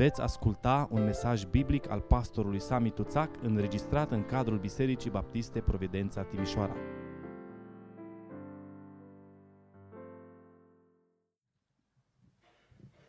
Veți 0.00 0.20
asculta 0.20 0.88
un 0.90 1.04
mesaj 1.04 1.44
biblic 1.44 1.88
al 1.88 2.00
pastorului 2.00 2.60
Sami 2.60 2.90
Tuțac 2.90 3.42
înregistrat 3.42 4.10
în 4.10 4.24
cadrul 4.24 4.58
Bisericii 4.58 5.10
Baptiste 5.10 5.60
Providența 5.60 6.22
Timișoara. 6.22 6.74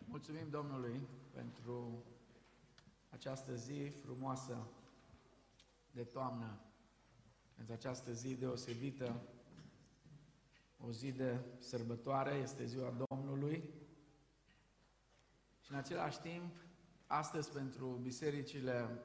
Mulțumim 0.05 0.49
Domnului 0.49 1.07
pentru 1.33 2.03
această 3.09 3.55
zi 3.55 3.91
frumoasă 4.05 4.67
de 5.91 6.03
toamnă, 6.03 6.59
pentru 7.55 7.73
această 7.73 8.11
zi 8.11 8.35
deosebită, 8.35 9.21
o 10.87 10.91
zi 10.91 11.11
de 11.11 11.39
sărbătoare, 11.59 12.33
este 12.33 12.65
ziua 12.65 12.93
Domnului 13.09 13.63
și 15.61 15.71
în 15.71 15.77
același 15.77 16.19
timp, 16.19 16.69
astăzi 17.11 17.51
pentru 17.51 17.85
bisericile 17.85 19.01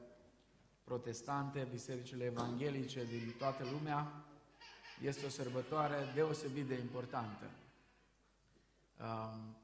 protestante, 0.83 1.67
bisericile 1.71 2.23
evanghelice 2.23 3.05
din 3.05 3.33
toată 3.37 3.63
lumea, 3.71 4.25
este 5.01 5.25
o 5.25 5.29
sărbătoare 5.29 5.95
deosebit 6.13 6.67
de 6.67 6.73
importantă. 6.73 7.49
Um, 8.99 9.55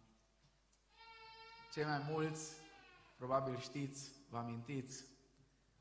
cei 1.74 1.84
mai 1.84 2.06
mulți, 2.10 2.52
probabil 3.18 3.58
știți, 3.58 4.12
vă 4.30 4.38
amintiți, 4.38 5.06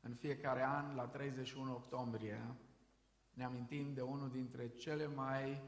în 0.01 0.13
fiecare 0.13 0.63
an, 0.63 0.95
la 0.95 1.05
31 1.05 1.71
octombrie, 1.71 2.55
ne 3.33 3.43
amintim 3.43 3.93
de 3.93 4.01
unul 4.01 4.29
dintre 4.29 4.67
cele 4.67 5.07
mai 5.07 5.61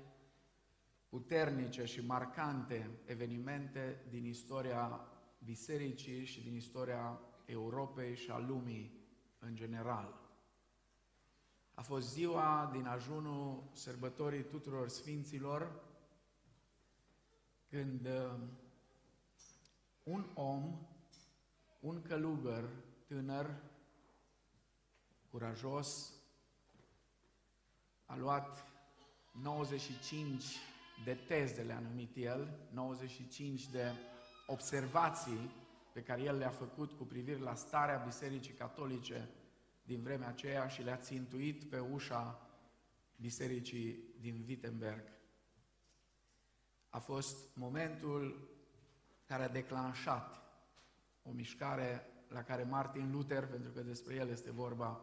puternice 1.10 1.86
și 1.86 2.06
marcante 2.06 2.90
evenimente 3.06 4.06
din 4.10 4.26
istoria 4.26 5.10
bisericii 5.46 6.26
și 6.26 6.42
din 6.42 6.56
istoria 6.56 7.20
Europei 7.46 8.16
și 8.16 8.30
a 8.32 8.38
lumii 8.38 8.92
în 9.40 9.56
general. 9.56 10.20
A 11.74 11.82
fost 11.82 12.12
ziua 12.12 12.70
din 12.72 12.86
ajunul 12.86 13.64
sărbătorii 13.74 14.44
tuturor 14.44 14.88
sfinților, 14.88 15.84
când 17.70 18.06
uh, 18.06 18.40
un 20.04 20.26
om, 20.34 20.80
un 21.80 22.02
călugăr 22.02 22.70
tânăr, 23.08 23.56
curajos, 25.32 26.14
a 28.06 28.16
luat 28.16 28.66
95 29.32 30.44
de 31.04 31.14
teze, 31.14 31.62
le-a 31.62 31.80
numit 31.80 32.16
el, 32.16 32.68
95 32.72 33.70
de 33.70 33.92
observații 34.46 35.52
pe 35.92 36.04
care 36.04 36.22
el 36.22 36.38
le-a 36.38 36.50
făcut 36.50 36.92
cu 36.92 37.04
privire 37.04 37.40
la 37.40 37.56
starea 37.56 38.04
Bisericii 38.06 38.54
Catolice 38.54 39.30
din 39.84 40.02
vremea 40.02 40.28
aceea 40.28 40.68
și 40.68 40.82
le-a 40.82 40.98
țintuit 40.98 41.64
pe 41.64 41.80
ușa 41.80 42.40
Bisericii 43.16 44.04
din 44.20 44.46
Wittenberg. 44.48 45.04
A 46.90 47.00
fost 47.00 47.38
momentul 47.54 48.50
care 49.26 49.44
a 49.44 49.50
declanșat 49.50 50.42
o 51.24 51.32
mișcare 51.32 52.06
la 52.28 52.44
care 52.44 52.64
Martin 52.64 53.12
Luther, 53.12 53.48
pentru 53.48 53.72
că 53.72 53.82
despre 53.82 54.16
el 54.16 54.30
este 54.30 54.52
vorba, 54.52 55.02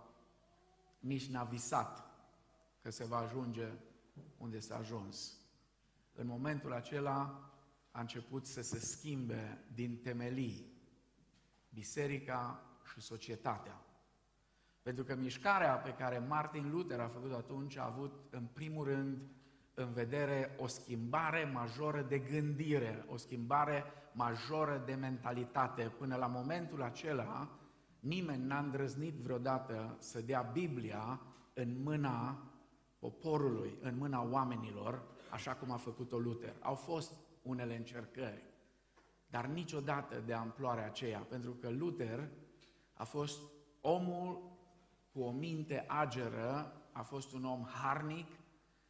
nici 0.98 1.26
n-a 1.26 1.44
visat 1.44 2.10
că 2.82 2.90
se 2.90 3.04
va 3.04 3.16
ajunge 3.16 3.68
unde 4.38 4.58
s-a 4.58 4.76
ajuns. 4.76 5.36
În 6.14 6.26
momentul 6.26 6.72
acela 6.72 7.50
a 7.92 8.00
început 8.00 8.46
să 8.46 8.62
se 8.62 8.78
schimbe 8.78 9.64
din 9.74 9.96
temelii 10.02 10.72
biserica 11.68 12.62
și 12.92 13.00
societatea. 13.00 13.84
Pentru 14.82 15.04
că 15.04 15.14
mișcarea 15.14 15.74
pe 15.74 15.94
care 15.94 16.18
Martin 16.18 16.70
Luther 16.70 17.00
a 17.00 17.08
făcut 17.08 17.32
atunci 17.32 17.76
a 17.76 17.84
avut 17.84 18.12
în 18.30 18.46
primul 18.52 18.84
rând 18.84 19.22
în 19.74 19.92
vedere 19.92 20.56
o 20.58 20.66
schimbare 20.66 21.50
majoră 21.52 22.02
de 22.02 22.18
gândire, 22.18 23.04
o 23.08 23.16
schimbare 23.16 23.84
majoră 24.12 24.82
de 24.86 24.94
mentalitate. 24.94 25.82
Până 25.98 26.16
la 26.16 26.26
momentul 26.26 26.82
acela, 26.82 27.48
nimeni 28.00 28.46
n-a 28.46 28.58
îndrăznit 28.58 29.14
vreodată 29.14 29.96
să 29.98 30.20
dea 30.20 30.42
Biblia 30.42 31.20
în 31.54 31.82
mâna 31.82 32.46
poporului, 32.98 33.78
în 33.80 33.96
mâna 33.96 34.28
oamenilor, 34.30 35.02
așa 35.30 35.54
cum 35.54 35.70
a 35.70 35.76
făcut-o 35.76 36.18
Luther. 36.18 36.54
Au 36.60 36.74
fost 36.74 37.12
unele 37.42 37.76
încercări, 37.76 38.42
dar 39.26 39.46
niciodată 39.46 40.22
de 40.26 40.32
amploarea 40.32 40.84
aceea, 40.84 41.18
pentru 41.18 41.52
că 41.52 41.70
Luther 41.70 42.28
a 42.92 43.04
fost 43.04 43.40
omul 43.80 44.50
cu 45.12 45.20
o 45.20 45.30
minte 45.30 45.84
ageră, 45.88 46.82
a 46.92 47.02
fost 47.02 47.32
un 47.32 47.44
om 47.44 47.64
harnic, 47.64 48.26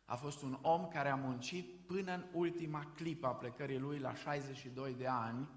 a 0.05 0.17
fost 0.17 0.43
un 0.43 0.59
om 0.63 0.89
care 0.89 1.09
a 1.09 1.15
muncit 1.15 1.87
până 1.87 2.15
în 2.15 2.25
ultima 2.33 2.93
clipă 2.95 3.27
a 3.27 3.35
plecării 3.35 3.79
lui 3.79 3.99
la 3.99 4.15
62 4.15 4.95
de 4.95 5.07
ani, 5.07 5.49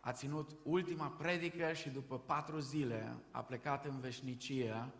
a 0.00 0.12
ținut 0.12 0.56
ultima 0.62 1.08
predică 1.08 1.72
și 1.72 1.90
după 1.90 2.18
patru 2.18 2.58
zile 2.58 3.16
a 3.30 3.42
plecat 3.42 3.84
în 3.84 4.00
veșnicie, 4.00 4.92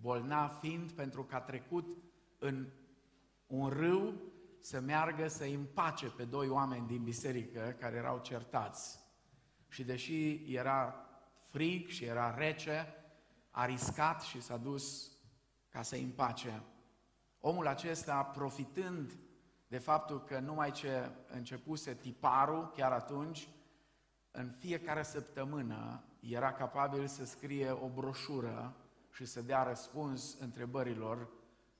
bolnav 0.00 0.58
fiind 0.60 0.92
pentru 0.92 1.24
că 1.24 1.34
a 1.34 1.40
trecut 1.40 1.86
în 2.38 2.66
un 3.46 3.68
râu 3.68 4.14
să 4.62 4.80
meargă 4.80 5.28
să 5.28 5.44
împace 5.44 6.06
pe 6.06 6.24
doi 6.24 6.48
oameni 6.48 6.86
din 6.86 7.02
biserică 7.02 7.76
care 7.80 7.96
erau 7.96 8.18
certați. 8.18 8.98
Și 9.68 9.84
deși 9.84 10.54
era 10.54 11.06
frig 11.50 11.88
și 11.88 12.04
era 12.04 12.34
rece, 12.34 12.94
a 13.50 13.64
riscat 13.64 14.20
și 14.20 14.42
s-a 14.42 14.56
dus 14.56 15.12
ca 15.68 15.82
să 15.82 15.96
împace. 15.96 16.62
Omul 17.40 17.66
acesta, 17.66 18.22
profitând 18.22 19.12
de 19.66 19.78
faptul 19.78 20.24
că 20.24 20.38
numai 20.38 20.70
ce 20.70 21.10
începuse 21.28 21.94
tiparul, 21.94 22.70
chiar 22.70 22.92
atunci, 22.92 23.48
în 24.30 24.50
fiecare 24.58 25.02
săptămână 25.02 26.04
era 26.20 26.52
capabil 26.52 27.06
să 27.06 27.24
scrie 27.24 27.70
o 27.70 27.88
broșură 27.88 28.76
și 29.12 29.24
să 29.24 29.42
dea 29.42 29.62
răspuns 29.62 30.36
întrebărilor 30.40 31.28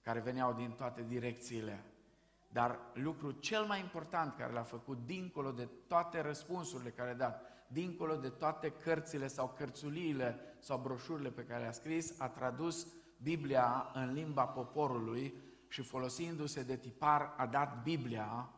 care 0.01 0.21
veneau 0.21 0.53
din 0.53 0.71
toate 0.71 1.03
direcțiile. 1.03 1.85
Dar 2.53 2.79
lucrul 2.95 3.37
cel 3.41 3.65
mai 3.65 3.81
important 3.81 4.35
care 4.35 4.53
l-a 4.53 4.63
făcut, 4.63 4.99
dincolo 5.07 5.51
de 5.51 5.69
toate 5.87 6.21
răspunsurile 6.21 6.91
care 6.91 7.09
le-a 7.09 7.29
dat, 7.29 7.43
dincolo 7.67 8.17
de 8.17 8.29
toate 8.29 8.71
cărțile 8.71 9.27
sau 9.27 9.49
cărțuliile 9.57 10.57
sau 10.59 10.79
broșurile 10.79 11.31
pe 11.31 11.45
care 11.45 11.61
le-a 11.63 11.73
scris, 11.73 12.21
a 12.21 12.29
tradus 12.29 12.87
Biblia 13.23 13.91
în 13.95 14.13
limba 14.13 14.47
poporului 14.47 15.35
și 15.69 15.83
folosindu-se 15.83 16.63
de 16.63 16.77
tipar 16.77 17.35
a 17.37 17.47
dat 17.47 17.83
Biblia 17.83 18.51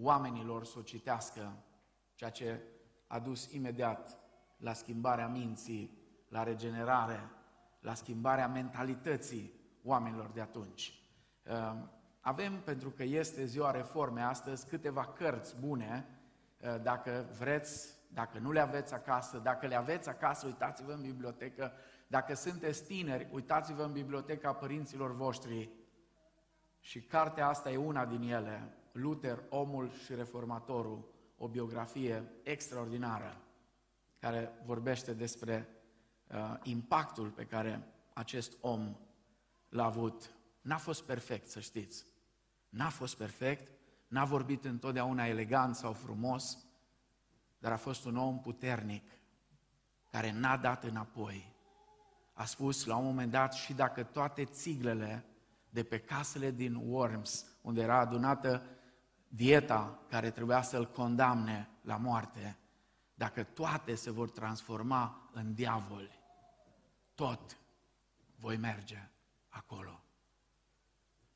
oamenilor 0.00 0.64
să 0.64 0.78
o 0.78 0.82
citească, 0.82 1.52
ceea 2.14 2.30
ce 2.30 2.62
a 3.06 3.18
dus 3.18 3.52
imediat 3.52 4.18
la 4.56 4.72
schimbarea 4.72 5.28
minții, 5.28 5.98
la 6.28 6.42
regenerare, 6.42 7.30
la 7.80 7.94
schimbarea 7.94 8.48
mentalității 8.48 9.52
oamenilor 9.84 10.30
de 10.30 10.40
atunci. 10.40 11.02
Ehm, 12.28 12.34
avem, 12.34 12.60
pentru 12.60 12.90
că 12.90 13.02
este 13.02 13.44
ziua 13.44 13.70
reforme 13.70 14.22
astăzi, 14.22 14.66
câteva 14.66 15.04
cărți 15.04 15.56
bune, 15.56 16.08
ehm, 16.58 16.82
dacă 16.82 17.26
vreți, 17.38 17.94
dacă 18.08 18.38
nu 18.38 18.52
le 18.52 18.60
aveți 18.60 18.94
acasă, 18.94 19.38
dacă 19.38 19.66
le 19.66 19.74
aveți 19.74 20.08
acasă, 20.08 20.46
uitați-vă 20.46 20.92
în 20.92 21.02
bibliotecă, 21.02 21.72
dacă 22.06 22.34
sunteți 22.34 22.84
tineri, 22.84 23.28
uitați-vă 23.32 23.82
în 23.82 23.92
biblioteca 23.92 24.52
părinților 24.52 25.14
voștri, 25.14 25.70
și 26.80 27.00
cartea 27.00 27.48
asta 27.48 27.70
e 27.70 27.76
una 27.76 28.06
din 28.06 28.22
ele, 28.22 28.72
Luther, 28.92 29.42
omul 29.48 29.90
și 29.90 30.14
reformatorul, 30.14 31.08
o 31.38 31.48
biografie 31.48 32.24
extraordinară 32.42 33.40
care 34.18 34.52
vorbește 34.64 35.12
despre 35.12 35.68
uh, 36.26 36.54
impactul 36.62 37.30
pe 37.30 37.44
care 37.44 37.86
acest 38.12 38.56
om 38.60 38.96
l-a 39.68 39.84
avut. 39.84 40.34
N-a 40.60 40.78
fost 40.78 41.04
perfect, 41.04 41.46
să 41.46 41.60
știți. 41.60 42.06
N-a 42.68 42.88
fost 42.88 43.16
perfect, 43.16 43.70
n-a 44.08 44.24
vorbit 44.24 44.64
întotdeauna 44.64 45.26
elegant 45.26 45.74
sau 45.74 45.92
frumos, 45.92 46.58
dar 47.58 47.72
a 47.72 47.76
fost 47.76 48.04
un 48.04 48.16
om 48.16 48.40
puternic 48.40 49.10
care 50.10 50.32
n-a 50.32 50.56
dat 50.56 50.84
înapoi. 50.84 51.56
A 52.32 52.44
spus 52.44 52.84
la 52.84 52.96
un 52.96 53.04
moment 53.04 53.30
dat 53.30 53.52
și 53.52 53.72
dacă 53.72 54.02
toate 54.02 54.44
țiglele 54.44 55.24
de 55.70 55.84
pe 55.84 55.98
casele 55.98 56.50
din 56.50 56.74
Worms, 56.74 57.46
unde 57.62 57.80
era 57.80 57.98
adunată 57.98 58.62
dieta 59.28 59.98
care 60.08 60.30
trebuia 60.30 60.62
să-l 60.62 60.90
condamne 60.90 61.68
la 61.82 61.96
moarte, 61.96 62.58
dacă 63.14 63.42
toate 63.42 63.94
se 63.94 64.10
vor 64.10 64.30
transforma 64.30 65.30
în 65.32 65.54
diavoli, 65.54 66.20
tot 67.14 67.58
voi 68.36 68.56
merge 68.56 69.08
acolo. 69.48 70.02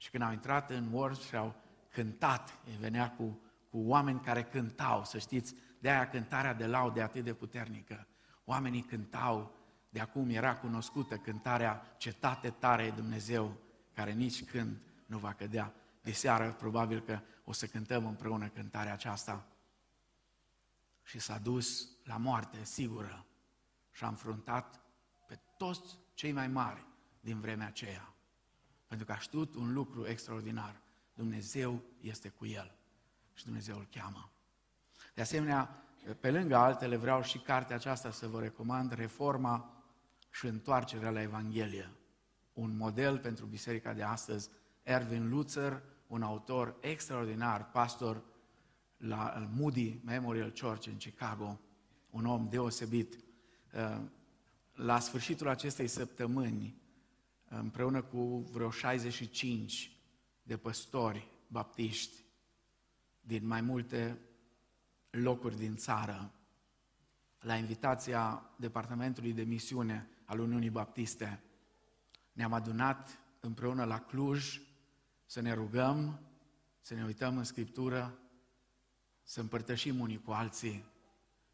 Și 0.02 0.10
când 0.10 0.22
au 0.22 0.32
intrat 0.32 0.70
în 0.70 0.92
Worms 0.92 1.20
și 1.20 1.36
au 1.36 1.54
cântat, 1.90 2.58
venea 2.78 3.10
cu, 3.10 3.40
cu 3.70 3.78
oameni 3.78 4.20
care 4.20 4.44
cântau, 4.44 5.04
să 5.04 5.18
știți, 5.18 5.54
de 5.78 5.90
aia 5.90 6.08
cântarea 6.08 6.54
de 6.54 6.66
laude 6.66 7.02
atât 7.02 7.24
de 7.24 7.34
puternică. 7.34 8.06
Oamenii 8.44 8.82
cântau, 8.82 9.54
de 9.88 10.00
acum 10.00 10.30
era 10.30 10.56
cunoscută 10.56 11.16
cântarea 11.16 11.94
Cetate 11.96 12.50
tare 12.50 12.82
e 12.82 12.90
Dumnezeu, 12.90 13.56
care 13.94 14.12
nici 14.12 14.44
când 14.44 14.76
nu 15.06 15.18
va 15.18 15.32
cădea. 15.32 15.74
De 16.00 16.12
seară 16.12 16.52
probabil 16.52 17.00
că 17.00 17.20
o 17.44 17.52
să 17.52 17.66
cântăm 17.66 18.06
împreună 18.06 18.48
cântarea 18.48 18.92
aceasta. 18.92 19.46
Și 21.02 21.18
s-a 21.18 21.38
dus 21.38 21.88
la 22.04 22.16
moarte 22.16 22.64
sigură 22.64 23.26
și 23.90 24.04
a 24.04 24.08
înfruntat 24.08 24.80
pe 25.26 25.38
toți 25.56 25.98
cei 26.14 26.32
mai 26.32 26.48
mari 26.48 26.86
din 27.20 27.40
vremea 27.40 27.66
aceea. 27.66 28.12
Pentru 28.92 29.10
că 29.10 29.16
a 29.16 29.18
știut 29.22 29.54
un 29.54 29.72
lucru 29.72 30.06
extraordinar. 30.06 30.80
Dumnezeu 31.14 31.82
este 32.00 32.28
cu 32.28 32.46
el 32.46 32.74
și 33.34 33.44
Dumnezeu 33.44 33.76
îl 33.76 33.86
cheamă. 33.90 34.30
De 35.14 35.20
asemenea, 35.20 35.84
pe 36.20 36.30
lângă 36.30 36.56
altele, 36.56 36.96
vreau 36.96 37.22
și 37.22 37.38
cartea 37.38 37.76
aceasta 37.76 38.10
să 38.10 38.28
vă 38.28 38.40
recomand, 38.40 38.92
Reforma 38.92 39.82
și 40.30 40.46
întoarcerea 40.46 41.10
la 41.10 41.22
Evanghelie. 41.22 41.90
Un 42.52 42.76
model 42.76 43.18
pentru 43.18 43.46
biserica 43.46 43.92
de 43.92 44.02
astăzi, 44.02 44.50
Erwin 44.82 45.28
Lutzer, 45.28 45.82
un 46.06 46.22
autor 46.22 46.76
extraordinar, 46.80 47.70
pastor 47.70 48.22
la 48.96 49.48
Moody 49.54 50.00
Memorial 50.04 50.52
Church 50.60 50.86
în 50.86 50.96
Chicago, 50.96 51.60
un 52.10 52.26
om 52.26 52.48
deosebit. 52.48 53.18
Uh, 53.74 54.00
la 54.72 54.98
sfârșitul 54.98 55.48
acestei 55.48 55.86
săptămâni, 55.86 56.81
împreună 57.58 58.02
cu 58.02 58.48
vreo 58.52 58.70
65 58.70 59.96
de 60.42 60.56
păstori 60.56 61.28
baptiști 61.46 62.24
din 63.20 63.46
mai 63.46 63.60
multe 63.60 64.18
locuri 65.10 65.56
din 65.56 65.76
țară, 65.76 66.32
la 67.40 67.56
invitația 67.56 68.50
Departamentului 68.56 69.32
de 69.32 69.42
Misiune 69.42 70.08
al 70.24 70.38
Uniunii 70.38 70.70
Baptiste, 70.70 71.42
ne-am 72.32 72.52
adunat 72.52 73.20
împreună 73.40 73.84
la 73.84 74.00
Cluj 74.00 74.60
să 75.26 75.40
ne 75.40 75.52
rugăm, 75.52 76.20
să 76.80 76.94
ne 76.94 77.04
uităm 77.04 77.36
în 77.36 77.44
Scriptură, 77.44 78.18
să 79.22 79.40
împărtășim 79.40 80.00
unii 80.00 80.22
cu 80.22 80.30
alții 80.30 80.84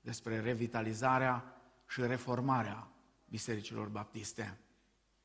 despre 0.00 0.40
revitalizarea 0.40 1.44
și 1.88 2.00
reformarea 2.00 2.88
bisericilor 3.28 3.88
baptiste. 3.88 4.58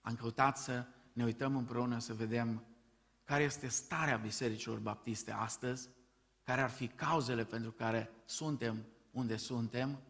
Am 0.03 0.15
căutat 0.15 0.57
să 0.57 0.85
ne 1.13 1.23
uităm 1.23 1.55
împreună 1.55 1.99
să 1.99 2.13
vedem 2.13 2.65
care 3.23 3.43
este 3.43 3.67
starea 3.67 4.17
bisericilor 4.17 4.79
baptiste 4.79 5.31
astăzi, 5.31 5.89
care 6.43 6.61
ar 6.61 6.69
fi 6.69 6.87
cauzele 6.87 7.45
pentru 7.45 7.71
care 7.71 8.11
suntem 8.25 8.85
unde 9.11 9.37
suntem 9.37 10.01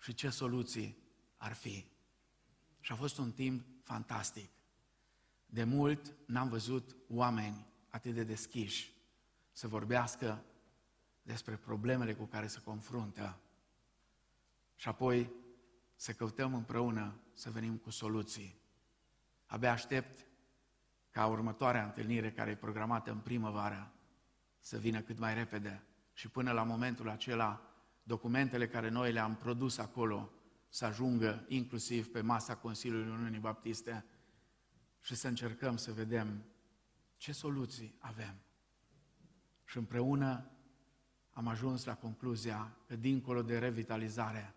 și 0.00 0.14
ce 0.14 0.28
soluții 0.28 0.98
ar 1.36 1.52
fi. 1.52 1.86
Și 2.80 2.92
a 2.92 2.94
fost 2.94 3.18
un 3.18 3.32
timp 3.32 3.66
fantastic. 3.82 4.50
De 5.46 5.64
mult 5.64 6.14
n-am 6.26 6.48
văzut 6.48 6.96
oameni 7.08 7.66
atât 7.88 8.14
de 8.14 8.24
deschiși 8.24 8.92
să 9.52 9.68
vorbească 9.68 10.44
despre 11.22 11.56
problemele 11.56 12.14
cu 12.14 12.24
care 12.24 12.46
se 12.46 12.60
confruntă 12.60 13.40
și 14.76 14.88
apoi 14.88 15.32
să 15.94 16.12
căutăm 16.12 16.54
împreună 16.54 17.20
să 17.32 17.50
venim 17.50 17.76
cu 17.76 17.90
soluții. 17.90 18.61
Abia 19.52 19.72
aștept 19.72 20.26
ca 21.10 21.26
următoarea 21.26 21.84
întâlnire 21.84 22.32
care 22.32 22.50
e 22.50 22.56
programată 22.56 23.10
în 23.10 23.18
primăvară 23.18 23.92
să 24.60 24.78
vină 24.78 25.00
cât 25.00 25.18
mai 25.18 25.34
repede 25.34 25.82
și 26.12 26.28
până 26.28 26.52
la 26.52 26.62
momentul 26.62 27.08
acela 27.08 27.60
documentele 28.02 28.68
care 28.68 28.88
noi 28.88 29.12
le-am 29.12 29.36
produs 29.36 29.78
acolo 29.78 30.30
să 30.68 30.84
ajungă 30.84 31.44
inclusiv 31.48 32.12
pe 32.12 32.20
masa 32.20 32.56
Consiliului 32.56 33.10
Uniunii 33.10 33.38
Baptiste 33.38 34.04
și 35.00 35.14
să 35.14 35.28
încercăm 35.28 35.76
să 35.76 35.92
vedem 35.92 36.44
ce 37.16 37.32
soluții 37.32 37.94
avem. 37.98 38.34
Și 39.64 39.78
împreună 39.78 40.50
am 41.30 41.46
ajuns 41.46 41.84
la 41.84 41.96
concluzia 41.96 42.76
că 42.86 42.96
dincolo 42.96 43.42
de 43.42 43.58
revitalizare 43.58 44.54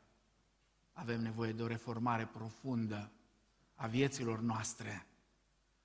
avem 0.92 1.22
nevoie 1.22 1.52
de 1.52 1.64
o 1.64 1.68
reformare 1.68 2.26
profundă 2.26 3.12
a 3.76 3.88
vieților 3.88 4.40
noastre, 4.40 5.08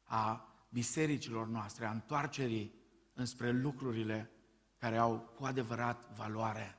a 0.02 0.54
bisericilor 0.68 1.46
noastre, 1.46 1.84
a 1.84 1.90
întoarcerii 1.90 2.74
înspre 3.14 3.50
lucrurile 3.50 4.30
care 4.76 4.96
au 4.96 5.18
cu 5.18 5.44
adevărat 5.44 6.14
valoare, 6.14 6.78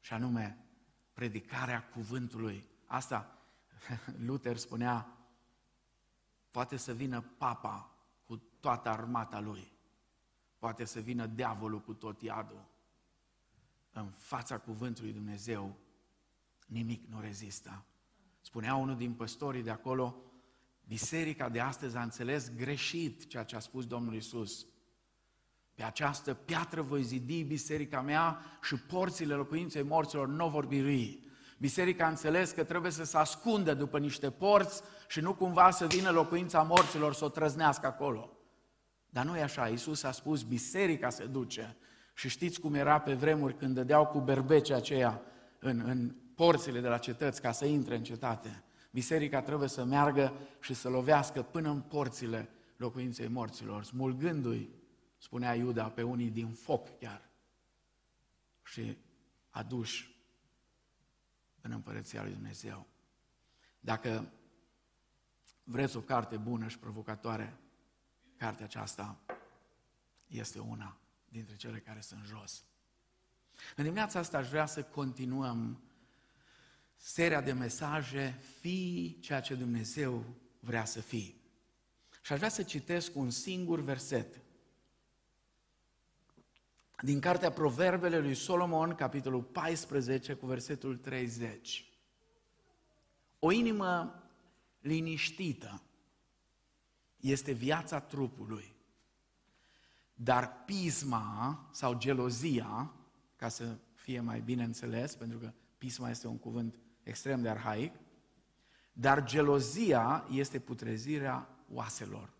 și 0.00 0.12
anume 0.12 0.66
predicarea 1.12 1.88
cuvântului. 1.88 2.68
Asta 2.86 3.38
Luther 4.26 4.56
spunea, 4.56 5.16
poate 6.50 6.76
să 6.76 6.92
vină 6.92 7.20
papa 7.20 7.96
cu 8.24 8.36
toată 8.36 8.88
armata 8.88 9.40
lui, 9.40 9.72
poate 10.58 10.84
să 10.84 11.00
vină 11.00 11.26
diavolul 11.26 11.80
cu 11.80 11.94
tot 11.94 12.22
iadul. 12.22 12.64
În 13.92 14.10
fața 14.10 14.58
cuvântului 14.58 15.12
Dumnezeu, 15.12 15.76
nimic 16.66 17.08
nu 17.08 17.20
rezistă. 17.20 17.84
Spunea 18.40 18.74
unul 18.74 18.96
din 18.96 19.14
păstorii 19.14 19.62
de 19.62 19.70
acolo, 19.70 20.16
biserica 20.88 21.48
de 21.48 21.60
astăzi 21.60 21.96
a 21.96 22.02
înțeles 22.02 22.50
greșit 22.56 23.28
ceea 23.28 23.42
ce 23.42 23.56
a 23.56 23.58
spus 23.58 23.86
Domnul 23.86 24.14
Isus. 24.14 24.66
Pe 25.74 25.82
această 25.82 26.34
piatră 26.34 26.82
voi 26.82 27.02
zidi 27.02 27.42
biserica 27.42 28.00
mea 28.00 28.40
și 28.62 28.76
porțile 28.76 29.34
locuinței 29.34 29.82
morților 29.82 30.28
nu 30.28 30.48
vor 30.48 30.66
birui. 30.66 31.30
Biserica 31.58 32.04
a 32.04 32.08
înțeles 32.08 32.50
că 32.50 32.64
trebuie 32.64 32.90
să 32.90 33.04
se 33.04 33.16
ascundă 33.16 33.74
după 33.74 33.98
niște 33.98 34.30
porți 34.30 34.82
și 35.08 35.20
nu 35.20 35.34
cumva 35.34 35.70
să 35.70 35.86
vină 35.86 36.10
locuința 36.10 36.62
morților 36.62 37.14
să 37.14 37.24
o 37.24 37.28
trăznească 37.28 37.86
acolo. 37.86 38.36
Dar 39.08 39.24
nu 39.24 39.36
e 39.36 39.42
așa, 39.42 39.68
Iisus 39.68 40.02
a 40.02 40.10
spus, 40.10 40.42
biserica 40.42 41.10
se 41.10 41.24
duce. 41.24 41.76
Și 42.14 42.28
știți 42.28 42.60
cum 42.60 42.74
era 42.74 43.00
pe 43.00 43.14
vremuri 43.14 43.56
când 43.56 43.74
dădeau 43.74 44.06
cu 44.06 44.20
berbece 44.20 44.74
aceea 44.74 45.22
în, 45.58 45.82
în 45.86 46.14
porțile 46.34 46.80
de 46.80 46.88
la 46.88 46.98
cetăți 46.98 47.40
ca 47.40 47.52
să 47.52 47.64
intre 47.64 47.96
în 47.96 48.02
cetate. 48.02 48.62
Biserica 48.92 49.42
trebuie 49.42 49.68
să 49.68 49.84
meargă 49.84 50.32
și 50.60 50.74
să 50.74 50.88
lovească 50.88 51.42
până 51.42 51.70
în 51.70 51.80
porțile 51.80 52.48
locuinței 52.76 53.28
morților, 53.28 53.84
smulgându-i, 53.84 54.68
spunea 55.18 55.54
Iuda, 55.54 55.90
pe 55.90 56.02
unii 56.02 56.30
din 56.30 56.52
foc 56.52 56.98
chiar. 56.98 57.30
Și 58.62 58.98
aduși 59.50 60.16
în 61.60 61.70
împărăția 61.70 62.22
lui 62.22 62.32
Dumnezeu. 62.32 62.86
Dacă 63.80 64.32
vreți 65.64 65.96
o 65.96 66.00
carte 66.00 66.36
bună 66.36 66.68
și 66.68 66.78
provocatoare, 66.78 67.58
cartea 68.36 68.64
aceasta 68.64 69.20
este 70.26 70.58
una 70.58 70.96
dintre 71.28 71.56
cele 71.56 71.78
care 71.78 72.00
sunt 72.00 72.24
jos. 72.24 72.64
În 73.76 73.84
dimineața 73.84 74.18
asta 74.18 74.38
aș 74.38 74.48
vrea 74.48 74.66
să 74.66 74.82
continuăm 74.82 75.82
seria 77.04 77.40
de 77.40 77.52
mesaje, 77.52 78.40
fii 78.60 79.18
ceea 79.20 79.40
ce 79.40 79.54
Dumnezeu 79.54 80.24
vrea 80.60 80.84
să 80.84 81.00
fii. 81.00 81.40
Și 82.22 82.32
aș 82.32 82.38
vrea 82.38 82.50
să 82.50 82.62
citesc 82.62 83.16
un 83.16 83.30
singur 83.30 83.80
verset 83.80 84.40
din 87.00 87.20
cartea 87.20 87.50
Proverbele 87.52 88.18
lui 88.18 88.34
Solomon, 88.34 88.94
capitolul 88.94 89.42
14, 89.42 90.34
cu 90.34 90.46
versetul 90.46 90.96
30. 90.96 91.92
O 93.38 93.50
inimă 93.50 94.22
liniștită 94.80 95.82
este 97.16 97.52
viața 97.52 98.00
trupului, 98.00 98.74
dar 100.14 100.62
pisma 100.64 101.68
sau 101.72 101.98
gelozia, 101.98 102.92
ca 103.36 103.48
să 103.48 103.76
fie 103.94 104.20
mai 104.20 104.40
bine 104.40 104.64
înțeles, 104.64 105.14
pentru 105.14 105.38
că 105.38 105.52
pisma 105.78 106.10
este 106.10 106.26
un 106.26 106.38
cuvânt 106.38 106.74
extrem 107.02 107.42
de 107.42 107.48
arhaic, 107.48 107.94
dar 108.92 109.24
gelozia 109.24 110.26
este 110.30 110.58
putrezirea 110.58 111.48
oaselor, 111.72 112.32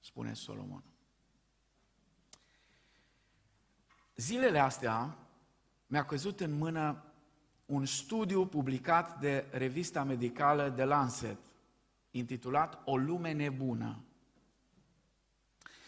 spune 0.00 0.34
Solomon. 0.34 0.84
Zilele 4.16 4.58
astea 4.58 5.16
mi-a 5.86 6.04
căzut 6.04 6.40
în 6.40 6.52
mână 6.52 7.04
un 7.66 7.84
studiu 7.84 8.46
publicat 8.46 9.20
de 9.20 9.46
revista 9.50 10.02
medicală 10.04 10.70
The 10.70 10.84
Lancet, 10.84 11.38
intitulat 12.10 12.82
O 12.84 12.96
lume 12.96 13.32
nebună. 13.32 14.04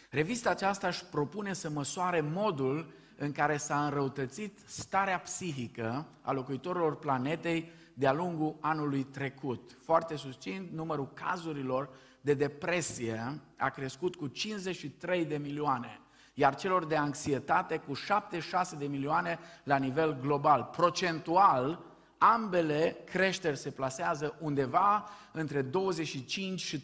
Revista 0.09 0.49
aceasta 0.49 0.87
își 0.87 1.05
propune 1.05 1.53
să 1.53 1.69
măsoare 1.69 2.21
modul 2.21 2.93
în 3.17 3.31
care 3.31 3.57
s-a 3.57 3.85
înrăutățit 3.85 4.59
starea 4.65 5.19
psihică 5.19 6.07
a 6.21 6.31
locuitorilor 6.31 6.97
planetei 6.97 7.71
de-a 7.97 8.13
lungul 8.13 8.55
anului 8.59 9.03
trecut. 9.03 9.77
Foarte 9.83 10.15
susțin, 10.15 10.69
numărul 10.73 11.09
cazurilor 11.13 11.89
de 12.21 12.33
depresie 12.33 13.39
a 13.57 13.69
crescut 13.69 14.15
cu 14.15 14.27
53 14.27 15.25
de 15.25 15.37
milioane 15.37 15.99
iar 16.37 16.55
celor 16.55 16.85
de 16.85 16.95
anxietate 16.95 17.77
cu 17.77 17.93
76 17.93 18.75
de 18.75 18.85
milioane 18.85 19.39
la 19.63 19.77
nivel 19.77 20.19
global. 20.19 20.69
Procentual, 20.71 21.79
ambele 22.17 22.97
creșteri 23.05 23.57
se 23.57 23.71
plasează 23.71 24.35
undeva 24.39 25.09
între 25.31 25.61
25 25.61 26.61
și 26.61 26.83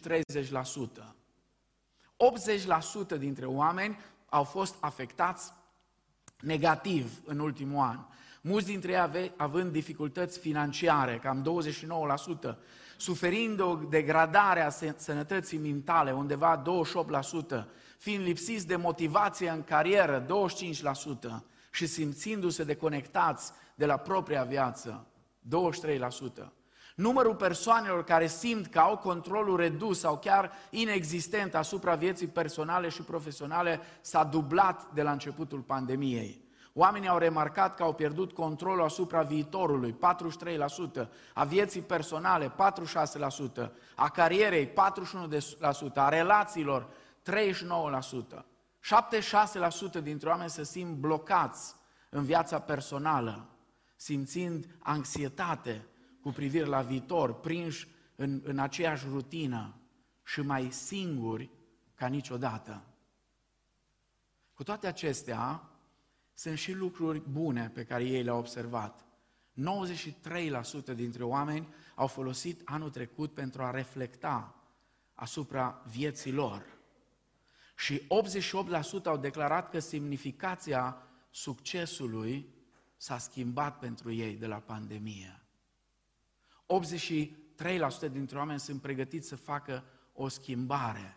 80% 3.14 3.18
dintre 3.18 3.46
oameni 3.46 3.98
au 4.28 4.44
fost 4.44 4.74
afectați 4.80 5.52
negativ 6.40 7.20
în 7.24 7.38
ultimul 7.38 7.84
an. 7.84 7.98
Mulți 8.44 8.66
dintre 8.66 9.10
ei 9.14 9.32
având 9.36 9.72
dificultăți 9.72 10.38
financiare, 10.38 11.18
cam 11.22 11.62
29%, 12.52 12.56
suferind 12.96 13.60
o 13.60 13.74
degradare 13.74 14.60
a 14.60 14.70
sănătății 14.96 15.58
mentale, 15.58 16.12
undeva 16.12 16.62
28%, 16.62 17.64
fiind 17.98 18.24
lipsiți 18.24 18.66
de 18.66 18.76
motivație 18.76 19.48
în 19.48 19.64
carieră, 19.64 20.26
25%, 20.26 21.42
și 21.70 21.86
simțindu-se 21.86 22.64
deconectați 22.64 23.52
de 23.74 23.86
la 23.86 23.96
propria 23.96 24.42
viață, 24.42 25.06
23%. 25.48 26.52
Numărul 26.96 27.34
persoanelor 27.34 28.04
care 28.04 28.26
simt 28.26 28.66
că 28.66 28.78
au 28.78 28.98
controlul 28.98 29.56
redus 29.56 29.98
sau 29.98 30.18
chiar 30.18 30.52
inexistent 30.70 31.54
asupra 31.54 31.94
vieții 31.94 32.26
personale 32.26 32.88
și 32.88 33.02
profesionale 33.02 33.80
s-a 34.00 34.24
dublat 34.24 34.92
de 34.94 35.02
la 35.02 35.12
începutul 35.12 35.60
pandemiei. 35.60 36.41
Oamenii 36.74 37.08
au 37.08 37.18
remarcat 37.18 37.76
că 37.76 37.82
au 37.82 37.94
pierdut 37.94 38.32
controlul 38.32 38.84
asupra 38.84 39.22
viitorului, 39.22 39.96
43%, 41.04 41.08
a 41.34 41.44
vieții 41.44 41.80
personale, 41.80 42.52
46%, 43.66 43.70
a 43.94 44.08
carierei, 44.08 44.66
41%, 44.68 44.72
a 45.94 46.08
relațiilor, 46.08 46.88
39%. 48.36 48.44
76% 49.98 50.02
dintre 50.02 50.28
oameni 50.28 50.50
se 50.50 50.64
simt 50.64 50.96
blocați 50.96 51.74
în 52.08 52.24
viața 52.24 52.60
personală, 52.60 53.48
simțind 53.96 54.66
anxietate 54.78 55.86
cu 56.22 56.30
privire 56.30 56.64
la 56.64 56.80
viitor, 56.80 57.40
prinși 57.40 57.88
în, 58.16 58.40
în 58.44 58.58
aceeași 58.58 59.06
rutină 59.10 59.74
și 60.22 60.40
mai 60.40 60.70
singuri 60.70 61.50
ca 61.94 62.06
niciodată. 62.06 62.82
Cu 64.54 64.62
toate 64.62 64.86
acestea, 64.86 65.62
sunt 66.34 66.58
și 66.58 66.72
lucruri 66.72 67.22
bune 67.30 67.70
pe 67.74 67.84
care 67.84 68.04
ei 68.04 68.22
le-au 68.22 68.38
observat. 68.38 69.06
93% 70.92 70.94
dintre 70.94 71.24
oameni 71.24 71.68
au 71.94 72.06
folosit 72.06 72.60
anul 72.64 72.90
trecut 72.90 73.34
pentru 73.34 73.62
a 73.62 73.70
reflecta 73.70 74.62
asupra 75.14 75.82
vieții 75.90 76.32
lor. 76.32 76.64
Și 77.76 78.00
88% 78.00 79.04
au 79.04 79.16
declarat 79.16 79.70
că 79.70 79.78
semnificația 79.78 81.02
succesului 81.30 82.54
s-a 82.96 83.18
schimbat 83.18 83.78
pentru 83.78 84.12
ei 84.12 84.36
de 84.36 84.46
la 84.46 84.58
pandemie. 84.58 85.42
83% 88.06 88.10
dintre 88.10 88.38
oameni 88.38 88.60
sunt 88.60 88.80
pregătiți 88.80 89.28
să 89.28 89.36
facă 89.36 89.84
o 90.12 90.28
schimbare, 90.28 91.16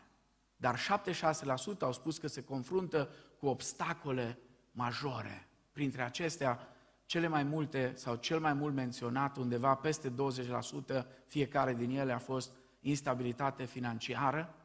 dar 0.55 0.79
76% 0.79 1.79
au 1.79 1.93
spus 1.93 2.17
că 2.17 2.27
se 2.27 2.43
confruntă 2.43 3.10
cu 3.39 3.48
obstacole 3.48 4.39
majore. 4.75 5.48
Printre 5.72 6.01
acestea, 6.01 6.67
cele 7.05 7.27
mai 7.27 7.44
multe 7.44 7.91
sau 7.96 8.15
cel 8.15 8.39
mai 8.39 8.53
mult 8.53 8.74
menționat, 8.74 9.38
undeva 9.38 9.75
peste 9.75 10.13
20%, 10.94 11.05
fiecare 11.27 11.74
din 11.74 11.89
ele 11.89 12.12
a 12.12 12.17
fost 12.17 12.51
instabilitate 12.79 13.65
financiară, 13.65 14.55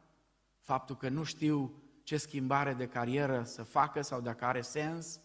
faptul 0.59 0.95
că 0.95 1.09
nu 1.09 1.23
știu 1.23 1.73
ce 2.03 2.17
schimbare 2.17 2.73
de 2.73 2.87
carieră 2.87 3.43
să 3.43 3.63
facă 3.63 4.01
sau 4.01 4.21
dacă 4.21 4.45
are 4.45 4.61
sens, 4.61 5.19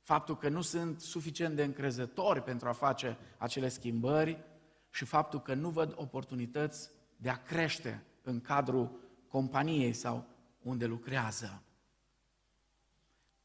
faptul 0.00 0.36
că 0.36 0.48
nu 0.48 0.60
sunt 0.60 1.00
suficient 1.00 1.56
de 1.56 1.64
încrezători 1.64 2.42
pentru 2.42 2.68
a 2.68 2.72
face 2.72 3.18
acele 3.38 3.68
schimbări 3.68 4.38
și 4.90 5.04
faptul 5.04 5.40
că 5.40 5.54
nu 5.54 5.68
văd 5.68 5.94
oportunități 5.96 6.90
de 7.16 7.28
a 7.28 7.42
crește 7.42 8.02
în 8.22 8.40
cadrul 8.40 9.00
companiei 9.28 9.92
sau 9.92 10.24
unde 10.62 10.86
lucrează. 10.86 11.62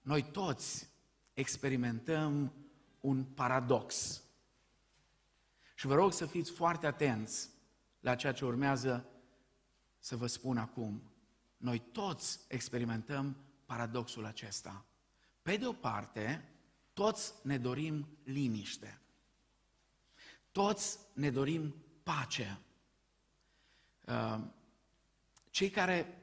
Noi 0.02 0.24
toți 0.24 0.90
experimentăm 1.34 2.54
un 3.00 3.24
paradox. 3.24 4.22
Și 5.76 5.88
vă 5.88 5.96
rog 5.96 6.14
să 6.14 6.26
fiți 6.26 6.52
foarte 6.52 6.88
atenți 6.88 7.50
la 8.00 8.16
ceea 8.16 8.34
ce 8.34 8.46
urmează 8.46 9.06
să 10.00 10.16
vă 10.16 10.28
spun 10.28 10.58
acum. 10.58 11.02
Noi 11.58 11.80
toți 11.80 12.40
experimentăm 12.48 13.38
paradoxul 13.66 14.26
acesta. 14.26 14.86
Pe 15.42 15.58
de 15.58 15.68
o 15.68 15.74
parte, 15.74 16.50
toți 16.94 17.34
ne 17.44 17.58
dorim 17.58 18.08
liniște. 18.24 19.02
Toți 20.52 21.00
ne 21.14 21.30
dorim 21.30 21.76
pace. 22.04 22.60
Uh, 24.08 24.40
cei 25.50 25.70
care 25.70 26.22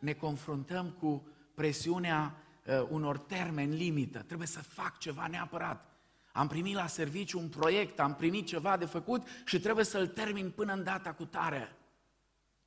ne 0.00 0.12
confruntăm 0.12 0.90
cu 0.90 1.28
presiunea 1.54 2.43
uh, 2.64 2.86
unor 2.88 3.18
termeni 3.18 3.76
limită, 3.76 4.22
trebuie 4.22 4.48
să 4.48 4.62
fac 4.62 4.98
ceva 4.98 5.26
neapărat. 5.26 5.94
Am 6.32 6.48
primit 6.48 6.74
la 6.74 6.86
serviciu 6.86 7.38
un 7.38 7.48
proiect, 7.48 8.00
am 8.00 8.14
primit 8.14 8.46
ceva 8.46 8.76
de 8.76 8.84
făcut 8.84 9.26
și 9.44 9.60
trebuie 9.60 9.84
să-l 9.84 10.08
termin 10.08 10.50
până 10.50 10.72
în 10.72 10.84
data 10.84 11.12
cu 11.12 11.24
tare. 11.24 11.76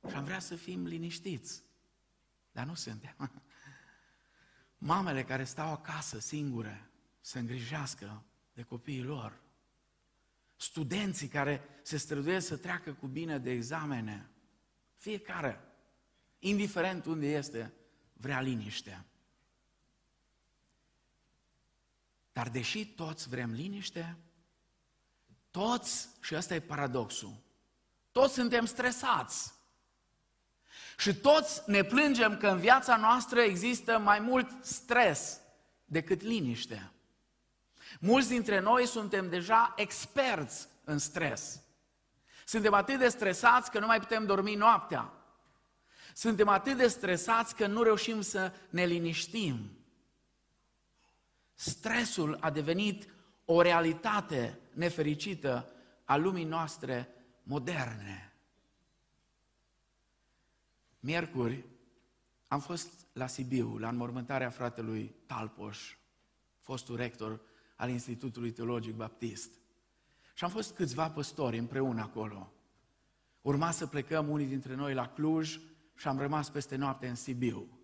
Și 0.08 0.14
am 0.14 0.24
vrea 0.24 0.38
să 0.38 0.54
fim 0.54 0.86
liniștiți, 0.86 1.62
dar 2.52 2.66
nu 2.66 2.74
suntem. 2.74 3.16
Mamele 4.78 5.24
care 5.24 5.44
stau 5.44 5.72
acasă 5.72 6.18
singure 6.18 6.90
să 7.20 7.38
îngrijească 7.38 8.24
de 8.52 8.62
copiii 8.62 9.02
lor, 9.02 9.40
studenții 10.56 11.28
care 11.28 11.62
se 11.82 11.96
străduiesc 11.96 12.46
să 12.46 12.56
treacă 12.56 12.92
cu 12.92 13.06
bine 13.06 13.38
de 13.38 13.50
examene, 13.50 14.30
fiecare, 14.96 15.60
indiferent 16.38 17.04
unde 17.04 17.26
este, 17.26 17.72
vrea 18.12 18.40
liniște. 18.40 19.04
Dar 22.38 22.48
deși 22.48 22.86
toți 22.86 23.28
vrem 23.28 23.52
liniște, 23.52 24.16
toți, 25.50 26.08
și 26.20 26.34
ăsta 26.34 26.54
e 26.54 26.60
paradoxul, 26.60 27.36
toți 28.12 28.34
suntem 28.34 28.64
stresați. 28.64 29.54
Și 30.98 31.14
toți 31.14 31.62
ne 31.66 31.82
plângem 31.82 32.36
că 32.36 32.48
în 32.48 32.58
viața 32.58 32.96
noastră 32.96 33.40
există 33.40 33.98
mai 33.98 34.18
mult 34.18 34.64
stres 34.64 35.40
decât 35.84 36.22
liniște. 36.22 36.92
Mulți 38.00 38.28
dintre 38.28 38.60
noi 38.60 38.86
suntem 38.86 39.28
deja 39.28 39.72
experți 39.76 40.68
în 40.84 40.98
stres. 40.98 41.60
Suntem 42.44 42.74
atât 42.74 42.98
de 42.98 43.08
stresați 43.08 43.70
că 43.70 43.78
nu 43.78 43.86
mai 43.86 44.00
putem 44.00 44.26
dormi 44.26 44.54
noaptea. 44.54 45.12
Suntem 46.14 46.48
atât 46.48 46.76
de 46.76 46.88
stresați 46.88 47.54
că 47.54 47.66
nu 47.66 47.82
reușim 47.82 48.20
să 48.20 48.52
ne 48.70 48.84
liniștim. 48.84 49.77
Stresul 51.60 52.36
a 52.40 52.50
devenit 52.50 53.08
o 53.44 53.62
realitate 53.62 54.58
nefericită 54.74 55.72
a 56.04 56.16
lumii 56.16 56.44
noastre 56.44 57.08
moderne. 57.42 58.32
Miercuri 61.00 61.64
am 62.48 62.60
fost 62.60 63.06
la 63.12 63.26
Sibiu, 63.26 63.78
la 63.78 63.88
înmormântarea 63.88 64.50
fratelui 64.50 65.14
Talpoș, 65.26 65.96
fostul 66.60 66.96
rector 66.96 67.40
al 67.76 67.90
Institutului 67.90 68.52
Teologic 68.52 68.94
Baptist. 68.94 69.50
Și 70.34 70.44
am 70.44 70.50
fost 70.50 70.74
câțiva 70.74 71.10
păstori 71.10 71.58
împreună 71.58 72.00
acolo. 72.00 72.52
Urma 73.40 73.70
să 73.70 73.86
plecăm 73.86 74.28
unii 74.28 74.46
dintre 74.46 74.74
noi 74.74 74.94
la 74.94 75.08
Cluj 75.08 75.60
și 75.94 76.08
am 76.08 76.18
rămas 76.18 76.50
peste 76.50 76.76
noapte 76.76 77.08
în 77.08 77.14
Sibiu. 77.14 77.78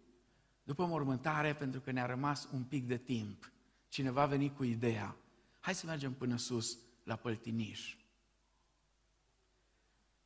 După 0.63 0.87
mormântare, 0.87 1.55
pentru 1.55 1.81
că 1.81 1.91
ne-a 1.91 2.07
rămas 2.07 2.49
un 2.53 2.63
pic 2.63 2.87
de 2.87 2.97
timp, 2.97 3.53
cineva 3.95 4.23
a 4.23 4.27
venit 4.27 4.57
cu 4.57 4.65
ideea, 4.65 5.17
hai 5.61 5.75
să 5.75 5.87
mergem 5.87 6.13
până 6.15 6.37
sus, 6.37 6.79
la 7.05 7.17
Păltiniș. 7.17 7.97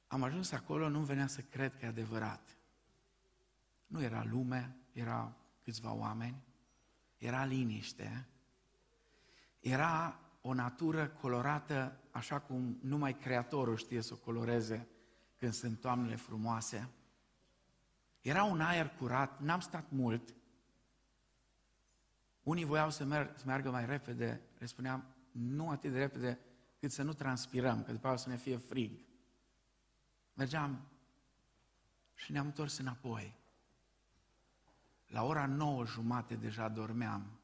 Am 0.07 0.23
ajuns 0.23 0.53
acolo, 0.53 0.89
nu 0.89 1.01
venea 1.01 1.27
să 1.27 1.41
cred 1.41 1.77
că 1.77 1.85
e 1.85 1.89
adevărat. 1.89 2.57
Nu 3.87 4.03
era 4.03 4.25
lume, 4.25 4.77
era 4.93 5.37
câțiva 5.63 5.93
oameni, 5.93 6.43
era 7.17 7.45
liniște, 7.45 8.29
era 9.61 10.21
o 10.41 10.55
natură 10.55 11.09
colorată 11.09 12.01
așa 12.11 12.41
cum 12.41 12.79
numai 12.83 13.17
Creatorul 13.17 13.77
știe 13.77 14.01
să 14.01 14.15
o 14.15 14.17
coloreze 14.17 14.89
când 15.37 15.53
sunt 15.53 15.81
toamnele 15.81 16.17
frumoase. 16.17 16.89
Era 18.21 18.45
un 18.45 18.61
aer 18.61 18.89
curat, 18.89 19.41
n-am 19.41 19.61
stat 19.61 19.91
mult. 19.91 20.35
Unii 22.49 22.65
voiau 22.65 22.91
să, 22.91 23.05
merg, 23.05 23.37
să 23.37 23.43
meargă 23.47 23.71
mai 23.71 23.87
repede, 23.87 24.41
le 24.59 24.67
spuneam, 24.67 25.05
nu 25.31 25.71
atât 25.71 25.93
de 25.93 25.99
repede 25.99 26.39
cât 26.79 26.91
să 26.91 27.03
nu 27.03 27.13
transpirăm, 27.13 27.83
că 27.83 27.93
după 27.93 28.07
aceea 28.07 28.17
să 28.17 28.29
ne 28.29 28.37
fie 28.37 28.57
frig. 28.57 29.01
Mergeam 30.35 30.89
și 32.15 32.33
ne-am 32.33 32.47
întors 32.47 32.79
înapoi. 32.79 33.35
La 35.07 35.25
ora 35.25 35.47
nouă 35.47 35.87
jumate 35.87 36.35
deja 36.35 36.69
dormeam. 36.69 37.41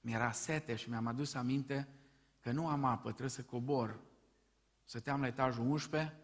Mi-era 0.00 0.32
sete 0.32 0.74
și 0.74 0.88
mi-am 0.88 1.06
adus 1.06 1.34
aminte 1.34 1.88
că 2.40 2.52
nu 2.52 2.68
am 2.68 2.84
apă, 2.84 3.08
trebuie 3.08 3.30
să 3.30 3.42
cobor. 3.42 4.00
Stăteam 4.84 5.20
la 5.20 5.26
etajul 5.26 5.66
11, 5.66 6.14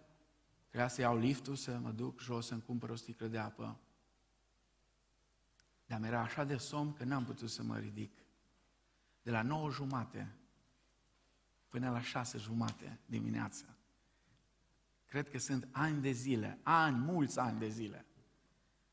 trebuia 0.69 0.89
să 0.89 1.01
iau 1.01 1.17
liftul, 1.17 1.55
să 1.55 1.79
mă 1.79 1.91
duc 1.91 2.21
jos 2.21 2.47
să-mi 2.47 2.63
cumpăr 2.63 2.91
o 2.91 2.95
sticlă 2.95 3.27
de 3.27 3.39
apă. 3.39 3.81
Dar 5.91 6.01
mi-era 6.01 6.21
așa 6.21 6.45
de 6.45 6.57
somn 6.57 6.93
că 6.93 7.05
n-am 7.05 7.25
putut 7.25 7.51
să 7.51 7.63
mă 7.63 7.79
ridic. 7.79 8.13
De 9.23 9.31
la 9.31 9.43
9 9.43 9.71
jumate 9.71 10.35
până 11.69 11.91
la 11.91 12.01
6 12.01 12.39
jumate 12.39 12.99
dimineața. 13.07 13.65
Cred 15.05 15.31
că 15.31 15.39
sunt 15.39 15.69
ani 15.71 16.01
de 16.01 16.11
zile, 16.11 16.59
ani, 16.63 16.97
mulți 16.97 17.39
ani 17.39 17.59
de 17.59 17.69
zile. 17.69 18.07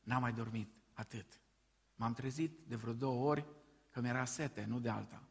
N-am 0.00 0.20
mai 0.20 0.32
dormit 0.32 0.70
atât. 0.92 1.40
M-am 1.94 2.12
trezit 2.12 2.58
de 2.66 2.76
vreo 2.76 2.92
două 2.92 3.28
ori 3.28 3.46
că 3.90 4.00
mi-era 4.00 4.24
sete, 4.24 4.64
nu 4.64 4.80
de 4.80 4.88
alta. 4.88 5.22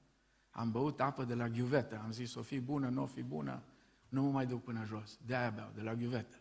Am 0.50 0.71
băut 0.71 1.00
apă 1.00 1.24
de 1.24 1.33
la 1.33 1.50
ghiuvetă, 1.50 2.00
am 2.00 2.12
zis 2.12 2.36
o 2.36 2.41
fi 2.41 2.59
bună, 2.59 2.89
nu 2.89 3.01
o 3.01 3.05
fi 3.05 3.24
bună, 3.24 3.63
nu 4.09 4.24
mă 4.24 4.31
mai 4.31 4.45
duc 4.45 4.63
până 4.63 4.86
jos. 4.86 5.19
De 5.25 5.36
aia 5.36 5.50
beau, 5.50 5.71
de 5.75 5.81
la 5.81 5.95
ghiuvetă. 5.95 6.38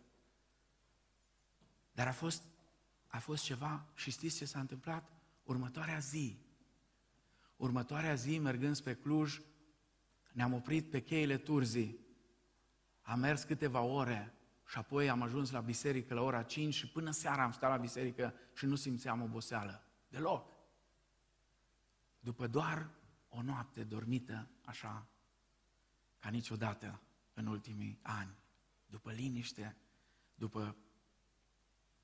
Dar 1.92 2.06
a 2.06 2.12
fost, 2.12 2.42
a 3.06 3.18
fost 3.18 3.44
ceva 3.44 3.86
și 3.94 4.10
știți 4.10 4.36
ce 4.36 4.44
s-a 4.44 4.60
întâmplat? 4.60 5.15
Următoarea 5.46 5.98
zi, 5.98 6.38
următoarea 7.56 8.14
zi, 8.14 8.38
mergând 8.38 8.76
spre 8.76 8.94
Cluj, 8.94 9.40
ne-am 10.32 10.52
oprit 10.52 10.90
pe 10.90 11.02
cheile 11.02 11.38
Turzii. 11.38 11.98
Am 13.02 13.18
mers 13.18 13.42
câteva 13.42 13.80
ore 13.80 14.34
și 14.68 14.78
apoi 14.78 15.10
am 15.10 15.22
ajuns 15.22 15.50
la 15.50 15.60
biserică 15.60 16.14
la 16.14 16.22
ora 16.22 16.42
5 16.42 16.74
și 16.74 16.88
până 16.88 17.10
seara 17.10 17.42
am 17.42 17.52
stat 17.52 17.70
la 17.70 17.76
biserică 17.76 18.34
și 18.54 18.66
nu 18.66 18.74
simțeam 18.74 19.22
oboseală. 19.22 19.84
Deloc. 20.08 20.52
După 22.20 22.46
doar 22.46 22.90
o 23.28 23.42
noapte 23.42 23.84
dormită 23.84 24.48
așa, 24.64 25.06
ca 26.18 26.28
niciodată 26.28 27.00
în 27.34 27.46
ultimii 27.46 27.98
ani, 28.02 28.34
după 28.86 29.12
liniște, 29.12 29.76
după 30.34 30.76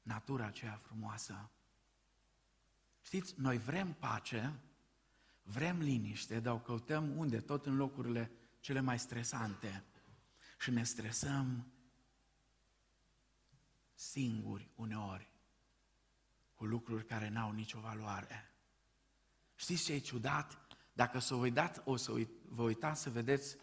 natura 0.03 0.47
aceea 0.47 0.77
frumoasă. 0.77 1.51
Știți, 3.03 3.35
noi 3.37 3.59
vrem 3.59 3.93
pace, 3.93 4.53
vrem 5.43 5.79
liniște, 5.79 6.41
dar 6.41 6.55
o 6.55 6.59
căutăm 6.59 7.17
unde? 7.17 7.41
Tot 7.41 7.67
în 7.67 7.77
locurile 7.77 8.31
cele 8.61 8.81
mai 8.81 8.99
stresante. 8.99 9.85
Și 10.59 10.71
ne 10.71 10.85
stresăm 10.85 11.67
singuri 13.95 14.71
uneori 14.75 15.31
cu 16.55 16.65
lucruri 16.65 17.05
care 17.07 17.29
n-au 17.29 17.53
nicio 17.53 17.79
valoare. 17.81 18.53
Știți 19.55 19.85
ce 19.85 19.93
e 19.93 19.99
ciudat? 19.99 20.59
Dacă 20.93 21.19
să 21.19 21.35
vă 21.35 21.41
uitați, 21.41 21.81
o 21.85 21.97
să 21.97 22.13
vă 22.49 22.63
uitați 22.63 23.03
să 23.03 23.11
vedeți 23.11 23.57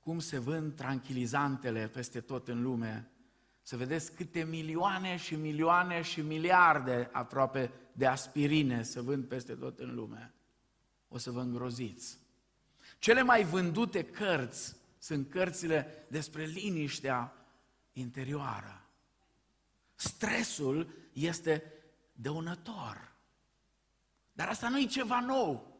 cum 0.00 0.18
se 0.18 0.38
vând 0.38 0.76
tranquilizantele 0.76 1.88
peste 1.88 2.20
tot 2.20 2.48
în 2.48 2.62
lume, 2.62 3.10
să 3.62 3.76
vedeți 3.76 4.12
câte 4.12 4.44
milioane 4.44 5.16
și 5.16 5.34
milioane 5.34 6.02
și 6.02 6.20
miliarde 6.20 7.08
aproape 7.12 7.72
de 7.96 8.06
aspirine 8.06 8.82
se 8.82 9.00
vând 9.00 9.24
peste 9.24 9.54
tot 9.54 9.78
în 9.78 9.94
lume. 9.94 10.34
O 11.08 11.18
să 11.18 11.30
vă 11.30 11.40
îngroziți. 11.40 12.18
Cele 12.98 13.22
mai 13.22 13.44
vândute 13.44 14.04
cărți 14.04 14.76
sunt 14.98 15.30
cărțile 15.30 16.06
despre 16.08 16.44
liniștea 16.44 17.32
interioară. 17.92 18.88
Stresul 19.94 20.88
este 21.12 21.72
dăunător. 22.12 23.12
Dar 24.32 24.48
asta 24.48 24.68
nu 24.68 24.78
e 24.78 24.86
ceva 24.86 25.20
nou. 25.20 25.78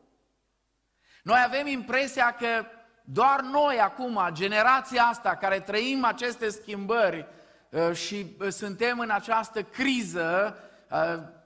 Noi 1.23 1.43
avem 1.47 1.67
impresia 1.67 2.35
că 2.35 2.67
doar 3.05 3.41
noi 3.41 3.79
acum, 3.81 4.21
generația 4.33 5.05
asta 5.05 5.37
care 5.37 5.61
trăim 5.61 6.05
aceste 6.05 6.49
schimbări 6.49 7.27
uh, 7.71 7.93
și 7.93 8.37
uh, 8.41 8.49
suntem 8.49 8.99
în 8.99 9.11
această 9.11 9.63
criză 9.63 10.59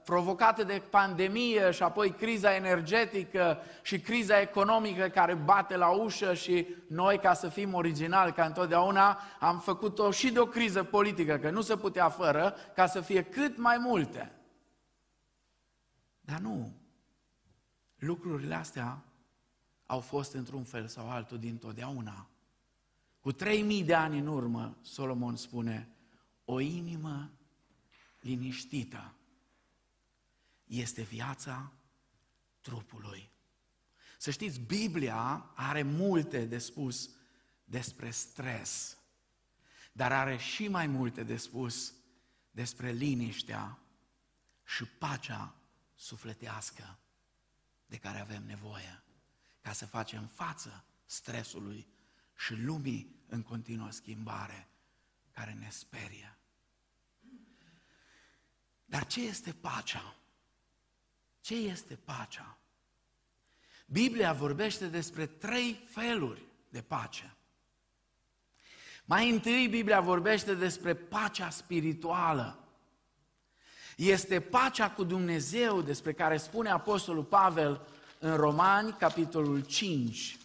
uh, 0.09 0.15
provocată 0.15 0.63
de 0.63 0.81
pandemie 0.89 1.71
și 1.71 1.83
apoi 1.83 2.11
criza 2.11 2.55
energetică 2.55 3.57
și 3.81 3.99
criza 3.99 4.39
economică 4.39 5.07
care 5.07 5.33
bate 5.33 5.75
la 5.75 5.89
ușă 5.89 6.33
și 6.33 6.67
noi, 6.87 7.19
ca 7.19 7.33
să 7.33 7.49
fim 7.49 7.73
originali, 7.73 8.33
ca 8.33 8.45
întotdeauna, 8.45 9.21
am 9.39 9.59
făcut-o 9.59 10.11
și 10.11 10.31
de 10.31 10.39
o 10.39 10.45
criză 10.45 10.83
politică, 10.83 11.37
că 11.37 11.49
nu 11.49 11.61
se 11.61 11.77
putea 11.77 12.09
fără, 12.09 12.55
ca 12.75 12.85
să 12.85 13.01
fie 13.01 13.23
cât 13.23 13.57
mai 13.57 13.77
multe. 13.77 14.31
Dar 16.21 16.39
nu. 16.39 16.73
Lucrurile 17.95 18.55
astea 18.55 19.03
au 19.85 19.99
fost 19.99 20.33
într-un 20.33 20.63
fel 20.63 20.87
sau 20.87 21.09
altul 21.09 21.37
din 21.37 21.57
totdeauna. 21.57 22.27
Cu 23.19 23.31
trei 23.31 23.61
mii 23.61 23.83
de 23.83 23.93
ani 23.93 24.19
în 24.19 24.27
urmă, 24.27 24.77
Solomon 24.81 25.35
spune, 25.35 25.89
o 26.45 26.59
inimă 26.59 27.29
liniștită 28.19 29.13
este 30.69 31.01
viața 31.01 31.71
trupului. 32.61 33.29
Să 34.17 34.31
știți, 34.31 34.59
Biblia 34.59 35.51
are 35.55 35.83
multe 35.83 36.45
de 36.45 36.57
spus 36.57 37.09
despre 37.63 38.11
stres, 38.11 38.97
dar 39.91 40.11
are 40.11 40.37
și 40.37 40.67
mai 40.67 40.87
multe 40.87 41.23
de 41.23 41.37
spus 41.37 41.93
despre 42.51 42.91
liniștea 42.91 43.79
și 44.65 44.85
pacea 44.85 45.55
sufletească 45.95 46.99
de 47.85 47.97
care 47.97 48.19
avem 48.19 48.43
nevoie 48.45 49.03
ca 49.61 49.73
să 49.73 49.85
facem 49.85 50.25
față 50.25 50.83
stresului 51.05 51.87
și 52.37 52.53
lumii 52.53 53.15
în 53.27 53.43
continuă 53.43 53.91
schimbare 53.91 54.67
care 55.31 55.53
ne 55.53 55.69
sperie. 55.69 56.37
Dar 58.85 59.07
ce 59.07 59.21
este 59.21 59.53
pacea? 59.53 60.15
Ce 61.41 61.55
este 61.55 61.99
pacea? 62.05 62.57
Biblia 63.85 64.33
vorbește 64.33 64.85
despre 64.85 65.25
trei 65.25 65.83
feluri 65.87 66.41
de 66.69 66.81
pace. 66.81 67.33
Mai 69.05 69.29
întâi, 69.29 69.67
Biblia 69.67 69.99
vorbește 69.99 70.53
despre 70.53 70.93
pacea 70.93 71.49
spirituală. 71.49 72.63
Este 73.95 74.39
pacea 74.39 74.91
cu 74.91 75.03
Dumnezeu 75.03 75.81
despre 75.81 76.13
care 76.13 76.37
spune 76.37 76.69
Apostolul 76.69 77.23
Pavel 77.23 77.87
în 78.19 78.35
Romani, 78.35 78.95
capitolul 78.99 79.61
5, 79.61 80.37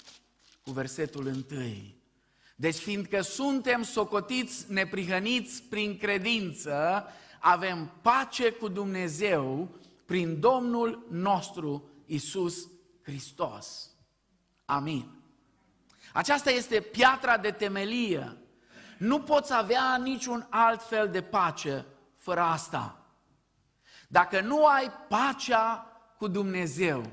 cu 0.63 0.71
versetul 0.71 1.27
1. 1.27 1.43
Deci, 2.57 2.77
fiindcă 2.77 3.21
suntem 3.21 3.83
socotiți 3.83 4.73
neprihăniți 4.73 5.63
prin 5.63 5.99
credință, 5.99 7.07
avem 7.41 7.93
pace 8.03 8.51
cu 8.51 8.69
Dumnezeu 8.69 9.69
prin 10.05 10.41
Domnul 10.41 11.07
nostru 11.11 11.89
Isus 12.07 12.69
Hristos. 13.03 13.91
Amin. 14.65 15.23
Aceasta 16.13 16.51
este 16.51 16.81
piatra 16.81 17.37
de 17.37 17.51
temelie. 17.51 18.37
Nu 18.99 19.21
poți 19.21 19.55
avea 19.55 19.97
niciun 19.97 20.47
alt 20.51 20.83
fel 20.83 21.09
de 21.09 21.23
pace 21.23 21.87
fără 22.17 22.41
asta. 22.41 22.99
Dacă 24.09 24.41
nu 24.41 24.67
ai 24.67 24.91
pacea 25.09 25.87
cu 26.19 26.29
Dumnezeu, 26.29 27.11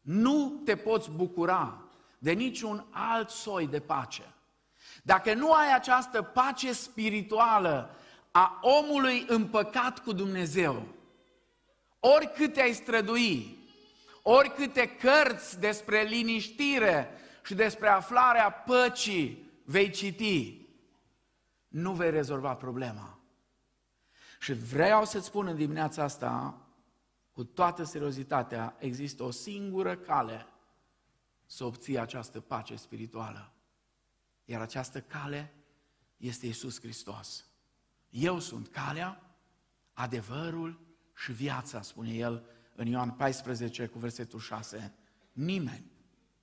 nu 0.00 0.62
te 0.64 0.76
poți 0.76 1.10
bucura 1.10 1.82
de 2.18 2.32
niciun 2.32 2.86
alt 2.90 3.30
soi 3.30 3.66
de 3.66 3.80
pace. 3.80 4.34
Dacă 5.02 5.34
nu 5.34 5.52
ai 5.52 5.74
această 5.74 6.22
pace 6.22 6.72
spirituală 6.72 7.96
a 8.30 8.58
omului 8.62 9.24
împăcat 9.28 9.98
cu 9.98 10.12
Dumnezeu, 10.12 10.86
oricât 12.00 12.52
te-ai 12.52 12.72
strădui, 12.72 13.58
oricâte 14.22 14.86
cărți 14.86 15.58
despre 15.58 16.02
liniștire 16.02 17.10
și 17.44 17.54
despre 17.54 17.88
aflarea 17.88 18.50
păcii 18.50 19.50
vei 19.64 19.90
citi, 19.90 20.66
nu 21.68 21.92
vei 21.92 22.10
rezolva 22.10 22.54
problema. 22.54 23.18
Și 24.40 24.52
vreau 24.52 25.04
să-ți 25.04 25.26
spun 25.26 25.46
în 25.46 25.56
dimineața 25.56 26.02
asta, 26.02 26.62
cu 27.32 27.44
toată 27.44 27.82
seriozitatea, 27.82 28.76
există 28.78 29.22
o 29.22 29.30
singură 29.30 29.96
cale 29.96 30.46
să 31.46 31.64
obții 31.64 31.98
această 31.98 32.40
pace 32.40 32.76
spirituală. 32.76 33.52
Iar 34.44 34.60
această 34.60 35.00
cale 35.00 35.52
este 36.16 36.46
Isus 36.46 36.80
Hristos. 36.80 37.46
Eu 38.10 38.38
sunt 38.38 38.68
calea, 38.68 39.36
adevărul 39.92 40.80
și 41.18 41.32
viața, 41.32 41.82
spune 41.82 42.12
el 42.12 42.44
în 42.74 42.86
Ioan 42.86 43.10
14 43.10 43.86
cu 43.86 43.98
versetul 43.98 44.40
6. 44.40 44.94
Nimeni 45.32 45.90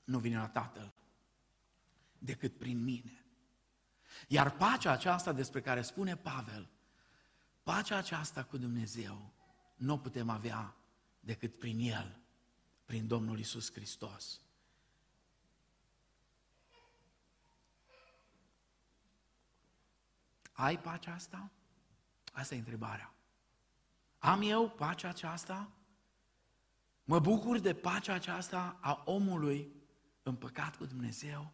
nu 0.03 0.19
vine 0.19 0.37
la 0.37 0.47
Tatăl 0.47 0.93
decât 2.17 2.57
prin 2.57 2.83
mine. 2.83 3.25
Iar 4.27 4.51
pacea 4.51 4.91
aceasta 4.91 5.31
despre 5.31 5.61
care 5.61 5.81
spune 5.81 6.15
Pavel, 6.15 6.69
pacea 7.63 7.97
aceasta 7.97 8.43
cu 8.43 8.57
Dumnezeu, 8.57 9.33
nu 9.75 9.93
o 9.93 9.97
putem 9.97 10.29
avea 10.29 10.75
decât 11.19 11.59
prin 11.59 11.79
El, 11.79 12.19
prin 12.85 13.07
Domnul 13.07 13.39
Isus 13.39 13.71
Hristos. 13.71 14.41
Ai 20.51 20.79
pacea 20.79 21.13
asta? 21.13 21.51
Asta 22.31 22.55
e 22.55 22.57
întrebarea. 22.57 23.14
Am 24.25 24.41
eu 24.41 24.69
pacea 24.69 25.09
aceasta? 25.09 25.69
Mă 27.03 27.19
bucur 27.19 27.59
de 27.59 27.73
pacea 27.73 28.13
aceasta 28.13 28.77
a 28.81 29.01
omului 29.05 29.71
împăcat 30.23 30.75
cu 30.75 30.85
Dumnezeu? 30.85 31.51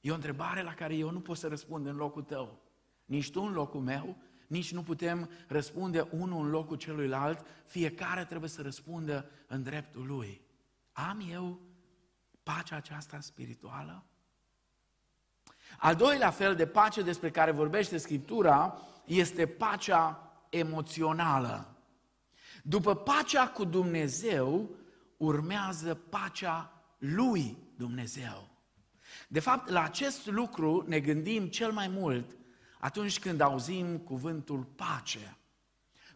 E 0.00 0.10
o 0.10 0.14
întrebare 0.14 0.62
la 0.62 0.74
care 0.74 0.94
eu 0.94 1.10
nu 1.10 1.20
pot 1.20 1.36
să 1.36 1.48
răspund 1.48 1.86
în 1.86 1.96
locul 1.96 2.22
tău. 2.22 2.62
Nici 3.04 3.30
tu 3.30 3.42
în 3.42 3.52
locul 3.52 3.80
meu, 3.80 4.16
nici 4.46 4.72
nu 4.72 4.82
putem 4.82 5.30
răspunde 5.48 6.08
unul 6.10 6.44
în 6.44 6.50
locul 6.50 6.76
celuilalt, 6.76 7.46
fiecare 7.66 8.24
trebuie 8.24 8.50
să 8.50 8.62
răspundă 8.62 9.30
în 9.46 9.62
dreptul 9.62 10.06
lui. 10.06 10.40
Am 10.92 11.26
eu 11.30 11.60
pacea 12.42 12.76
aceasta 12.76 13.20
spirituală? 13.20 14.04
Al 15.78 15.94
doilea 15.94 16.30
fel 16.30 16.54
de 16.54 16.66
pace 16.66 17.02
despre 17.02 17.30
care 17.30 17.50
vorbește 17.50 17.96
Scriptura 17.96 18.78
este 19.04 19.46
pacea 19.46 20.32
emoțională. 20.48 21.73
După 22.66 22.94
pacea 22.94 23.48
cu 23.48 23.64
Dumnezeu, 23.64 24.76
urmează 25.16 25.94
pacea 25.94 26.82
lui 26.98 27.58
Dumnezeu. 27.76 28.50
De 29.28 29.40
fapt, 29.40 29.68
la 29.68 29.82
acest 29.82 30.26
lucru 30.26 30.84
ne 30.86 31.00
gândim 31.00 31.46
cel 31.46 31.72
mai 31.72 31.88
mult 31.88 32.36
atunci 32.78 33.18
când 33.18 33.40
auzim 33.40 33.98
cuvântul 33.98 34.62
pace. 34.62 35.36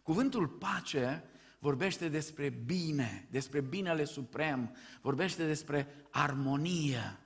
Cuvântul 0.03 0.47
pace 0.47 1.23
vorbește 1.59 2.07
despre 2.07 2.49
bine, 2.49 3.27
despre 3.31 3.61
binele 3.61 4.03
suprem, 4.03 4.75
vorbește 5.01 5.45
despre 5.45 5.87
armonie. 6.11 7.19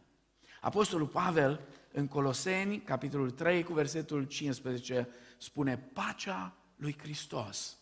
Apostolul 0.62 1.08
Pavel 1.08 1.60
în 1.92 2.08
Coloseni, 2.08 2.82
capitolul 2.82 3.32
3, 3.32 3.64
cu 3.64 3.74
versetul 3.74 4.24
15, 4.24 5.08
spune 5.38 5.78
pacea 5.78 6.58
lui 6.76 6.98
Hristos, 6.98 7.78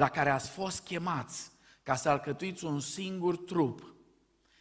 la 0.00 0.08
care 0.08 0.30
ați 0.30 0.50
fost 0.50 0.84
chemați 0.84 1.50
ca 1.82 1.94
să 1.94 2.08
alcătuiți 2.08 2.64
un 2.64 2.80
singur 2.80 3.36
trup, 3.36 3.94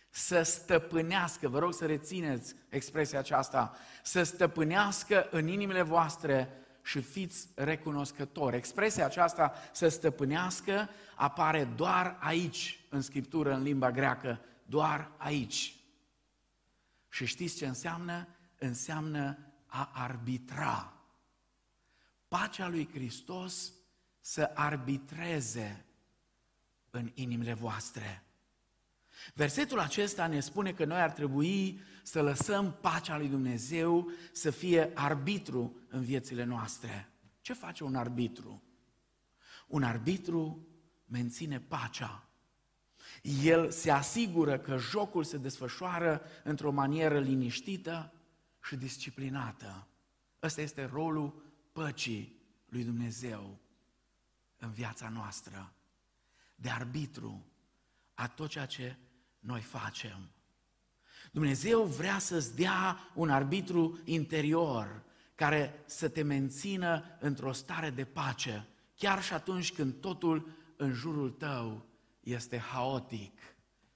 să 0.10 0.42
stăpânească, 0.42 1.48
vă 1.48 1.60
rog 1.60 1.74
să 1.74 1.86
rețineți 1.86 2.56
expresia 2.70 3.20
aceasta, 3.20 3.76
să 4.04 4.24
stăpânească 4.24 5.28
în 5.32 5.48
inimile 5.48 5.82
voastre 5.82 6.50
și 6.84 7.02
fiți 7.02 7.48
recunoscători. 7.56 8.56
Expresia 8.56 9.06
aceasta, 9.06 9.54
să 9.72 9.88
stăpânească, 9.88 10.90
apare 11.16 11.64
doar 11.64 12.18
aici, 12.20 12.80
în 12.90 13.02
Scriptură, 13.02 13.54
în 13.54 13.62
limba 13.62 13.92
greacă, 13.92 14.42
doar 14.66 15.12
aici. 15.18 15.76
Și 17.10 17.26
știți 17.26 17.56
ce 17.56 17.66
înseamnă? 17.66 18.28
Înseamnă 18.58 19.38
a 19.66 19.92
arbitra. 19.94 20.94
Pacea 22.28 22.68
lui 22.68 22.90
Hristos 22.94 23.74
să 24.20 24.52
arbitreze 24.54 25.86
în 26.90 27.12
inimile 27.14 27.54
voastre. 27.54 28.24
Versetul 29.34 29.80
acesta 29.80 30.28
ne 30.28 30.40
spune 30.40 30.74
că 30.74 30.86
noi 30.86 31.02
ar 31.02 31.12
trebui 31.12 31.80
să 32.04 32.22
lăsăm 32.22 32.78
pacea 32.82 33.18
lui 33.18 33.28
Dumnezeu 33.28 34.12
să 34.32 34.50
fie 34.50 34.92
arbitru 34.94 35.76
în 35.90 36.02
viețile 36.02 36.44
noastre. 36.44 37.12
Ce 37.42 37.54
face 37.54 37.84
un 37.84 37.96
arbitru? 37.96 38.64
Un 39.68 39.84
arbitru 39.84 40.68
menține 41.06 41.60
pacea. 41.60 42.30
El 43.44 43.72
se 43.72 43.92
asigură 43.92 44.60
că 44.60 44.78
jocul 44.78 45.24
se 45.24 45.38
desfășoară 45.38 46.22
într-o 46.44 46.72
manieră 46.72 47.20
liniștită 47.20 48.14
și 48.64 48.76
disciplinată. 48.76 49.88
Ăsta 50.44 50.62
este 50.62 50.86
rolul 50.86 51.44
păcii 51.72 52.42
lui 52.66 52.84
Dumnezeu 52.84 53.60
în 54.60 54.72
viața 54.72 55.10
noastră. 55.10 55.74
De 56.56 56.70
arbitru 56.70 57.46
a 58.14 58.28
tot 58.28 58.50
ceea 58.50 58.66
ce 58.66 58.98
noi 59.40 59.62
facem. 59.62 60.30
Dumnezeu 61.32 61.84
vrea 61.84 62.20
să-ți 62.20 62.56
dea 62.56 63.12
un 63.14 63.30
arbitru 63.30 64.00
interior 64.04 65.04
care 65.36 65.84
să 65.86 66.10
te 66.10 66.22
mențină 66.22 67.04
într-o 67.20 67.52
stare 67.52 67.90
de 67.90 68.06
pace, 68.06 68.68
chiar 68.96 69.24
și 69.24 69.34
atunci 69.34 69.74
când 69.74 69.94
totul 69.94 70.50
în 70.76 70.94
jurul 70.94 71.32
tău 71.32 71.86
este 72.20 72.58
haotic. 72.58 73.40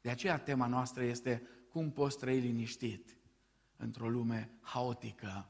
De 0.02 0.10
aceea 0.10 0.39
tema 0.39 0.67
noastră 0.67 1.04
este 1.04 1.47
cum 1.69 1.91
poți 1.91 2.17
trăi 2.17 2.39
liniștit 2.39 3.17
într-o 3.78 4.10
lume 4.10 4.52
haotică 4.62 5.49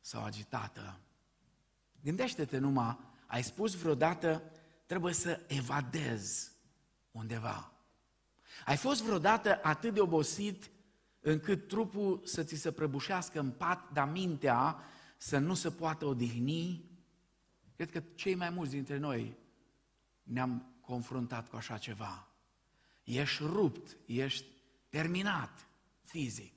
sau 0.00 0.24
agitată. 0.24 1.00
Gândește-te 2.02 2.58
numai, 2.58 2.98
ai 3.26 3.42
spus 3.42 3.74
vreodată, 3.74 4.42
trebuie 4.86 5.12
să 5.12 5.40
evadezi 5.46 6.50
undeva. 7.10 7.72
Ai 8.64 8.76
fost 8.76 9.02
vreodată 9.02 9.60
atât 9.62 9.94
de 9.94 10.00
obosit 10.00 10.70
încât 11.20 11.68
trupul 11.68 12.20
să 12.24 12.42
ți 12.42 12.54
se 12.54 12.72
prăbușească 12.72 13.40
în 13.40 13.50
pat, 13.50 13.92
dar 13.92 14.10
mintea 14.10 14.78
să 15.16 15.38
nu 15.38 15.54
se 15.54 15.70
poată 15.70 16.04
odihni? 16.04 16.90
Cred 17.76 17.90
că 17.90 18.02
cei 18.14 18.34
mai 18.34 18.50
mulți 18.50 18.72
dintre 18.72 18.98
noi 18.98 19.36
ne-am 20.22 20.74
confruntat 20.80 21.48
cu 21.48 21.56
așa 21.56 21.78
ceva. 21.78 22.28
Ești 23.04 23.42
rupt, 23.42 23.96
ești 24.06 24.46
terminat 24.88 25.68
fizic, 26.04 26.52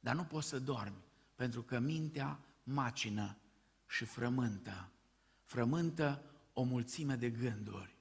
dar 0.00 0.14
nu 0.14 0.24
poți 0.24 0.48
să 0.48 0.58
dormi, 0.58 1.04
pentru 1.34 1.62
că 1.62 1.78
mintea 1.78 2.40
macină 2.62 3.36
și 3.86 4.04
frământă. 4.04 4.92
Frământă 5.48 6.22
o 6.52 6.62
mulțime 6.62 7.14
de 7.14 7.30
gânduri. 7.30 7.96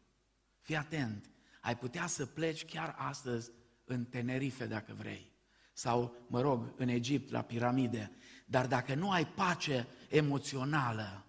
Fii 0.62 0.76
atent, 0.76 1.30
ai 1.62 1.78
putea 1.78 2.08
să 2.08 2.26
pleci 2.26 2.66
chiar 2.66 2.96
astăzi 2.98 3.52
în 3.86 4.06
Tenerife, 4.06 4.66
dacă 4.66 4.94
vrei, 4.98 5.32
sau, 5.74 6.16
mă 6.28 6.42
rog, 6.42 6.74
în 6.78 6.88
Egipt, 6.88 7.32
la 7.32 7.42
piramide, 7.42 8.12
dar 8.46 8.68
dacă 8.68 8.96
nu 8.96 9.12
ai 9.12 9.28
pace 9.28 9.88
emoțională, 10.10 11.26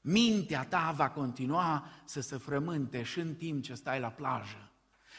mintea 0.00 0.64
ta 0.64 0.92
va 0.96 1.10
continua 1.10 1.88
să 2.04 2.20
se 2.20 2.36
frământe 2.36 3.02
și 3.02 3.20
în 3.20 3.34
timp 3.34 3.62
ce 3.62 3.74
stai 3.74 4.00
la 4.00 4.10
plajă, 4.10 4.72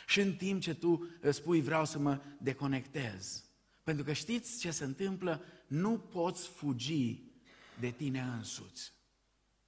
și 0.07 0.19
în 0.19 0.35
timp 0.35 0.61
ce 0.61 0.73
tu 0.73 1.09
spui 1.29 1.61
vreau 1.61 1.85
să 1.85 1.99
mă 1.99 2.21
deconectez. 2.37 3.43
Pentru 3.83 4.03
că 4.03 4.13
știți 4.13 4.59
ce 4.59 4.71
se 4.71 4.83
întâmplă? 4.83 5.43
Nu 5.67 5.97
poți 5.97 6.47
fugi 6.47 7.23
de 7.79 7.89
tine 7.89 8.21
însuți. 8.21 8.97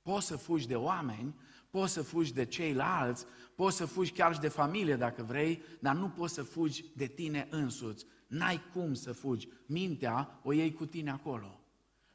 Poți 0.02 0.26
să 0.26 0.36
fugi 0.36 0.68
de 0.68 0.76
oameni, 0.76 1.36
poți 1.70 1.94
să 1.94 2.02
fugi 2.02 2.34
de 2.34 2.46
ceilalți, 2.46 3.26
poți 3.56 3.78
să 3.78 3.86
fugi 3.86 4.12
chiar 4.12 4.34
și 4.34 4.40
de 4.40 4.48
familie 4.48 4.96
dacă 4.96 5.24
vrei, 5.24 5.64
dar 5.80 5.96
nu 5.96 6.10
poți 6.10 6.34
să 6.34 6.44
fugi 6.44 6.86
de 6.96 7.08
tine 7.08 7.48
însuți. 7.50 8.06
N-ai 8.28 8.62
cum 8.74 8.94
să 8.94 9.12
fugi. 9.12 9.48
Mintea 9.66 10.40
o 10.44 10.52
iei 10.52 10.74
cu 10.74 10.86
tine 10.86 11.12
acolo. 11.12 11.60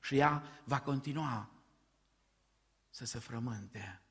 Și 0.00 0.16
ea 0.16 0.42
va 0.64 0.80
continua 0.80 1.50
să 2.90 3.04
se 3.04 3.18
frământe. 3.18 4.02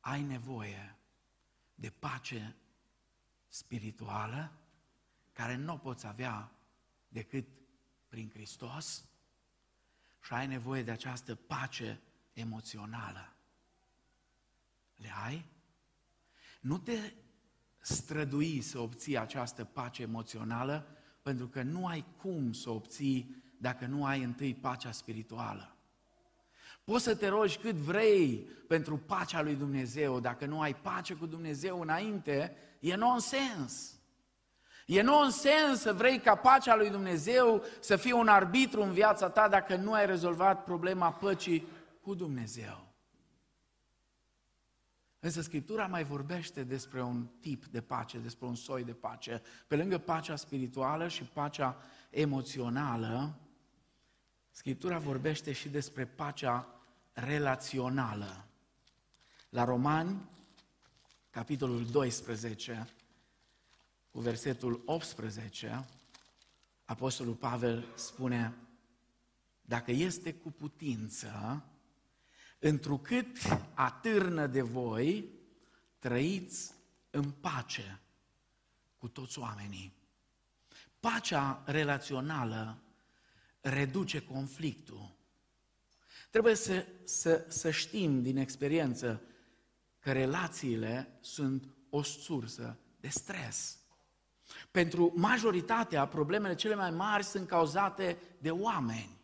Ai 0.00 0.22
nevoie 0.22 0.96
de 1.74 1.90
pace 1.90 2.56
spirituală 3.48 4.52
care 5.32 5.56
nu 5.56 5.72
o 5.72 5.76
poți 5.76 6.06
avea 6.06 6.52
decât 7.08 7.46
prin 8.08 8.30
Hristos 8.30 9.04
și 10.22 10.32
ai 10.32 10.46
nevoie 10.46 10.82
de 10.82 10.90
această 10.90 11.34
pace 11.34 12.00
emoțională. 12.36 13.32
Le 14.96 15.12
ai? 15.24 15.44
Nu 16.60 16.78
te 16.78 17.12
strădui 17.78 18.60
să 18.60 18.78
obții 18.78 19.18
această 19.18 19.64
pace 19.64 20.02
emoțională, 20.02 20.86
pentru 21.22 21.46
că 21.46 21.62
nu 21.62 21.86
ai 21.86 22.04
cum 22.16 22.52
să 22.52 22.70
obții 22.70 23.42
dacă 23.58 23.86
nu 23.86 24.04
ai 24.04 24.22
întâi 24.22 24.54
pacea 24.54 24.92
spirituală. 24.92 25.76
Poți 26.84 27.04
să 27.04 27.14
te 27.16 27.28
rogi 27.28 27.58
cât 27.58 27.74
vrei 27.74 28.48
pentru 28.68 28.96
pacea 28.96 29.42
lui 29.42 29.54
Dumnezeu, 29.54 30.20
dacă 30.20 30.46
nu 30.46 30.60
ai 30.60 30.74
pace 30.74 31.14
cu 31.14 31.26
Dumnezeu 31.26 31.80
înainte, 31.80 32.56
e 32.80 32.94
nonsens. 32.94 33.96
E 34.86 35.02
nonsens 35.02 35.80
să 35.80 35.92
vrei 35.92 36.18
ca 36.18 36.34
pacea 36.34 36.76
lui 36.76 36.90
Dumnezeu 36.90 37.62
să 37.80 37.96
fie 37.96 38.12
un 38.12 38.28
arbitru 38.28 38.82
în 38.82 38.92
viața 38.92 39.28
ta 39.28 39.48
dacă 39.48 39.76
nu 39.76 39.92
ai 39.92 40.06
rezolvat 40.06 40.64
problema 40.64 41.12
păcii 41.12 41.66
cu 42.06 42.14
Dumnezeu. 42.14 42.92
Însă 45.18 45.40
Scriptura 45.40 45.86
mai 45.86 46.04
vorbește 46.04 46.64
despre 46.64 47.02
un 47.02 47.26
tip 47.40 47.66
de 47.66 47.80
pace, 47.80 48.18
despre 48.18 48.46
un 48.46 48.54
soi 48.54 48.84
de 48.84 48.92
pace. 48.92 49.42
Pe 49.66 49.76
lângă 49.76 49.98
pacea 49.98 50.36
spirituală 50.36 51.08
și 51.08 51.22
pacea 51.24 51.76
emoțională, 52.10 53.38
Scriptura 54.50 54.98
vorbește 54.98 55.52
și 55.52 55.68
despre 55.68 56.06
pacea 56.06 56.80
relațională. 57.12 58.46
La 59.48 59.64
Romani, 59.64 60.28
capitolul 61.30 61.86
12, 61.86 62.88
cu 64.10 64.20
versetul 64.20 64.82
18, 64.84 65.88
Apostolul 66.84 67.34
Pavel 67.34 67.86
spune, 67.94 68.54
dacă 69.62 69.90
este 69.90 70.34
cu 70.34 70.50
putință, 70.50 71.64
întrucât 72.68 73.36
atârnă 73.74 74.46
de 74.46 74.60
voi, 74.60 75.28
trăiți 75.98 76.74
în 77.10 77.30
pace 77.30 78.00
cu 78.98 79.08
toți 79.08 79.38
oamenii. 79.38 79.94
Pacea 81.00 81.62
relațională 81.66 82.78
reduce 83.60 84.22
conflictul. 84.22 85.14
Trebuie 86.30 86.54
să, 86.54 86.86
să, 87.04 87.44
să 87.48 87.70
știm 87.70 88.22
din 88.22 88.36
experiență 88.36 89.22
că 89.98 90.12
relațiile 90.12 91.18
sunt 91.20 91.68
o 91.90 92.02
sursă 92.02 92.78
de 93.00 93.08
stres. 93.08 93.78
Pentru 94.70 95.12
majoritatea, 95.16 96.06
problemele 96.06 96.54
cele 96.54 96.74
mai 96.74 96.90
mari 96.90 97.24
sunt 97.24 97.48
cauzate 97.48 98.18
de 98.38 98.50
oameni. 98.50 99.16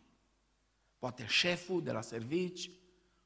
Poate 0.99 1.25
șeful 1.27 1.83
de 1.83 1.91
la 1.91 2.01
servici, 2.01 2.69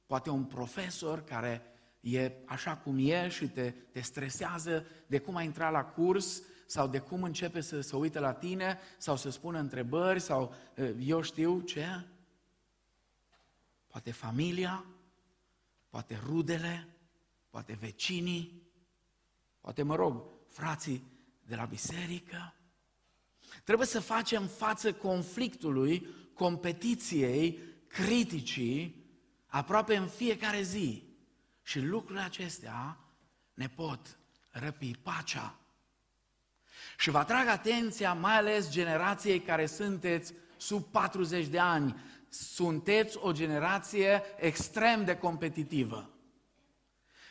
poate 0.07 0.29
un 0.29 0.43
profesor 0.43 1.23
care 1.23 1.61
e 1.99 2.31
așa 2.45 2.77
cum 2.77 2.97
e 2.99 3.29
și 3.29 3.47
te, 3.47 3.71
te 3.71 4.01
stresează 4.01 4.85
de 5.07 5.19
cum 5.19 5.35
ai 5.35 5.45
intrat 5.45 5.71
la 5.71 5.83
curs 5.83 6.41
sau 6.65 6.87
de 6.87 6.99
cum 6.99 7.23
începe 7.23 7.61
să 7.61 7.81
se 7.81 7.95
uite 7.95 8.19
la 8.19 8.33
tine 8.33 8.79
sau 8.97 9.15
să 9.17 9.29
spună 9.29 9.59
întrebări 9.59 10.19
sau 10.19 10.53
eu 10.99 11.21
știu 11.21 11.59
ce. 11.59 12.05
Poate 13.87 14.11
familia, 14.11 14.85
poate 15.89 16.21
rudele, 16.25 16.87
poate 17.49 17.77
vecinii, 17.79 18.61
poate, 19.61 19.83
mă 19.83 19.95
rog, 19.95 20.23
frații 20.47 21.03
de 21.45 21.55
la 21.55 21.65
biserică. 21.65 22.53
Trebuie 23.63 23.87
să 23.87 23.99
facem 23.99 24.47
față 24.47 24.93
conflictului, 24.93 26.07
competiției, 26.33 27.59
criticii, 27.87 28.96
aproape 29.47 29.95
în 29.95 30.07
fiecare 30.07 30.61
zi. 30.61 31.03
Și 31.63 31.79
lucrurile 31.79 32.23
acestea 32.23 32.97
ne 33.53 33.69
pot 33.69 34.17
răpi 34.49 34.97
pacea. 35.03 35.55
Și 36.97 37.09
vă 37.09 37.17
atrag 37.17 37.47
atenția, 37.47 38.13
mai 38.13 38.37
ales 38.37 38.69
generației 38.69 39.39
care 39.41 39.65
sunteți 39.65 40.33
sub 40.57 40.83
40 40.83 41.45
de 41.45 41.59
ani. 41.59 41.95
Sunteți 42.29 43.17
o 43.17 43.31
generație 43.31 44.23
extrem 44.37 45.05
de 45.05 45.15
competitivă. 45.17 46.16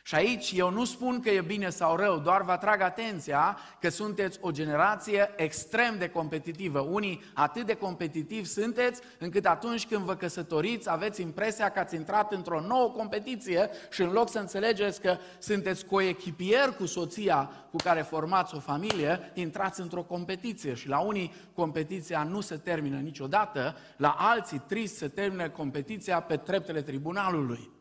Și 0.07 0.15
aici 0.15 0.53
eu 0.55 0.71
nu 0.71 0.85
spun 0.85 1.21
că 1.21 1.31
e 1.31 1.41
bine 1.41 1.71
sau 1.71 1.97
rău, 1.97 2.19
doar 2.19 2.43
vă 2.43 2.51
atrag 2.51 2.81
atenția 2.81 3.59
că 3.81 3.89
sunteți 3.89 4.39
o 4.41 4.51
generație 4.51 5.31
extrem 5.37 5.99
de 5.99 6.09
competitivă. 6.09 6.81
Unii 6.81 7.23
atât 7.35 7.67
de 7.67 7.75
competitivi 7.75 8.49
sunteți 8.49 9.03
încât 9.19 9.47
atunci 9.47 9.87
când 9.87 10.03
vă 10.03 10.15
căsătoriți 10.15 10.91
aveți 10.91 11.21
impresia 11.21 11.69
că 11.69 11.79
ați 11.79 11.95
intrat 11.95 12.33
într-o 12.33 12.61
nouă 12.61 12.91
competiție 12.91 13.71
și 13.91 14.03
în 14.03 14.13
loc 14.13 14.31
să 14.31 14.39
înțelegeți 14.39 15.01
că 15.01 15.17
sunteți 15.39 15.87
coechipier 15.87 16.69
cu 16.69 16.87
soția 16.87 17.51
cu 17.71 17.77
care 17.77 18.03
formați 18.03 18.55
o 18.55 18.59
familie, 18.59 19.31
intrați 19.35 19.81
într-o 19.81 20.03
competiție 20.03 20.75
și 20.75 20.89
la 20.89 20.99
unii 20.99 21.35
competiția 21.55 22.23
nu 22.23 22.41
se 22.41 22.57
termină 22.57 22.99
niciodată, 22.99 23.77
la 23.97 24.17
alții 24.19 24.63
trist 24.67 24.97
se 24.97 25.09
termină 25.09 25.49
competiția 25.49 26.21
pe 26.21 26.37
treptele 26.37 26.83
tribunalului. 26.83 27.76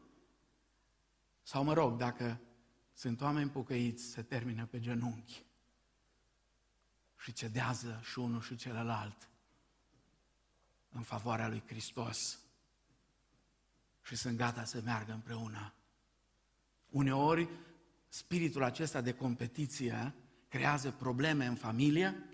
Sau 1.47 1.63
mă 1.63 1.73
rog, 1.73 1.97
dacă 1.97 2.39
sunt 2.93 3.21
oameni 3.21 3.49
pocăiți, 3.49 4.03
se 4.03 4.21
termină 4.21 4.65
pe 4.65 4.79
genunchi 4.79 5.43
și 7.17 7.34
cedează 7.34 8.01
și 8.03 8.19
unul 8.19 8.41
și 8.41 8.55
celălalt 8.55 9.29
în 10.89 11.01
favoarea 11.01 11.47
lui 11.47 11.63
Hristos 11.65 12.39
și 14.01 14.15
sunt 14.15 14.38
gata 14.38 14.63
să 14.63 14.81
meargă 14.84 15.12
împreună. 15.12 15.73
Uneori, 16.89 17.49
spiritul 18.08 18.63
acesta 18.63 19.01
de 19.01 19.13
competiție 19.13 20.13
creează 20.47 20.91
probleme 20.91 21.45
în 21.45 21.55
familie, 21.55 22.29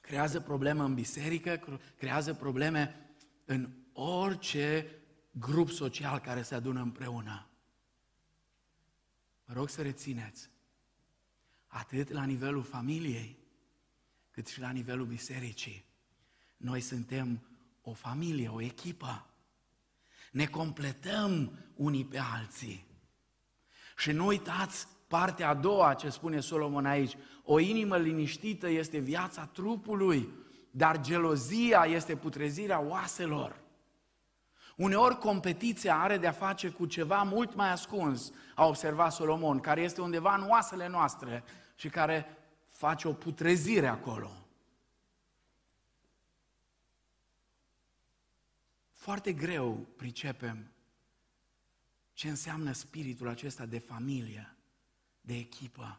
creează 0.00 0.40
probleme 0.40 0.80
în 0.80 0.94
biserică, 0.94 1.80
creează 1.96 2.34
probleme 2.34 3.10
în 3.44 3.70
orice 3.92 4.98
grup 5.38 5.70
social 5.70 6.18
care 6.18 6.42
se 6.42 6.54
adună 6.54 6.80
împreună. 6.80 7.46
Vă 9.44 9.52
rog 9.52 9.68
să 9.68 9.82
rețineți, 9.82 10.50
atât 11.66 12.10
la 12.10 12.24
nivelul 12.24 12.62
familiei, 12.62 13.38
cât 14.30 14.46
și 14.46 14.60
la 14.60 14.70
nivelul 14.70 15.06
bisericii. 15.06 15.84
Noi 16.56 16.80
suntem 16.80 17.40
o 17.82 17.92
familie, 17.92 18.48
o 18.48 18.60
echipă. 18.60 19.26
Ne 20.32 20.46
completăm 20.46 21.58
unii 21.74 22.04
pe 22.04 22.18
alții. 22.18 22.86
Și 23.96 24.12
nu 24.12 24.26
uitați 24.26 24.86
partea 25.08 25.48
a 25.48 25.54
doua 25.54 25.94
ce 25.94 26.08
spune 26.08 26.40
Solomon 26.40 26.86
aici. 26.86 27.16
O 27.42 27.58
inimă 27.58 27.96
liniștită 27.96 28.68
este 28.68 28.98
viața 28.98 29.46
trupului, 29.46 30.28
dar 30.70 31.00
gelozia 31.00 31.84
este 31.84 32.16
putrezirea 32.16 32.80
oaselor. 32.80 33.63
Uneori 34.76 35.18
competiția 35.18 36.00
are 36.00 36.18
de-a 36.18 36.32
face 36.32 36.68
cu 36.68 36.86
ceva 36.86 37.22
mult 37.22 37.54
mai 37.54 37.70
ascuns, 37.70 38.32
a 38.54 38.66
observat 38.66 39.12
Solomon, 39.12 39.60
care 39.60 39.80
este 39.80 40.00
undeva 40.00 40.34
în 40.34 40.48
oasele 40.48 40.88
noastre 40.88 41.44
și 41.74 41.88
care 41.88 42.38
face 42.70 43.08
o 43.08 43.12
putrezire 43.12 43.86
acolo. 43.86 44.30
Foarte 48.92 49.32
greu 49.32 49.86
pricepem 49.96 50.70
ce 52.12 52.28
înseamnă 52.28 52.72
spiritul 52.72 53.28
acesta 53.28 53.66
de 53.66 53.78
familie, 53.78 54.56
de 55.20 55.34
echipă. 55.34 55.98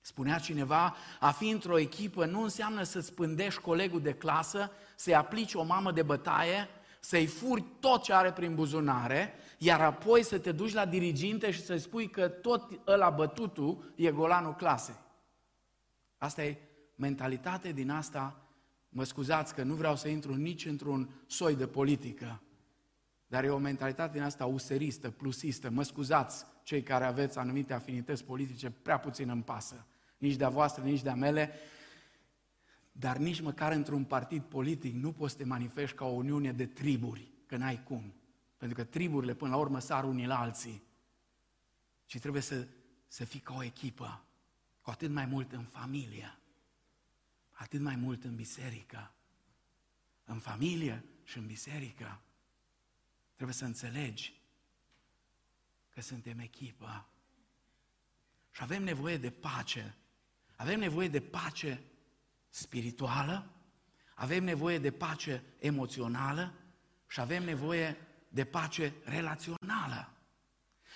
Spunea 0.00 0.38
cineva, 0.38 0.96
a 1.20 1.30
fi 1.30 1.48
într-o 1.48 1.78
echipă 1.78 2.24
nu 2.24 2.42
înseamnă 2.42 2.82
să-ți 2.82 3.12
pândești 3.12 3.60
colegul 3.60 4.00
de 4.00 4.14
clasă, 4.14 4.70
să-i 4.96 5.14
aplici 5.14 5.54
o 5.54 5.62
mamă 5.62 5.92
de 5.92 6.02
bătaie, 6.02 6.68
să-i 7.06 7.26
furi 7.26 7.64
tot 7.80 8.02
ce 8.02 8.12
are 8.12 8.32
prin 8.32 8.54
buzunare, 8.54 9.32
iar 9.58 9.80
apoi 9.80 10.22
să 10.22 10.38
te 10.38 10.52
duci 10.52 10.72
la 10.72 10.86
diriginte 10.86 11.50
și 11.50 11.64
să-i 11.64 11.78
spui 11.78 12.10
că 12.10 12.28
tot 12.28 12.80
ăla 12.86 13.10
bătutul 13.10 13.92
e 13.94 14.10
golanul 14.10 14.54
clasei. 14.54 14.94
Asta 16.18 16.44
e 16.44 16.58
mentalitate 16.94 17.72
din 17.72 17.90
asta, 17.90 18.48
mă 18.88 19.04
scuzați 19.04 19.54
că 19.54 19.62
nu 19.62 19.74
vreau 19.74 19.96
să 19.96 20.08
intru 20.08 20.34
nici 20.34 20.66
într-un 20.66 21.10
soi 21.26 21.56
de 21.56 21.66
politică, 21.66 22.42
dar 23.26 23.44
e 23.44 23.48
o 23.48 23.58
mentalitate 23.58 24.12
din 24.12 24.22
asta 24.22 24.46
useristă, 24.46 25.10
plusistă. 25.10 25.70
Mă 25.70 25.82
scuzați 25.82 26.44
cei 26.62 26.82
care 26.82 27.04
aveți 27.04 27.38
anumite 27.38 27.74
afinități 27.74 28.24
politice, 28.24 28.70
prea 28.70 28.98
puțin 28.98 29.28
îmi 29.28 29.42
pasă. 29.42 29.86
Nici 30.18 30.36
de-a 30.36 30.48
voastră, 30.48 30.82
nici 30.82 31.02
de-a 31.02 31.14
mele 31.14 31.52
dar 32.98 33.16
nici 33.16 33.40
măcar 33.40 33.72
într-un 33.72 34.04
partid 34.04 34.42
politic 34.42 34.94
nu 34.94 35.12
poți 35.12 35.32
să 35.32 35.38
te 35.38 35.44
manifesti 35.44 35.96
ca 35.96 36.04
o 36.04 36.08
uniune 36.10 36.52
de 36.52 36.66
triburi, 36.66 37.30
că 37.46 37.56
n-ai 37.56 37.82
cum. 37.82 38.14
Pentru 38.56 38.76
că 38.76 38.84
triburile 38.84 39.34
până 39.34 39.50
la 39.50 39.56
urmă 39.56 39.78
sar 39.78 40.04
unii 40.04 40.26
la 40.26 40.40
alții. 40.40 40.82
Și 42.06 42.18
trebuie 42.18 42.42
să, 42.42 42.66
să 43.06 43.24
fii 43.24 43.40
ca 43.40 43.54
o 43.54 43.62
echipă, 43.62 44.24
cu 44.80 44.90
atât 44.90 45.10
mai 45.10 45.26
mult 45.26 45.52
în 45.52 45.64
familie, 45.64 46.38
atât 47.50 47.80
mai 47.80 47.96
mult 47.96 48.24
în 48.24 48.34
biserică. 48.34 49.12
În 50.24 50.38
familie 50.38 51.04
și 51.22 51.38
în 51.38 51.46
biserică. 51.46 52.20
Trebuie 53.34 53.56
să 53.56 53.64
înțelegi 53.64 54.40
că 55.88 56.00
suntem 56.00 56.38
echipă. 56.38 57.08
Și 58.50 58.62
avem 58.62 58.82
nevoie 58.82 59.16
de 59.16 59.30
pace. 59.30 59.96
Avem 60.56 60.78
nevoie 60.78 61.08
de 61.08 61.20
pace 61.20 61.82
spirituală, 62.56 63.46
avem 64.14 64.44
nevoie 64.44 64.78
de 64.78 64.90
pace 64.90 65.42
emoțională 65.58 66.52
și 67.06 67.20
avem 67.20 67.44
nevoie 67.44 67.96
de 68.28 68.44
pace 68.44 68.92
relațională. 69.04 70.10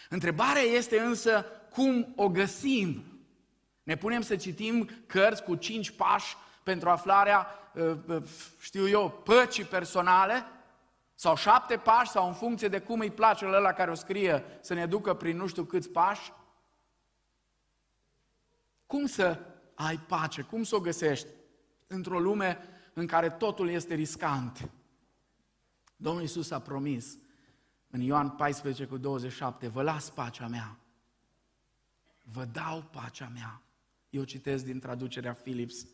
Întrebarea 0.08 0.62
este 0.62 1.00
însă 1.00 1.44
cum 1.70 2.12
o 2.16 2.28
găsim. 2.28 3.04
Ne 3.82 3.96
punem 3.96 4.20
să 4.20 4.36
citim 4.36 4.90
cărți 5.06 5.42
cu 5.42 5.54
cinci 5.54 5.90
pași 5.90 6.36
pentru 6.62 6.88
aflarea, 6.88 7.46
ă, 7.76 7.98
ă, 8.08 8.22
știu 8.60 8.88
eu, 8.88 9.10
păcii 9.10 9.64
personale, 9.64 10.44
sau 11.14 11.36
șapte 11.36 11.76
pași, 11.76 12.10
sau 12.10 12.26
în 12.26 12.34
funcție 12.34 12.68
de 12.68 12.80
cum 12.80 13.00
îi 13.00 13.10
place 13.10 13.46
la 13.46 13.72
care 13.72 13.90
o 13.90 13.94
scrie 13.94 14.44
să 14.60 14.74
ne 14.74 14.86
ducă 14.86 15.14
prin 15.14 15.36
nu 15.36 15.46
știu 15.46 15.64
câți 15.64 15.88
pași. 15.88 16.32
Cum 18.86 19.06
să 19.06 19.38
ai 19.74 19.96
pace? 19.98 20.42
Cum 20.42 20.62
să 20.62 20.76
o 20.76 20.80
găsești? 20.80 21.26
Într-o 21.92 22.20
lume 22.20 22.58
în 22.92 23.06
care 23.06 23.30
totul 23.30 23.68
este 23.68 23.94
riscant. 23.94 24.70
Domnul 25.96 26.22
Iisus 26.22 26.50
a 26.50 26.60
promis 26.60 27.18
în 27.90 28.00
Ioan 28.00 28.30
14 28.30 28.86
cu 28.86 28.96
27, 28.96 29.68
vă 29.68 29.82
las 29.82 30.10
pacea 30.10 30.46
mea, 30.46 30.78
vă 32.24 32.44
dau 32.44 32.82
pacea 32.82 33.28
mea. 33.28 33.62
Eu 34.10 34.24
citesc 34.24 34.64
din 34.64 34.78
traducerea 34.78 35.32
Philips. 35.32 35.86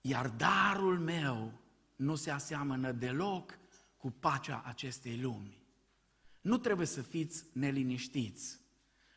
Iar 0.00 0.28
darul 0.28 0.98
meu 0.98 1.52
nu 1.96 2.14
se 2.14 2.30
aseamănă 2.30 2.92
deloc 2.92 3.58
cu 3.96 4.10
pacea 4.10 4.62
acestei 4.64 5.20
lumi. 5.20 5.62
Nu 6.40 6.58
trebuie 6.58 6.86
să 6.86 7.02
fiți 7.02 7.44
neliniștiți 7.52 8.60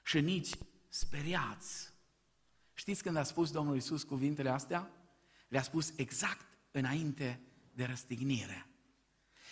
și 0.04 0.22
nici 0.22 0.50
speriați. 0.88 1.94
Știți 2.74 3.04
când 3.04 3.16
a 3.16 3.24
spus 3.24 3.52
Domnul 3.52 3.76
Isus 3.76 4.04
cuvintele 4.04 4.50
astea? 4.50 4.90
Le-a 5.48 5.62
spus 5.62 5.94
exact 5.96 6.46
înainte 6.72 7.42
de 7.74 7.86
răstignire. 7.86 8.66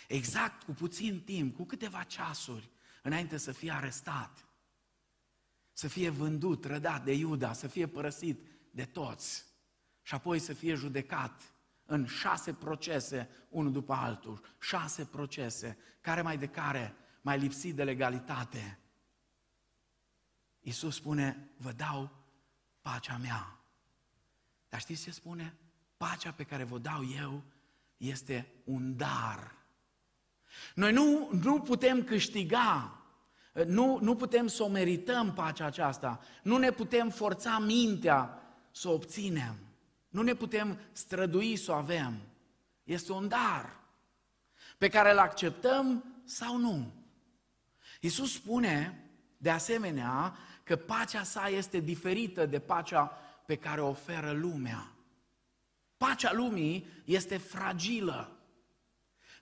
Exact 0.08 0.62
cu 0.62 0.72
puțin 0.72 1.20
timp, 1.20 1.56
cu 1.56 1.64
câteva 1.64 2.02
ceasuri, 2.02 2.70
înainte 3.02 3.36
să 3.36 3.52
fie 3.52 3.70
arestat, 3.70 4.48
să 5.72 5.88
fie 5.88 6.08
vândut, 6.08 6.64
rădat 6.64 7.04
de 7.04 7.12
Iuda, 7.12 7.52
să 7.52 7.66
fie 7.66 7.86
părăsit 7.86 8.40
de 8.70 8.84
toți 8.84 9.44
și 10.02 10.14
apoi 10.14 10.38
să 10.38 10.52
fie 10.52 10.74
judecat 10.74 11.54
în 11.84 12.06
șase 12.06 12.52
procese, 12.52 13.28
unul 13.48 13.72
după 13.72 13.92
altul, 13.92 14.56
șase 14.60 15.04
procese, 15.04 15.78
care 16.00 16.22
mai 16.22 16.38
de 16.38 16.46
care 16.46 16.94
mai 17.20 17.38
lipsit 17.38 17.74
de 17.74 17.84
legalitate. 17.84 18.78
Iisus 20.60 20.94
spune, 20.94 21.48
vă 21.56 21.72
dau 21.72 22.24
pacea 22.80 23.16
mea. 23.16 23.58
Dar 24.68 24.80
știți 24.80 25.02
ce 25.02 25.10
spune? 25.10 25.56
Pacea 25.96 26.32
pe 26.32 26.44
care 26.44 26.64
vă 26.64 26.78
dau 26.78 27.00
eu 27.16 27.42
este 27.96 28.52
un 28.64 28.96
dar. 28.96 29.54
Noi 30.74 30.92
nu, 30.92 31.30
nu 31.42 31.60
putem 31.60 32.04
câștiga, 32.04 32.98
nu, 33.66 33.98
nu 34.00 34.16
putem 34.16 34.46
să 34.46 34.62
o 34.62 34.68
merităm 34.68 35.32
pacea 35.32 35.66
aceasta, 35.66 36.20
nu 36.42 36.56
ne 36.56 36.70
putem 36.70 37.10
forța 37.10 37.58
mintea 37.58 38.42
să 38.70 38.88
o 38.88 38.92
obținem, 38.92 39.56
nu 40.08 40.22
ne 40.22 40.34
putem 40.34 40.78
strădui 40.92 41.56
să 41.56 41.70
o 41.70 41.74
avem. 41.74 42.20
Este 42.84 43.12
un 43.12 43.28
dar 43.28 43.76
pe 44.78 44.88
care 44.88 45.10
îl 45.12 45.18
acceptăm 45.18 46.04
sau 46.24 46.56
nu. 46.56 46.92
Iisus 48.00 48.32
spune, 48.32 49.04
de 49.36 49.50
asemenea, 49.50 50.36
că 50.62 50.76
pacea 50.76 51.22
sa 51.22 51.48
este 51.48 51.78
diferită 51.78 52.46
de 52.46 52.58
pacea 52.58 53.18
pe 53.46 53.56
care 53.56 53.80
o 53.80 53.88
oferă 53.88 54.32
lumea. 54.32 54.93
Pacea 56.08 56.32
lumii 56.32 56.86
este 57.04 57.36
fragilă. 57.36 58.28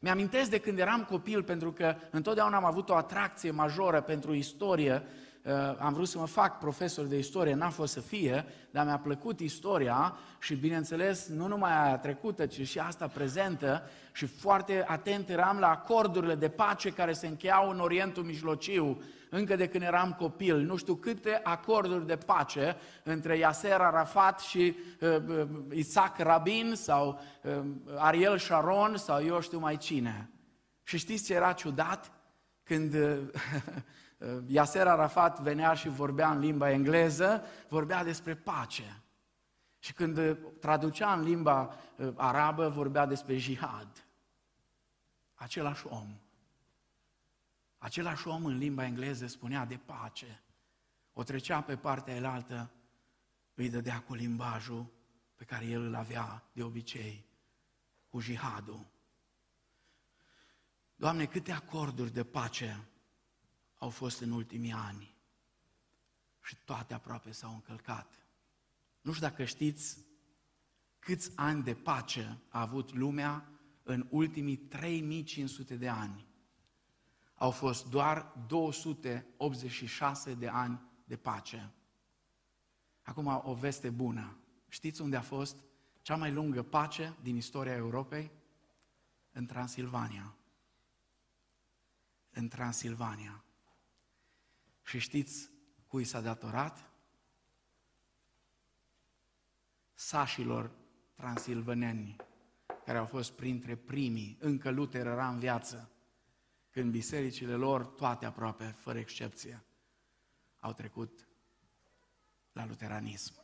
Mi-amintesc 0.00 0.50
de 0.50 0.58
când 0.58 0.78
eram 0.78 1.04
copil, 1.04 1.42
pentru 1.42 1.72
că 1.72 1.94
întotdeauna 2.10 2.56
am 2.56 2.64
avut 2.64 2.88
o 2.88 2.96
atracție 2.96 3.50
majoră 3.50 4.00
pentru 4.00 4.34
istorie. 4.34 5.02
Uh, 5.44 5.52
am 5.78 5.92
vrut 5.92 6.08
să 6.08 6.18
mă 6.18 6.26
fac 6.26 6.58
profesor 6.58 7.04
de 7.04 7.18
istorie, 7.18 7.54
n-a 7.54 7.70
fost 7.70 7.92
să 7.92 8.00
fie, 8.00 8.44
dar 8.70 8.84
mi-a 8.84 8.98
plăcut 8.98 9.40
istoria 9.40 10.16
și, 10.40 10.54
bineînțeles, 10.54 11.28
nu 11.28 11.46
numai 11.46 11.84
aia 11.84 11.98
trecută, 11.98 12.46
ci 12.46 12.68
și 12.68 12.78
asta 12.78 13.06
prezentă 13.06 13.82
și 14.12 14.26
foarte 14.26 14.84
atent 14.86 15.28
eram 15.28 15.58
la 15.58 15.68
acordurile 15.68 16.34
de 16.34 16.48
pace 16.48 16.90
care 16.90 17.12
se 17.12 17.26
încheiau 17.26 17.70
în 17.70 17.80
Orientul 17.80 18.22
Mijlociu, 18.22 19.02
încă 19.30 19.56
de 19.56 19.68
când 19.68 19.82
eram 19.82 20.12
copil, 20.12 20.56
nu 20.56 20.76
știu 20.76 20.94
câte 20.94 21.40
acorduri 21.42 22.06
de 22.06 22.16
pace 22.16 22.76
între 23.04 23.36
Yasser 23.36 23.80
Arafat 23.80 24.40
și 24.40 24.76
uh, 25.00 25.16
uh, 25.28 25.46
Isaac 25.72 26.18
Rabin 26.18 26.72
sau 26.74 27.20
uh, 27.42 27.64
Ariel 27.96 28.38
Sharon 28.38 28.96
sau 28.96 29.24
eu 29.24 29.40
știu 29.40 29.58
mai 29.58 29.76
cine. 29.76 30.30
Și 30.82 30.98
știți 30.98 31.24
ce 31.24 31.34
era 31.34 31.52
ciudat? 31.52 32.12
Când 32.62 32.94
uh, 32.94 33.18
Yasser 34.46 34.86
Arafat 34.86 35.40
venea 35.40 35.74
și 35.74 35.88
vorbea 35.88 36.30
în 36.30 36.38
limba 36.38 36.70
engleză, 36.70 37.44
vorbea 37.68 38.04
despre 38.04 38.34
pace. 38.34 39.02
Și 39.78 39.92
când 39.92 40.16
uh, 40.16 40.36
traducea 40.60 41.12
în 41.12 41.22
limba 41.22 41.74
uh, 41.96 42.12
arabă, 42.16 42.68
vorbea 42.68 43.06
despre 43.06 43.36
jihad. 43.36 44.06
Același 45.34 45.86
om. 45.86 46.16
Același 47.78 48.28
om 48.28 48.44
în 48.44 48.58
limba 48.58 48.84
engleză 48.84 49.26
spunea 49.26 49.64
de 49.64 49.76
pace. 49.76 50.42
O 51.12 51.22
trecea 51.22 51.60
pe 51.60 51.76
partea 51.76 52.14
elaltă, 52.14 52.70
îi 53.54 53.70
dădea 53.70 54.00
cu 54.00 54.14
limbajul 54.14 54.86
pe 55.34 55.44
care 55.44 55.64
el 55.64 55.82
îl 55.82 55.94
avea 55.94 56.42
de 56.52 56.62
obicei, 56.62 57.24
cu 58.08 58.20
jihadul. 58.20 58.86
Doamne, 60.94 61.26
câte 61.26 61.52
acorduri 61.52 62.12
de 62.12 62.24
pace 62.24 62.86
au 63.82 63.90
fost 63.90 64.20
în 64.20 64.30
ultimii 64.30 64.72
ani 64.72 65.14
și 66.42 66.56
toate 66.64 66.94
aproape 66.94 67.32
s-au 67.32 67.52
încălcat. 67.52 68.26
Nu 69.00 69.12
știu 69.12 69.28
dacă 69.28 69.44
știți 69.44 69.98
câți 70.98 71.32
ani 71.34 71.62
de 71.62 71.74
pace 71.74 72.38
a 72.48 72.60
avut 72.60 72.92
lumea 72.92 73.48
în 73.82 74.06
ultimii 74.10 74.56
3500 74.56 75.76
de 75.76 75.88
ani 75.88 76.26
au 77.34 77.50
fost 77.50 77.88
doar 77.88 78.32
286 78.46 80.34
de 80.34 80.48
ani 80.48 80.80
de 81.04 81.16
pace. 81.16 81.70
Acum 83.02 83.40
o 83.44 83.54
veste 83.54 83.90
bună. 83.90 84.36
Știți 84.68 85.00
unde 85.00 85.16
a 85.16 85.22
fost 85.22 85.56
cea 86.02 86.16
mai 86.16 86.32
lungă 86.32 86.62
pace 86.62 87.16
din 87.22 87.36
istoria 87.36 87.74
Europei? 87.74 88.30
În 89.32 89.46
Transilvania. 89.46 90.34
În 92.30 92.48
Transilvania. 92.48 93.44
Și 94.82 94.98
știți 94.98 95.50
cui 95.86 96.04
s-a 96.04 96.20
datorat? 96.20 96.90
Sașilor 99.94 100.70
transilvaneni, 101.14 102.16
care 102.84 102.98
au 102.98 103.06
fost 103.06 103.32
printre 103.32 103.76
primii, 103.76 104.36
încă 104.40 104.70
Luther 104.70 105.06
era 105.06 105.28
în 105.28 105.38
viață, 105.38 105.90
când 106.70 106.90
bisericile 106.90 107.54
lor, 107.54 107.86
toate 107.86 108.26
aproape, 108.26 108.64
fără 108.64 108.98
excepție, 108.98 109.64
au 110.58 110.72
trecut 110.72 111.28
la 112.52 112.66
luteranism. 112.66 113.34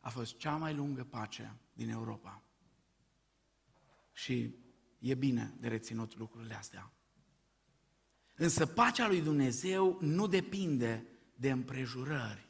A 0.00 0.08
fost 0.08 0.36
cea 0.36 0.56
mai 0.56 0.74
lungă 0.74 1.04
pace 1.04 1.56
din 1.72 1.88
Europa. 1.88 2.42
Și 4.12 4.54
e 4.98 5.14
bine 5.14 5.54
de 5.60 5.68
reținut 5.68 6.16
lucrurile 6.16 6.54
astea. 6.54 6.92
Însă 8.38 8.66
pacea 8.66 9.08
lui 9.08 9.20
Dumnezeu 9.20 9.98
nu 10.00 10.26
depinde 10.26 11.06
de 11.34 11.50
împrejurări. 11.50 12.48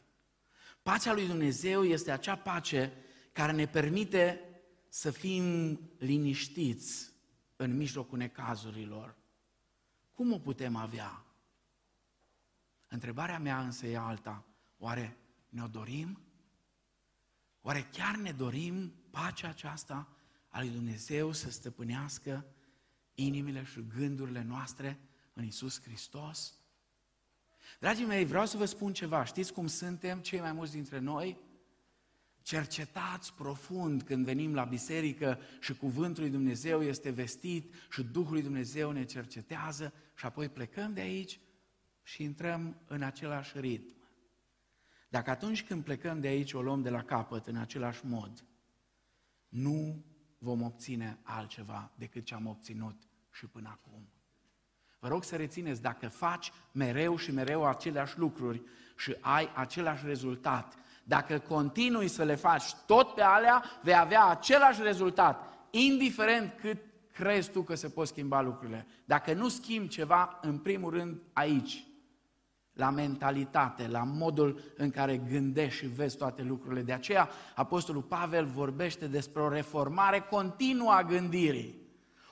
Pacea 0.82 1.12
lui 1.12 1.26
Dumnezeu 1.26 1.84
este 1.84 2.10
acea 2.10 2.36
pace 2.36 2.92
care 3.32 3.52
ne 3.52 3.66
permite 3.66 4.40
să 4.88 5.10
fim 5.10 5.80
liniștiți 5.98 7.12
în 7.56 7.76
mijlocul 7.76 8.18
necazurilor. 8.18 9.16
Cum 10.12 10.32
o 10.32 10.38
putem 10.38 10.76
avea? 10.76 11.24
Întrebarea 12.88 13.38
mea 13.38 13.60
însă 13.60 13.86
e 13.86 13.96
alta. 13.96 14.44
Oare 14.78 15.16
ne-o 15.48 15.66
dorim? 15.66 16.20
Oare 17.60 17.88
chiar 17.92 18.16
ne 18.16 18.32
dorim 18.32 18.92
pacea 19.10 19.48
aceasta 19.48 20.08
a 20.48 20.60
lui 20.60 20.70
Dumnezeu 20.70 21.32
să 21.32 21.50
stăpânească 21.50 22.46
inimile 23.14 23.64
și 23.64 23.86
gândurile 23.96 24.42
noastre 24.42 25.00
în 25.38 25.44
Isus 25.44 25.82
Hristos? 25.82 26.58
Dragii 27.80 28.04
mei, 28.04 28.24
vreau 28.24 28.46
să 28.46 28.56
vă 28.56 28.64
spun 28.64 28.92
ceva. 28.92 29.24
Știți 29.24 29.52
cum 29.52 29.66
suntem 29.66 30.20
cei 30.20 30.40
mai 30.40 30.52
mulți 30.52 30.72
dintre 30.72 30.98
noi? 30.98 31.46
cercetați 32.48 33.34
profund 33.34 34.02
când 34.02 34.24
venim 34.24 34.54
la 34.54 34.64
biserică 34.64 35.38
și 35.60 35.76
cuvântul 35.76 36.22
lui 36.22 36.32
Dumnezeu 36.32 36.82
este 36.82 37.10
vestit 37.10 37.74
și 37.90 38.02
Duhul 38.02 38.32
lui 38.32 38.42
Dumnezeu 38.42 38.90
ne 38.90 39.04
cercetează 39.04 39.92
și 40.16 40.26
apoi 40.26 40.48
plecăm 40.48 40.92
de 40.92 41.00
aici 41.00 41.40
și 42.02 42.22
intrăm 42.22 42.80
în 42.86 43.02
același 43.02 43.60
ritm. 43.60 43.96
Dacă 45.08 45.30
atunci 45.30 45.64
când 45.64 45.84
plecăm 45.84 46.20
de 46.20 46.28
aici 46.28 46.52
o 46.52 46.62
luăm 46.62 46.82
de 46.82 46.90
la 46.90 47.04
capăt 47.04 47.46
în 47.46 47.56
același 47.56 48.06
mod, 48.06 48.44
nu 49.48 50.04
vom 50.38 50.62
obține 50.62 51.18
altceva 51.22 51.92
decât 51.94 52.24
ce 52.24 52.34
am 52.34 52.46
obținut 52.46 53.08
și 53.32 53.46
până 53.46 53.68
acum. 53.68 54.08
Vă 54.98 55.08
rog 55.08 55.24
să 55.24 55.36
rețineți, 55.36 55.82
dacă 55.82 56.08
faci 56.08 56.52
mereu 56.72 57.16
și 57.16 57.32
mereu 57.32 57.66
aceleași 57.66 58.18
lucruri 58.18 58.62
și 58.96 59.16
ai 59.20 59.50
același 59.54 60.06
rezultat, 60.06 60.74
dacă 61.04 61.38
continui 61.38 62.08
să 62.08 62.22
le 62.22 62.34
faci 62.34 62.74
tot 62.86 63.14
pe 63.14 63.22
alea, 63.22 63.64
vei 63.82 63.96
avea 63.96 64.26
același 64.26 64.82
rezultat, 64.82 65.58
indiferent 65.70 66.52
cât 66.60 66.78
crezi 67.12 67.50
tu 67.50 67.62
că 67.62 67.74
se 67.74 67.88
pot 67.88 68.06
schimba 68.06 68.40
lucrurile. 68.40 68.86
Dacă 69.04 69.32
nu 69.32 69.48
schimbi 69.48 69.88
ceva, 69.88 70.38
în 70.42 70.58
primul 70.58 70.90
rând, 70.90 71.20
aici, 71.32 71.86
la 72.72 72.90
mentalitate, 72.90 73.88
la 73.88 74.02
modul 74.02 74.60
în 74.76 74.90
care 74.90 75.16
gândești 75.16 75.78
și 75.78 75.86
vezi 75.86 76.16
toate 76.16 76.42
lucrurile. 76.42 76.82
De 76.82 76.92
aceea, 76.92 77.28
Apostolul 77.54 78.02
Pavel 78.02 78.44
vorbește 78.44 79.06
despre 79.06 79.42
o 79.42 79.48
reformare 79.48 80.20
continuă 80.20 80.90
a 80.90 81.02
gândirii. 81.02 81.77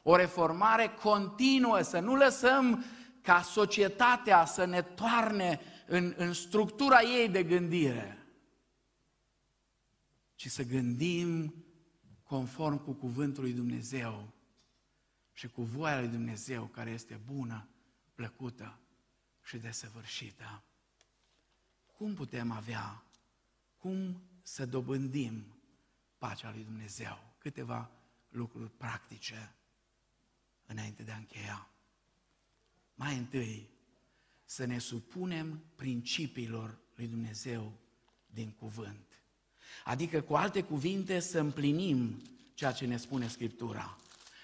O 0.09 0.17
reformare 0.17 0.89
continuă, 0.89 1.83
să 1.83 1.99
nu 2.01 2.15
lăsăm 2.17 2.85
ca 3.23 3.43
societatea 3.43 4.45
să 4.45 4.65
ne 4.65 4.83
toarne 4.83 5.61
în, 5.87 6.15
în 6.17 6.33
structura 6.33 7.01
ei 7.03 7.29
de 7.29 7.45
gândire, 7.45 8.27
ci 10.35 10.47
să 10.51 10.63
gândim 10.63 11.55
conform 12.23 12.85
cu 12.85 12.93
cuvântul 12.93 13.43
lui 13.43 13.53
Dumnezeu 13.53 14.33
și 15.33 15.49
cu 15.49 15.63
voia 15.63 16.01
lui 16.01 16.09
Dumnezeu 16.09 16.65
care 16.65 16.91
este 16.91 17.21
bună, 17.25 17.69
plăcută 18.15 18.79
și 19.43 19.57
desăvârșită. 19.57 20.63
Cum 21.97 22.15
putem 22.15 22.51
avea, 22.51 23.03
cum 23.77 24.23
să 24.43 24.67
dobândim 24.67 25.45
pacea 26.19 26.51
lui 26.51 26.65
Dumnezeu? 26.65 27.19
Câteva 27.39 27.91
lucruri 28.29 28.71
practice 28.71 29.57
înainte 30.67 31.03
de 31.03 31.11
a 31.11 31.17
încheia. 31.17 31.69
Mai 32.95 33.17
întâi, 33.17 33.69
să 34.45 34.65
ne 34.65 34.79
supunem 34.79 35.63
principiilor 35.77 36.79
lui 36.95 37.07
Dumnezeu 37.07 37.73
din 38.27 38.51
cuvânt. 38.59 39.07
Adică, 39.85 40.21
cu 40.21 40.35
alte 40.35 40.63
cuvinte, 40.63 41.19
să 41.19 41.39
împlinim 41.39 42.23
ceea 42.55 42.73
ce 42.73 42.87
ne 42.87 42.97
spune 42.97 43.29
Scriptura. 43.29 43.97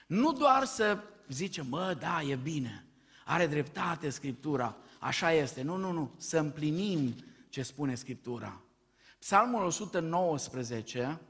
Nu 0.06 0.32
doar 0.32 0.64
să 0.64 0.98
zicem, 1.28 1.66
mă, 1.66 1.96
da, 2.00 2.22
e 2.22 2.36
bine, 2.36 2.84
are 3.24 3.46
dreptate 3.46 4.10
Scriptura, 4.10 4.76
așa 4.98 5.32
este. 5.32 5.62
Nu, 5.62 5.76
nu, 5.76 5.92
nu, 5.92 6.14
să 6.16 6.38
împlinim 6.38 7.14
ce 7.48 7.62
spune 7.62 7.94
Scriptura. 7.94 8.62
Psalmul 9.18 9.62
119, 9.62 11.20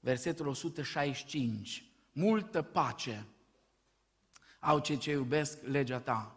versetul 0.00 0.46
165, 0.46 1.84
multă 2.12 2.62
pace 2.62 3.26
au 4.66 4.78
cei 4.78 4.96
ce 4.96 5.10
iubesc 5.10 5.58
legea 5.62 5.98
ta. 5.98 6.36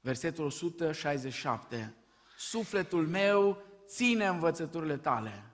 Versetul 0.00 0.44
167, 0.44 1.94
sufletul 2.36 3.06
meu 3.06 3.62
ține 3.86 4.26
învățăturile 4.26 4.96
tale 4.96 5.44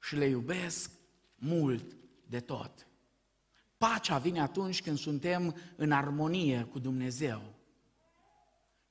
și 0.00 0.16
le 0.16 0.24
iubesc 0.24 0.90
mult 1.34 1.96
de 2.26 2.40
tot. 2.40 2.86
Pacea 3.76 4.18
vine 4.18 4.40
atunci 4.40 4.82
când 4.82 4.98
suntem 4.98 5.56
în 5.76 5.92
armonie 5.92 6.66
cu 6.70 6.78
Dumnezeu. 6.78 7.42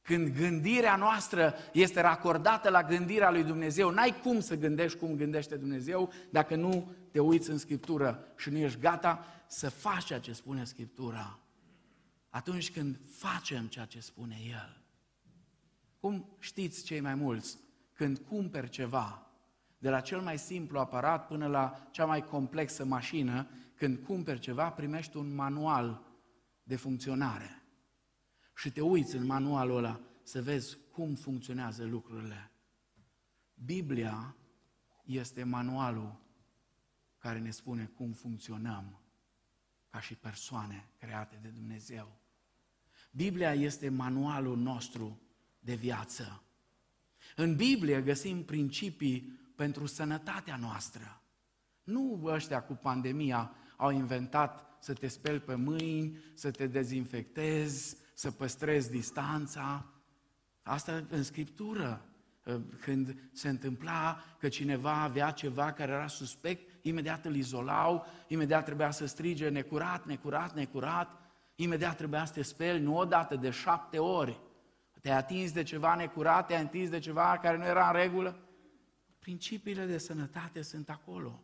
Când 0.02 0.38
gândirea 0.38 0.96
noastră 0.96 1.56
este 1.72 2.02
racordată 2.02 2.70
la 2.70 2.84
gândirea 2.84 3.32
lui 3.32 3.44
Dumnezeu, 3.44 3.90
n-ai 3.90 4.20
cum 4.22 4.40
să 4.40 4.56
gândești 4.56 4.98
cum 4.98 5.16
gândește 5.16 5.56
Dumnezeu 5.56 6.12
dacă 6.30 6.56
nu 6.56 6.92
te 7.12 7.20
uiți 7.20 7.50
în 7.50 7.58
Scriptură 7.58 8.28
și 8.36 8.50
nu 8.50 8.58
ești 8.58 8.80
gata 8.80 9.26
să 9.48 9.70
faci 9.70 10.04
ceea 10.04 10.20
ce 10.20 10.34
spune 10.34 10.64
Scriptura. 10.64 11.38
Atunci 12.34 12.72
când 12.72 13.00
facem 13.08 13.68
ceea 13.68 13.86
ce 13.86 14.00
spune 14.00 14.38
El. 14.50 14.84
Cum 16.00 16.36
știți 16.40 16.84
cei 16.84 17.00
mai 17.00 17.16
mulți, 17.16 17.58
când 17.92 18.18
cumperi 18.18 18.70
ceva, 18.70 19.32
de 19.78 19.90
la 19.90 20.00
cel 20.00 20.22
mai 20.22 20.38
simplu 20.38 20.80
aparat 20.80 21.28
până 21.28 21.48
la 21.48 21.88
cea 21.92 22.06
mai 22.06 22.24
complexă 22.24 22.86
mașină, 22.86 23.50
când 23.76 23.98
cumperi 23.98 24.40
ceva, 24.40 24.72
primești 24.72 25.18
un 25.18 25.36
manual 25.36 26.06
de 26.64 26.76
funcționare. 26.76 27.64
Și 28.56 28.72
te 28.72 28.82
uiți 28.82 29.16
în 29.16 29.26
manualul 29.26 29.78
ăla 29.78 30.00
să 30.24 30.42
vezi 30.42 30.78
cum 30.92 31.16
funcționează 31.16 31.86
lucrurile. 31.86 32.52
Biblia 33.54 34.36
este 35.04 35.44
manualul 35.44 36.22
care 37.18 37.40
ne 37.40 37.52
spune 37.52 37.86
cum 37.86 38.12
funcționăm 38.12 39.02
ca 39.90 40.00
și 40.00 40.16
persoane 40.16 40.90
create 40.98 41.40
de 41.42 41.50
Dumnezeu. 41.50 42.22
Biblia 43.16 43.54
este 43.54 43.90
manualul 43.90 44.58
nostru 44.58 45.22
de 45.60 45.74
viață. 45.74 46.44
În 47.36 47.56
Biblie 47.56 48.02
găsim 48.02 48.44
principii 48.44 49.40
pentru 49.56 49.86
sănătatea 49.86 50.56
noastră. 50.56 51.22
Nu 51.84 52.22
ăștia 52.24 52.64
cu 52.64 52.74
pandemia 52.74 53.52
au 53.78 53.92
inventat 53.92 54.78
să 54.80 54.94
te 54.94 55.08
speli 55.08 55.40
pe 55.40 55.56
mâini, 55.56 56.18
să 56.34 56.52
te 56.52 56.68
dezinfectezi, 56.68 57.98
să 58.14 58.32
păstrezi 58.32 58.92
distanța. 58.92 59.86
Asta 60.64 61.06
în 61.10 61.24
Scriptură. 61.24 62.06
Când 62.82 63.30
se 63.32 63.50
întâmpla 63.50 64.24
că 64.40 64.48
cineva 64.48 65.02
avea 65.02 65.32
ceva 65.32 65.72
care 65.72 65.92
era 65.92 66.08
suspect, 66.08 66.86
imediat 66.86 67.26
îl 67.26 67.36
izolau, 67.36 68.06
imediat 68.28 68.66
trebuia 68.66 68.92
să 68.92 69.06
strige 69.06 69.50
necurat, 69.50 70.06
necurat, 70.06 70.56
necurat, 70.56 71.23
imediat 71.56 71.98
trebuia 71.98 72.26
să 72.26 72.34
te 72.34 72.42
speli, 72.42 72.80
nu 72.80 72.98
odată, 72.98 73.36
de 73.36 73.50
șapte 73.50 74.00
ori. 74.00 74.40
Te-ai 75.02 75.18
atins 75.18 75.52
de 75.52 75.64
ceva 75.64 75.96
necurat, 75.96 76.48
te-ai 76.48 76.62
atins 76.62 76.90
de 76.90 77.00
ceva 77.00 77.40
care 77.42 77.58
nu 77.58 77.66
era 77.66 77.88
în 77.88 77.94
regulă. 77.94 78.40
Principiile 79.20 79.86
de 79.86 79.98
sănătate 79.98 80.62
sunt 80.62 80.90
acolo. 80.90 81.44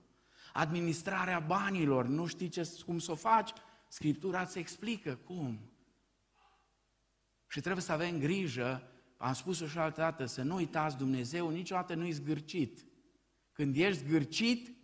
Administrarea 0.54 1.40
banilor, 1.40 2.06
nu 2.06 2.26
știi 2.26 2.50
ce, 2.50 2.70
cum 2.86 3.00
să 3.00 3.12
o 3.12 3.16
faci? 3.16 3.54
Scriptura 3.88 4.42
îți 4.42 4.60
explică 4.60 5.16
cum. 5.16 5.60
Și 7.48 7.62
trebuie 7.62 7.84
să 7.84 7.92
avem 7.92 8.20
grijă, 8.20 8.84
am 9.18 9.34
spus-o 9.34 9.68
și 9.68 9.78
altă 9.78 10.02
dată, 10.02 10.26
să 10.26 10.42
nu 10.42 10.56
uitați, 10.56 10.98
Dumnezeu 10.98 11.50
niciodată 11.50 11.94
nu-i 11.94 12.12
zgârcit. 12.12 12.86
Când 13.52 13.76
ești 13.76 14.04
zgârcit, 14.04 14.76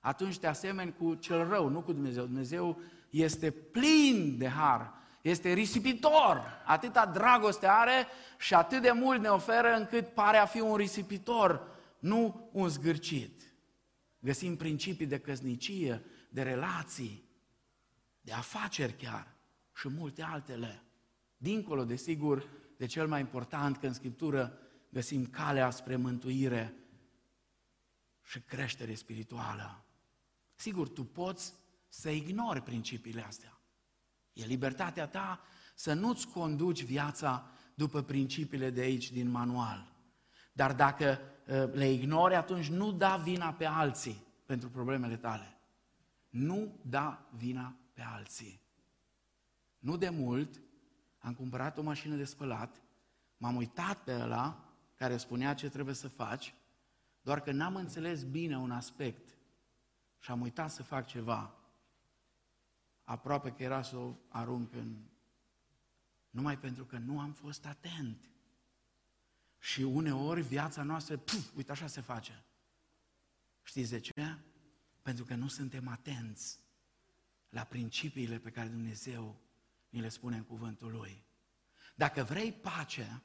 atunci 0.00 0.38
te 0.38 0.46
asemeni 0.46 0.94
cu 0.94 1.14
cel 1.14 1.48
rău, 1.48 1.68
nu 1.68 1.82
cu 1.82 1.92
Dumnezeu. 1.92 2.24
Dumnezeu 2.24 2.80
este 3.22 3.50
plin 3.50 4.38
de 4.38 4.48
har, 4.48 4.92
este 5.22 5.52
risipitor. 5.52 6.62
Atâta 6.64 7.06
dragoste 7.06 7.66
are 7.66 8.06
și 8.38 8.54
atât 8.54 8.82
de 8.82 8.90
mult 8.90 9.20
ne 9.20 9.28
oferă 9.28 9.74
încât 9.74 10.08
pare 10.08 10.36
a 10.36 10.46
fi 10.46 10.60
un 10.60 10.76
risipitor, 10.76 11.68
nu 11.98 12.50
un 12.52 12.68
zgârcit. 12.68 13.54
Găsim 14.18 14.56
principii 14.56 15.06
de 15.06 15.18
căsnicie, 15.18 16.04
de 16.28 16.42
relații, 16.42 17.28
de 18.20 18.32
afaceri 18.32 18.92
chiar 18.92 19.36
și 19.74 19.88
multe 19.88 20.22
altele. 20.22 20.82
Dincolo, 21.36 21.84
desigur, 21.84 22.48
de 22.76 22.86
cel 22.86 23.08
mai 23.08 23.20
important 23.20 23.76
că 23.76 23.86
în 23.86 23.92
Scriptură 23.92 24.58
găsim 24.88 25.26
calea 25.26 25.70
spre 25.70 25.96
mântuire 25.96 26.74
și 28.22 28.40
creștere 28.40 28.94
spirituală. 28.94 29.84
Sigur, 30.54 30.88
tu 30.88 31.04
poți 31.04 31.54
să 31.98 32.10
ignori 32.10 32.62
principiile 32.62 33.24
astea. 33.24 33.60
E 34.32 34.44
libertatea 34.44 35.06
ta 35.06 35.40
să 35.74 35.92
nu-ți 35.92 36.28
conduci 36.28 36.84
viața 36.84 37.50
după 37.74 38.02
principiile 38.02 38.70
de 38.70 38.80
aici 38.80 39.12
din 39.12 39.30
manual. 39.30 39.92
Dar 40.52 40.74
dacă 40.74 41.20
ă, 41.48 41.64
le 41.64 41.90
ignori, 41.90 42.34
atunci 42.34 42.68
nu 42.68 42.92
da 42.92 43.16
vina 43.16 43.52
pe 43.52 43.64
alții 43.64 44.26
pentru 44.46 44.68
problemele 44.68 45.16
tale. 45.16 45.58
Nu 46.28 46.80
da 46.82 47.28
vina 47.36 47.76
pe 47.92 48.02
alții. 48.02 48.60
Nu 49.78 49.96
de 49.96 50.08
mult 50.08 50.62
am 51.18 51.34
cumpărat 51.34 51.78
o 51.78 51.82
mașină 51.82 52.16
de 52.16 52.24
spălat, 52.24 52.82
m-am 53.36 53.56
uitat 53.56 53.98
pe 53.98 54.14
ăla 54.20 54.74
care 54.94 55.16
spunea 55.16 55.54
ce 55.54 55.68
trebuie 55.68 55.94
să 55.94 56.08
faci, 56.08 56.54
doar 57.22 57.40
că 57.40 57.52
n-am 57.52 57.76
înțeles 57.76 58.22
bine 58.22 58.58
un 58.58 58.70
aspect 58.70 59.38
și 60.18 60.30
am 60.30 60.40
uitat 60.40 60.70
să 60.70 60.82
fac 60.82 61.06
ceva. 61.06 61.63
Aproape 63.04 63.52
că 63.52 63.62
era 63.62 63.82
să 63.82 63.96
o 63.96 64.16
arunc 64.28 64.72
în... 64.72 64.96
Numai 66.30 66.58
pentru 66.58 66.84
că 66.84 66.98
nu 66.98 67.20
am 67.20 67.32
fost 67.32 67.66
atent. 67.66 68.30
Și 69.58 69.82
uneori 69.82 70.42
viața 70.42 70.82
noastră, 70.82 71.16
puf, 71.16 71.56
uite 71.56 71.70
așa 71.70 71.86
se 71.86 72.00
face. 72.00 72.44
Știți 73.62 73.90
de 73.90 74.00
ce? 74.00 74.38
Pentru 75.02 75.24
că 75.24 75.34
nu 75.34 75.48
suntem 75.48 75.88
atenți 75.88 76.58
la 77.48 77.64
principiile 77.64 78.38
pe 78.38 78.50
care 78.50 78.68
Dumnezeu 78.68 79.40
ni 79.88 80.00
le 80.00 80.08
spune 80.08 80.36
în 80.36 80.44
cuvântul 80.44 80.92
Lui. 80.92 81.24
Dacă 81.94 82.22
vrei 82.22 82.52
pace, 82.52 83.22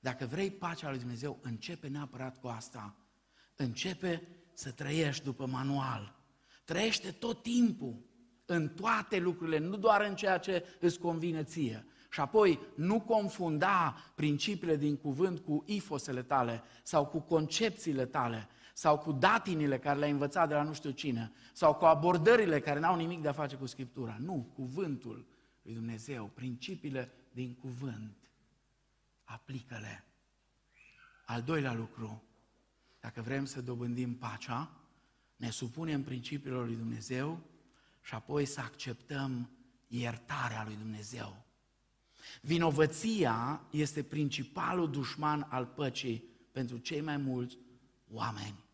dacă 0.00 0.26
vrei 0.26 0.50
pacea 0.50 0.88
lui 0.88 0.98
Dumnezeu, 0.98 1.38
începe 1.42 1.88
neapărat 1.88 2.40
cu 2.40 2.48
asta. 2.48 2.96
Începe 3.56 4.28
să 4.52 4.70
trăiești 4.72 5.24
după 5.24 5.46
manual. 5.46 6.24
Trăiește 6.64 7.12
tot 7.12 7.42
timpul, 7.42 8.04
în 8.52 8.68
toate 8.68 9.18
lucrurile, 9.18 9.58
nu 9.58 9.76
doar 9.76 10.00
în 10.08 10.14
ceea 10.14 10.38
ce 10.38 10.64
îți 10.80 10.98
convine 10.98 11.42
ție. 11.44 11.86
Și 12.10 12.20
apoi 12.20 12.58
nu 12.74 13.00
confunda 13.00 13.96
principiile 14.14 14.76
din 14.76 14.96
cuvânt 14.96 15.38
cu 15.38 15.64
ifosele 15.66 16.22
tale 16.22 16.62
sau 16.82 17.06
cu 17.06 17.20
concepțiile 17.20 18.06
tale 18.06 18.48
sau 18.74 18.98
cu 18.98 19.12
datinile 19.12 19.78
care 19.78 19.98
le-ai 19.98 20.10
învățat 20.10 20.48
de 20.48 20.54
la 20.54 20.62
nu 20.62 20.72
știu 20.72 20.90
cine 20.90 21.32
sau 21.52 21.74
cu 21.74 21.84
abordările 21.84 22.60
care 22.60 22.80
n-au 22.80 22.96
nimic 22.96 23.22
de 23.22 23.28
a 23.28 23.32
face 23.32 23.56
cu 23.56 23.66
Scriptura. 23.66 24.16
Nu, 24.20 24.50
cuvântul 24.54 25.26
lui 25.62 25.74
Dumnezeu, 25.74 26.30
principiile 26.34 27.10
din 27.30 27.54
cuvânt, 27.54 28.16
aplică-le. 29.24 30.04
Al 31.26 31.42
doilea 31.42 31.74
lucru, 31.74 32.22
dacă 33.00 33.20
vrem 33.20 33.44
să 33.44 33.62
dobândim 33.62 34.14
pacea, 34.14 34.70
ne 35.36 35.50
supunem 35.50 36.02
principiilor 36.02 36.66
lui 36.66 36.76
Dumnezeu 36.76 37.40
și 38.02 38.14
apoi 38.14 38.46
să 38.46 38.60
acceptăm 38.60 39.50
iertarea 39.86 40.64
lui 40.64 40.76
Dumnezeu. 40.76 41.44
Vinovăția 42.40 43.66
este 43.70 44.02
principalul 44.02 44.90
dușman 44.90 45.46
al 45.48 45.66
păcii 45.66 46.24
pentru 46.52 46.78
cei 46.78 47.00
mai 47.00 47.16
mulți 47.16 47.58
oameni. 48.10 48.64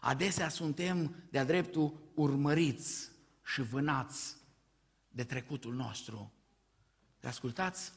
Adesea 0.00 0.48
suntem 0.48 1.24
de-a 1.30 1.44
dreptul 1.44 2.12
urmăriți 2.14 3.10
și 3.44 3.62
vânați 3.62 4.36
de 5.08 5.24
trecutul 5.24 5.74
nostru. 5.74 6.32
De 7.20 7.28
ascultați 7.28 7.92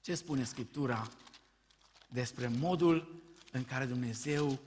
ce 0.00 0.14
spune 0.14 0.44
Scriptura 0.44 1.10
despre 2.08 2.48
modul 2.48 3.22
în 3.52 3.64
care 3.64 3.84
Dumnezeu 3.84 4.58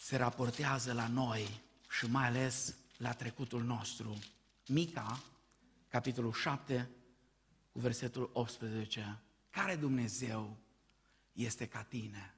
se 0.00 0.16
raportează 0.16 0.92
la 0.92 1.08
noi 1.08 1.60
și 1.90 2.06
mai 2.06 2.26
ales 2.26 2.74
la 2.98 3.12
trecutul 3.12 3.62
nostru. 3.62 4.18
Mica, 4.66 5.22
capitolul 5.88 6.32
7, 6.32 6.90
cu 7.72 7.78
versetul 7.78 8.30
18. 8.32 9.20
Care 9.50 9.76
Dumnezeu 9.76 10.56
este 11.32 11.66
ca 11.66 11.82
tine? 11.82 12.34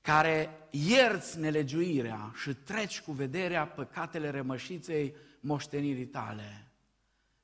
Care 0.00 0.68
ierți 0.70 1.38
nelegiuirea 1.38 2.32
și 2.42 2.54
treci 2.54 3.00
cu 3.00 3.12
vederea 3.12 3.66
păcatele 3.66 4.30
rămășiței 4.30 5.14
moștenirii 5.40 6.06
tale. 6.06 6.72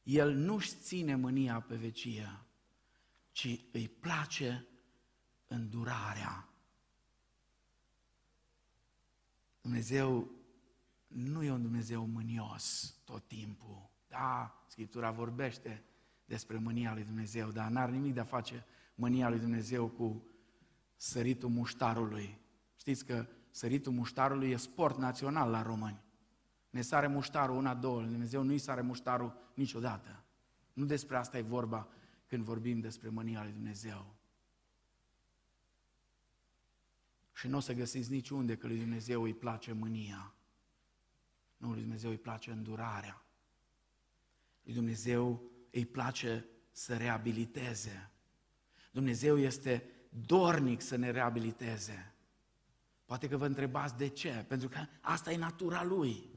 El 0.02 0.32
nu-și 0.32 0.74
ține 0.74 1.14
mânia 1.14 1.60
pe 1.60 1.74
vecie, 1.74 2.40
ci 3.32 3.60
îi 3.72 3.88
place 3.88 4.66
îndurarea. 5.46 6.48
Dumnezeu 9.60 10.30
nu 11.10 11.42
e 11.42 11.50
un 11.50 11.62
Dumnezeu 11.62 12.06
mânios 12.06 12.94
tot 13.04 13.28
timpul. 13.28 13.90
Da, 14.08 14.64
Scriptura 14.66 15.10
vorbește 15.10 15.84
despre 16.24 16.58
mânia 16.58 16.92
lui 16.92 17.04
Dumnezeu, 17.04 17.50
dar 17.50 17.70
n-are 17.70 17.92
nimic 17.92 18.14
de 18.14 18.20
a 18.20 18.24
face 18.24 18.64
mânia 18.94 19.28
lui 19.28 19.38
Dumnezeu 19.38 19.88
cu 19.88 20.24
săritul 20.96 21.48
muștarului. 21.48 22.38
Știți 22.76 23.04
că 23.04 23.26
săritul 23.50 23.92
muștarului 23.92 24.50
e 24.50 24.56
sport 24.56 24.98
național 24.98 25.50
la 25.50 25.62
români. 25.62 26.02
Ne 26.70 26.80
sare 26.80 27.06
muștarul 27.06 27.56
una, 27.56 27.74
două, 27.74 28.02
Dumnezeu 28.02 28.42
nu-i 28.42 28.58
sare 28.58 28.80
muștarul 28.80 29.52
niciodată. 29.54 30.24
Nu 30.72 30.84
despre 30.84 31.16
asta 31.16 31.38
e 31.38 31.42
vorba 31.42 31.88
când 32.26 32.44
vorbim 32.44 32.80
despre 32.80 33.08
mânia 33.08 33.42
lui 33.42 33.52
Dumnezeu. 33.52 34.14
Și 37.32 37.48
nu 37.48 37.56
o 37.56 37.60
să 37.60 37.72
găsiți 37.72 38.10
niciunde 38.10 38.56
că 38.56 38.66
lui 38.66 38.78
Dumnezeu 38.78 39.22
îi 39.22 39.34
place 39.34 39.72
mânia. 39.72 40.34
Nu, 41.60 41.72
lui 41.72 41.80
Dumnezeu 41.80 42.10
îi 42.10 42.18
place 42.18 42.50
îndurarea. 42.50 43.24
Lui 44.62 44.74
Dumnezeu 44.74 45.50
îi 45.70 45.86
place 45.86 46.46
să 46.70 46.96
reabiliteze. 46.96 48.10
Dumnezeu 48.90 49.38
este 49.38 49.90
dornic 50.08 50.80
să 50.80 50.96
ne 50.96 51.10
reabiliteze. 51.10 52.14
Poate 53.04 53.28
că 53.28 53.36
vă 53.36 53.46
întrebați 53.46 53.96
de 53.96 54.08
ce, 54.08 54.44
pentru 54.48 54.68
că 54.68 54.86
asta 55.00 55.32
e 55.32 55.36
natura 55.36 55.84
Lui. 55.84 56.28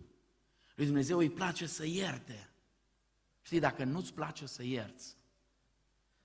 Lui 0.75 0.85
Dumnezeu 0.85 1.17
îi 1.17 1.29
place 1.29 1.65
să 1.65 1.85
ierte. 1.85 2.49
Știi, 3.41 3.59
dacă 3.59 3.83
nu-ți 3.83 4.13
place 4.13 4.45
să 4.45 4.63
ierți, 4.63 5.17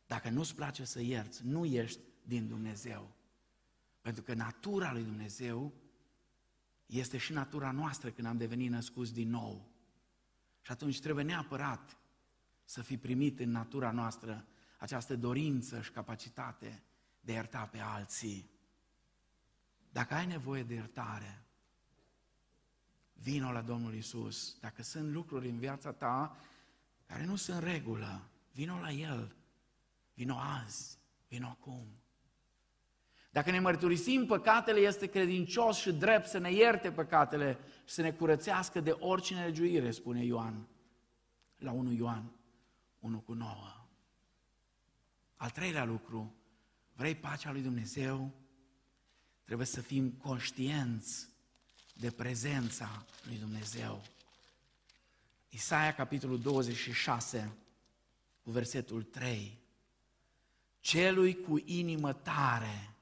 dacă 0.06 0.28
nu-ți 0.28 0.54
place 0.54 0.84
să 0.84 1.00
ierți, 1.00 1.46
nu 1.46 1.64
ești 1.64 2.00
din 2.22 2.48
Dumnezeu. 2.48 3.16
Pentru 4.00 4.22
că 4.22 4.34
natura 4.34 4.92
lui 4.92 5.02
Dumnezeu 5.02 5.72
este 6.88 7.18
și 7.18 7.32
natura 7.32 7.70
noastră 7.70 8.10
când 8.10 8.26
am 8.26 8.36
devenit 8.36 8.70
născuți 8.70 9.12
din 9.12 9.30
nou. 9.30 9.70
Și 10.60 10.72
atunci 10.72 11.00
trebuie 11.00 11.24
neapărat 11.24 11.96
să 12.64 12.82
fi 12.82 12.96
primit 12.96 13.40
în 13.40 13.50
natura 13.50 13.90
noastră 13.90 14.46
această 14.78 15.16
dorință 15.16 15.82
și 15.82 15.90
capacitate 15.90 16.82
de 17.20 17.32
a 17.32 17.34
ierta 17.34 17.66
pe 17.66 17.78
alții. 17.78 18.50
Dacă 19.92 20.14
ai 20.14 20.26
nevoie 20.26 20.62
de 20.62 20.74
iertare, 20.74 21.42
vino 23.12 23.52
la 23.52 23.62
Domnul 23.62 23.94
Isus. 23.94 24.56
Dacă 24.60 24.82
sunt 24.82 25.12
lucruri 25.12 25.48
în 25.48 25.58
viața 25.58 25.92
ta 25.92 26.36
care 27.06 27.24
nu 27.24 27.36
sunt 27.36 27.62
regulă, 27.62 28.28
vino 28.52 28.78
la 28.80 28.90
El. 28.90 29.36
Vino 30.14 30.38
azi, 30.38 30.98
vino 31.28 31.46
acum. 31.46 31.86
Dacă 33.30 33.50
ne 33.50 33.60
mărturisim 33.60 34.26
păcatele, 34.26 34.80
este 34.80 35.06
credincios 35.06 35.76
și 35.76 35.92
drept 35.92 36.28
să 36.28 36.38
ne 36.38 36.52
ierte 36.52 36.92
păcatele 36.92 37.58
și 37.84 37.94
să 37.94 38.02
ne 38.02 38.12
curățească 38.12 38.80
de 38.80 38.90
orice 38.90 39.34
nelegiuire, 39.34 39.90
spune 39.90 40.24
Ioan, 40.24 40.68
la 41.56 41.72
1 41.72 41.92
Ioan 41.92 42.32
1 43.00 43.18
cu 43.18 43.32
9. 43.32 43.54
Al 45.36 45.50
treilea 45.50 45.84
lucru, 45.84 46.34
vrei 46.94 47.14
pacea 47.14 47.52
lui 47.52 47.62
Dumnezeu? 47.62 48.32
Trebuie 49.44 49.66
să 49.66 49.80
fim 49.80 50.10
conștienți 50.10 51.28
de 51.94 52.10
prezența 52.10 53.04
lui 53.26 53.36
Dumnezeu. 53.36 54.02
Isaia, 55.48 55.94
capitolul 55.94 56.40
26, 56.40 57.56
cu 58.42 58.50
versetul 58.50 59.02
3. 59.02 59.58
Celui 60.80 61.40
cu 61.40 61.62
inimă 61.64 62.12
tare, 62.12 62.96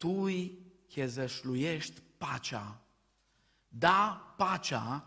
tu 0.00 0.22
îi 0.22 0.58
chezășluiești 0.88 2.00
pacea. 2.18 2.80
Da, 3.68 4.34
pacea, 4.36 5.04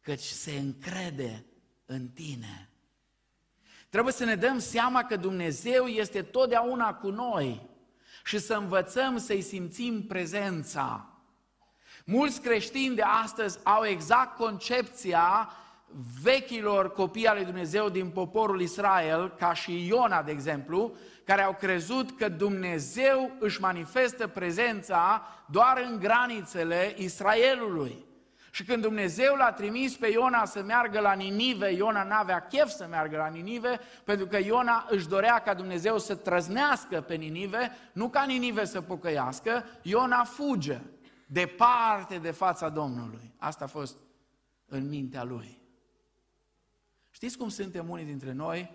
căci 0.00 0.22
se 0.22 0.52
încrede 0.52 1.44
în 1.86 2.08
tine. 2.08 2.70
Trebuie 3.88 4.12
să 4.12 4.24
ne 4.24 4.34
dăm 4.34 4.58
seama 4.58 5.04
că 5.04 5.16
Dumnezeu 5.16 5.86
este 5.86 6.22
totdeauna 6.22 6.94
cu 6.94 7.10
noi 7.10 7.70
și 8.24 8.38
să 8.38 8.54
învățăm 8.54 9.18
să-i 9.18 9.42
simțim 9.42 10.06
prezența. 10.06 11.06
Mulți 12.04 12.40
creștini 12.40 12.94
de 12.94 13.02
astăzi 13.02 13.58
au 13.62 13.84
exact 13.84 14.36
concepția 14.36 15.50
vechilor 16.22 16.92
copii 16.92 17.26
ale 17.26 17.44
Dumnezeu 17.44 17.88
din 17.88 18.10
poporul 18.10 18.60
Israel, 18.60 19.34
ca 19.38 19.54
și 19.54 19.86
Iona, 19.86 20.22
de 20.22 20.30
exemplu, 20.30 20.96
care 21.24 21.42
au 21.42 21.54
crezut 21.54 22.18
că 22.18 22.28
Dumnezeu 22.28 23.30
își 23.38 23.60
manifestă 23.60 24.26
prezența 24.26 25.26
doar 25.46 25.82
în 25.90 25.98
granițele 25.98 26.94
Israelului. 26.96 28.04
Și 28.50 28.64
când 28.64 28.82
Dumnezeu 28.82 29.34
l-a 29.34 29.52
trimis 29.52 29.96
pe 29.96 30.06
Iona 30.06 30.44
să 30.44 30.62
meargă 30.62 31.00
la 31.00 31.12
Ninive, 31.12 31.72
Iona 31.72 32.02
n-avea 32.02 32.40
chef 32.40 32.68
să 32.68 32.86
meargă 32.90 33.16
la 33.16 33.28
Ninive, 33.28 33.80
pentru 34.04 34.26
că 34.26 34.36
Iona 34.36 34.86
își 34.90 35.08
dorea 35.08 35.38
ca 35.38 35.54
Dumnezeu 35.54 35.98
să 35.98 36.14
trăznească 36.14 37.00
pe 37.00 37.14
Ninive, 37.14 37.70
nu 37.92 38.08
ca 38.08 38.24
Ninive 38.24 38.64
să 38.64 38.80
pocăiască, 38.80 39.64
Iona 39.82 40.24
fuge 40.24 40.80
departe 41.26 42.18
de 42.18 42.30
fața 42.30 42.68
Domnului. 42.68 43.34
Asta 43.38 43.64
a 43.64 43.68
fost 43.68 43.96
în 44.66 44.88
mintea 44.88 45.24
lui. 45.24 45.60
Știți 47.10 47.38
cum 47.38 47.48
suntem 47.48 47.88
unii 47.88 48.04
dintre 48.04 48.32
noi? 48.32 48.70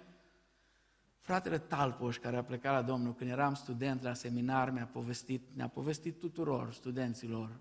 Fratele 1.27 1.57
Talpoș, 1.57 2.17
care 2.17 2.37
a 2.37 2.43
plecat 2.43 2.73
la 2.73 2.81
Domnul 2.81 3.13
când 3.13 3.29
eram 3.29 3.53
student 3.53 4.01
la 4.01 4.13
seminar, 4.13 4.69
mi-a 4.69 4.85
povestit, 4.85 5.41
ne-a 5.53 5.67
povestit 5.67 6.19
tuturor 6.19 6.73
studenților 6.73 7.59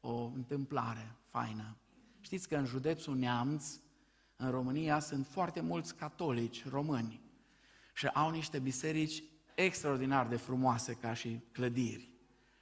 o 0.00 0.24
întâmplare 0.34 1.16
faină. 1.28 1.76
Știți 2.20 2.48
că 2.48 2.56
în 2.56 2.64
județul 2.64 3.16
Neamț, 3.16 3.80
în 4.36 4.50
România, 4.50 4.98
sunt 4.98 5.26
foarte 5.26 5.60
mulți 5.60 5.94
catolici 5.94 6.68
români 6.68 7.20
și 7.94 8.06
au 8.06 8.30
niște 8.30 8.58
biserici 8.58 9.22
extraordinar 9.54 10.26
de 10.26 10.36
frumoase 10.36 10.92
ca 10.92 11.14
și 11.14 11.40
clădiri. 11.52 12.10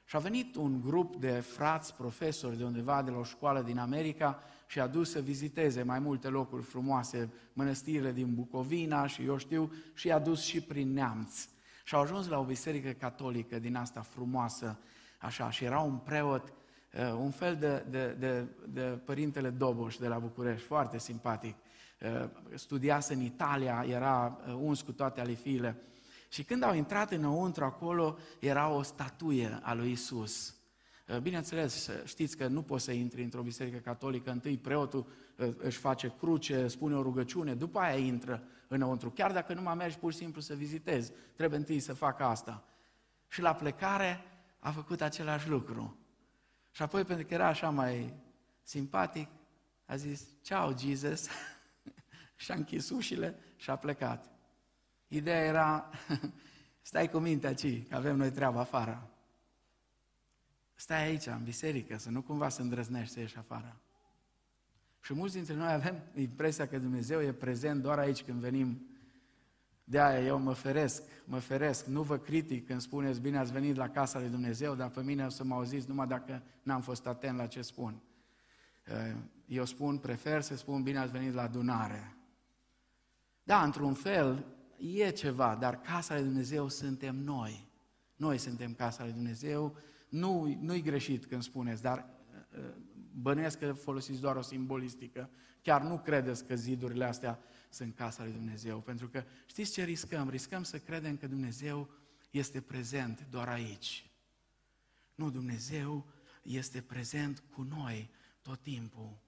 Și 0.05 0.17
a 0.17 0.19
venit 0.19 0.55
un 0.55 0.81
grup 0.81 1.17
de 1.17 1.41
frați 1.41 1.95
profesori 1.95 2.57
de 2.57 2.65
undeva 2.65 3.03
de 3.03 3.11
la 3.11 3.19
o 3.19 3.25
școală 3.25 3.63
din 3.63 3.79
America 3.79 4.43
și 4.71 4.81
a 4.81 4.87
dus 4.87 5.11
să 5.11 5.21
viziteze 5.21 5.83
mai 5.83 5.99
multe 5.99 6.29
locuri 6.29 6.63
frumoase, 6.63 7.33
mănăstirile 7.53 8.13
din 8.13 8.35
Bucovina 8.35 9.07
și 9.07 9.25
eu 9.25 9.37
știu, 9.37 9.73
și 9.95 10.11
a 10.11 10.19
dus 10.19 10.43
și 10.43 10.61
prin 10.61 10.93
Neamț. 10.93 11.49
Și 11.85 11.95
au 11.95 12.01
ajuns 12.01 12.29
la 12.29 12.39
o 12.39 12.45
biserică 12.45 12.91
catolică 12.91 13.59
din 13.59 13.77
asta 13.77 14.01
frumoasă, 14.01 14.79
așa, 15.19 15.51
și 15.51 15.65
era 15.65 15.79
un 15.79 15.97
preot 15.97 16.53
Uh, 16.95 17.13
un 17.19 17.31
fel 17.31 17.57
de, 17.57 17.85
de, 17.91 18.17
de, 18.19 18.47
de 18.69 18.81
părintele 18.81 19.51
Doboș 19.51 19.97
de 19.97 20.09
la 20.09 20.19
București, 20.19 20.67
foarte 20.67 20.99
simpatic. 20.99 21.57
Uh, 22.01 22.29
studiase 22.55 23.15
în 23.15 23.21
Italia, 23.21 23.85
era 23.89 24.39
uh, 24.47 24.55
uns 24.55 24.81
cu 24.81 24.93
toate 24.93 25.21
alifiile. 25.21 25.83
Și 26.29 26.45
când 26.45 26.63
au 26.63 26.75
intrat 26.75 27.13
înăuntru 27.13 27.65
acolo, 27.65 28.19
era 28.39 28.69
o 28.69 28.83
statuie 28.83 29.59
a 29.63 29.75
lui 29.75 29.91
Isus. 29.91 30.55
Bineînțeles, 31.23 31.91
știți 32.05 32.37
că 32.37 32.47
nu 32.47 32.63
poți 32.63 32.85
să 32.85 32.93
intri 32.93 33.23
într-o 33.23 33.43
biserică 33.43 33.79
catolică, 33.79 34.31
întâi 34.31 34.59
preotul 34.59 35.07
își 35.57 35.79
face 35.79 36.15
cruce, 36.19 36.67
spune 36.67 36.95
o 36.95 37.03
rugăciune, 37.03 37.55
după 37.55 37.79
aia 37.79 37.97
intră 37.97 38.43
înăuntru. 38.69 39.11
Chiar 39.11 39.33
dacă 39.33 39.55
nu 39.55 39.63
mai 39.63 39.75
mergi 39.75 39.99
pur 39.99 40.13
și 40.13 40.19
simplu 40.19 40.41
să 40.41 40.55
vizitezi, 40.55 41.13
trebuie 41.37 41.59
întâi 41.59 41.81
să 41.81 41.93
facă 41.93 42.25
asta. 42.25 42.65
Și 43.29 43.41
la 43.41 43.55
plecare 43.55 44.25
a 44.59 44.71
făcut 44.71 45.01
același 45.01 45.49
lucru. 45.49 45.99
Și 46.71 46.83
apoi, 46.83 47.05
pentru 47.05 47.27
că 47.27 47.35
era 47.35 47.47
așa 47.47 47.71
mai 47.71 48.15
simpatic, 48.63 49.29
a 49.85 49.97
zis, 49.97 50.29
ceau, 50.43 50.79
Jesus, 50.79 51.29
și 52.37 52.51
a 52.51 52.55
închis 52.55 52.91
ușile 52.91 53.39
și 53.57 53.71
a 53.71 53.77
plecat. 53.77 54.31
Ideea 55.09 55.45
era, 55.45 55.91
Stai 56.83 57.11
cu 57.11 57.19
mintea 57.19 57.49
aici, 57.49 57.89
că 57.89 57.97
avem 57.97 58.17
noi 58.17 58.31
treaba 58.31 58.61
afară. 58.61 59.10
Stai 60.81 61.03
aici, 61.03 61.27
în 61.27 61.43
biserică, 61.45 61.99
să 61.99 62.11
nu 62.11 62.23
cumva 62.23 62.49
să 62.49 62.63
îndrăznești 62.63 63.13
să 63.13 63.21
ieși 63.21 63.37
afară. 63.37 63.81
Și 65.01 65.15
mulți 65.15 65.35
dintre 65.35 65.55
noi 65.55 65.73
avem 65.73 66.03
impresia 66.15 66.69
că 66.69 66.79
Dumnezeu 66.79 67.23
e 67.23 67.33
prezent 67.33 67.83
doar 67.83 67.99
aici 67.99 68.23
când 68.23 68.41
venim. 68.41 68.87
De 69.85 70.01
aia 70.01 70.25
eu 70.25 70.39
mă 70.39 70.53
feresc, 70.53 71.03
mă 71.25 71.39
feresc, 71.39 71.87
nu 71.87 72.03
vă 72.03 72.19
critic 72.19 72.67
când 72.67 72.81
spuneți 72.81 73.21
bine 73.21 73.39
ați 73.39 73.53
venit 73.53 73.77
la 73.77 73.89
casa 73.89 74.19
lui 74.19 74.29
Dumnezeu, 74.29 74.75
dar 74.75 74.91
pe 74.91 75.03
mine 75.03 75.25
o 75.27 75.29
să 75.29 75.45
mă 75.45 75.55
auziți 75.55 75.89
numai 75.89 76.07
dacă 76.07 76.43
n-am 76.63 76.81
fost 76.81 77.07
atent 77.07 77.37
la 77.37 77.47
ce 77.47 77.63
spun. 77.63 78.01
Eh, 78.85 79.15
eu 79.47 79.65
spun, 79.65 79.99
prefer 79.99 80.43
să 80.43 80.57
spun 80.57 80.83
bine 80.83 80.99
ați 80.99 81.13
venit 81.13 81.35
la 81.35 81.43
adunare. 81.43 82.17
Da, 83.43 83.63
într-un 83.63 83.95
fel, 83.95 84.47
e 84.79 85.11
ceva, 85.11 85.57
dar 85.61 85.81
casa 85.81 86.15
lui 86.15 86.25
Dumnezeu 86.25 86.69
suntem 86.69 87.17
noi. 87.17 87.69
Noi 88.17 88.39
suntem 88.39 88.75
casa 88.75 89.03
lui 89.03 89.13
Dumnezeu. 89.13 89.77
Nu, 90.11 90.59
nu-i 90.61 90.83
greșit 90.83 91.27
când 91.27 91.43
spuneți, 91.43 91.83
dar 91.83 92.09
eh, 92.57 92.61
bănuiesc 93.13 93.59
că 93.59 93.73
folosiți 93.73 94.21
doar 94.21 94.37
o 94.37 94.43
simbolistică. 94.43 95.31
Chiar 95.63 95.83
nu 95.83 95.99
credeți 95.99 96.45
că 96.47 96.55
zidurile 96.55 97.05
astea 97.05 97.39
sunt 97.69 97.95
casa 97.95 98.23
lui 98.23 98.33
Dumnezeu. 98.33 98.81
Pentru 98.81 99.09
că 99.09 99.25
știți 99.47 99.73
ce 99.73 99.85
riscăm? 99.85 100.29
Riscăm 100.29 100.63
să 100.63 100.79
credem 100.79 101.17
că 101.17 101.27
Dumnezeu 101.27 101.91
este 102.31 102.61
prezent 102.61 103.27
doar 103.31 103.49
aici. 103.49 104.11
Nu, 105.15 105.31
Dumnezeu 105.31 106.07
este 106.43 106.81
prezent 106.81 107.43
cu 107.51 107.63
noi 107.63 108.11
tot 108.43 108.63
timpul. 108.63 109.19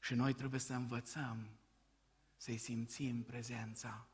Și 0.00 0.14
noi 0.14 0.32
trebuie 0.32 0.60
să 0.60 0.72
învățăm 0.72 1.48
să-i 2.36 2.56
simțim 2.56 3.22
prezența. 3.22 4.08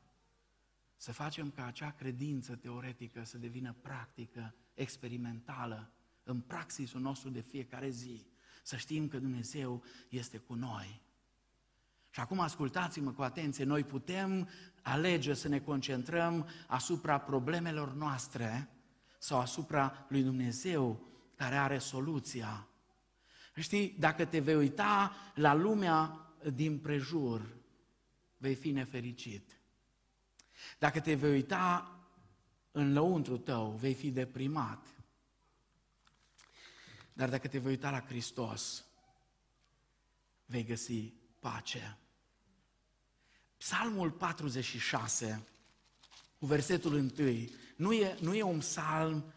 Să 0.95 1.11
facem 1.11 1.51
ca 1.51 1.65
acea 1.65 1.91
credință 1.91 2.55
teoretică 2.55 3.23
să 3.23 3.37
devină 3.37 3.75
practică, 3.81 4.55
experimentală, 4.75 5.91
în 6.23 6.39
praxisul 6.39 7.01
nostru 7.01 7.29
de 7.29 7.41
fiecare 7.41 7.89
zi. 7.89 8.25
Să 8.63 8.75
știm 8.75 9.07
că 9.07 9.19
Dumnezeu 9.19 9.83
este 10.09 10.37
cu 10.37 10.53
noi. 10.53 11.01
Și 12.09 12.19
acum 12.19 12.39
ascultați-mă 12.39 13.11
cu 13.11 13.21
atenție, 13.21 13.63
noi 13.63 13.83
putem 13.83 14.49
alege 14.81 15.33
să 15.33 15.47
ne 15.47 15.59
concentrăm 15.59 16.47
asupra 16.67 17.19
problemelor 17.19 17.93
noastre 17.93 18.69
sau 19.17 19.39
asupra 19.39 20.05
lui 20.09 20.23
Dumnezeu 20.23 21.07
care 21.35 21.55
are 21.55 21.77
soluția. 21.77 22.67
Știi, 23.55 23.95
dacă 23.99 24.25
te 24.25 24.39
vei 24.39 24.55
uita 24.55 25.15
la 25.35 25.53
lumea 25.53 26.29
din 26.53 26.79
prejur, 26.79 27.55
vei 28.37 28.55
fi 28.55 28.71
nefericit. 28.71 29.59
Dacă 30.79 30.99
te 30.99 31.13
vei 31.13 31.31
uita 31.31 31.94
în 32.75 32.93
lăuntru 32.93 33.37
tău, 33.37 33.71
vei 33.71 33.93
fi 33.93 34.11
deprimat. 34.11 34.85
Dar 37.13 37.29
dacă 37.29 37.47
te 37.47 37.57
vei 37.57 37.71
uita 37.71 37.89
la 37.89 38.01
Hristos, 38.01 38.85
vei 40.45 40.63
găsi 40.63 41.13
pace. 41.39 41.97
Psalmul 43.57 44.11
46, 44.11 45.47
cu 46.39 46.45
versetul 46.45 46.93
1, 46.93 47.09
nu 47.75 47.93
e, 47.93 48.17
nu 48.19 48.35
e 48.35 48.41
un 48.41 48.59
psalm 48.59 49.33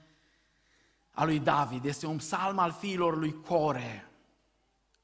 al 1.11 1.27
lui 1.27 1.39
David, 1.39 1.85
este 1.85 2.07
un 2.07 2.17
psalm 2.17 2.59
al 2.59 2.73
fiilor 2.73 3.17
lui 3.17 3.41
Core. 3.41 4.08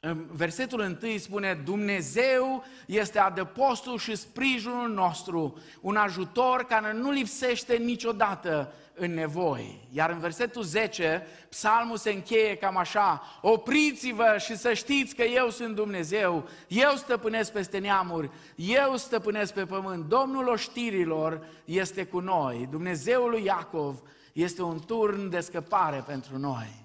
În 0.06 0.26
versetul 0.32 0.98
1 1.02 1.16
spune, 1.16 1.60
Dumnezeu 1.64 2.64
este 2.86 3.18
adăpostul 3.18 3.98
și 3.98 4.16
sprijinul 4.16 4.88
nostru, 4.88 5.58
un 5.80 5.96
ajutor 5.96 6.64
care 6.64 6.92
nu 6.92 7.10
lipsește 7.10 7.76
niciodată 7.76 8.72
în 8.94 9.14
nevoi. 9.14 9.88
Iar 9.90 10.10
în 10.10 10.18
versetul 10.18 10.62
10, 10.62 11.26
psalmul 11.48 11.96
se 11.96 12.10
încheie 12.10 12.56
cam 12.56 12.76
așa, 12.76 13.22
opriți-vă 13.40 14.36
și 14.38 14.56
să 14.56 14.72
știți 14.72 15.14
că 15.14 15.22
eu 15.22 15.50
sunt 15.50 15.74
Dumnezeu, 15.74 16.48
eu 16.68 16.94
stăpânesc 16.96 17.52
peste 17.52 17.78
neamuri, 17.78 18.30
eu 18.56 18.96
stăpânesc 18.96 19.52
pe 19.52 19.64
pământ, 19.64 20.04
Domnul 20.04 20.48
oștirilor 20.48 21.46
este 21.64 22.04
cu 22.04 22.20
noi, 22.20 22.68
Dumnezeul 22.70 23.30
lui 23.30 23.44
Iacov 23.44 24.02
este 24.32 24.62
un 24.62 24.80
turn 24.86 25.30
de 25.30 25.40
scăpare 25.40 26.04
pentru 26.06 26.38
noi. 26.38 26.84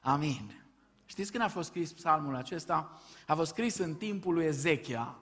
Amin. 0.00 0.57
Știți 1.10 1.30
când 1.30 1.44
a 1.44 1.48
fost 1.48 1.68
scris 1.68 1.92
psalmul 1.92 2.34
acesta? 2.34 3.00
A 3.26 3.34
fost 3.34 3.50
scris 3.50 3.78
în 3.78 3.94
timpul 3.94 4.34
lui 4.34 4.44
Ezechia. 4.44 5.18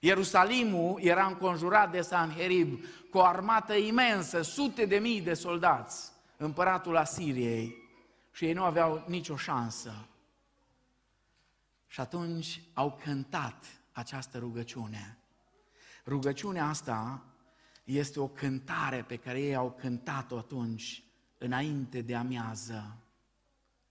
Ierusalimul 0.00 1.00
era 1.02 1.26
înconjurat 1.26 1.90
de 1.90 2.00
Sanherib 2.00 2.84
cu 3.10 3.18
o 3.18 3.24
armată 3.24 3.74
imensă, 3.74 4.42
sute 4.42 4.84
de 4.86 4.96
mii 4.96 5.20
de 5.20 5.34
soldați, 5.34 6.12
împăratul 6.36 6.96
Asiriei, 6.96 7.74
și 8.32 8.44
ei 8.44 8.52
nu 8.52 8.62
aveau 8.62 9.04
nicio 9.06 9.36
șansă. 9.36 10.08
Și 11.86 12.00
atunci 12.00 12.62
au 12.72 12.98
cântat 13.02 13.64
această 13.92 14.38
rugăciune. 14.38 15.18
Rugăciunea 16.06 16.68
asta 16.68 17.24
este 17.84 18.20
o 18.20 18.28
cântare 18.28 19.02
pe 19.02 19.16
care 19.16 19.40
ei 19.40 19.54
au 19.54 19.70
cântat-o 19.70 20.38
atunci, 20.38 21.02
înainte 21.38 22.00
de 22.00 22.16
amiază. 22.16 22.96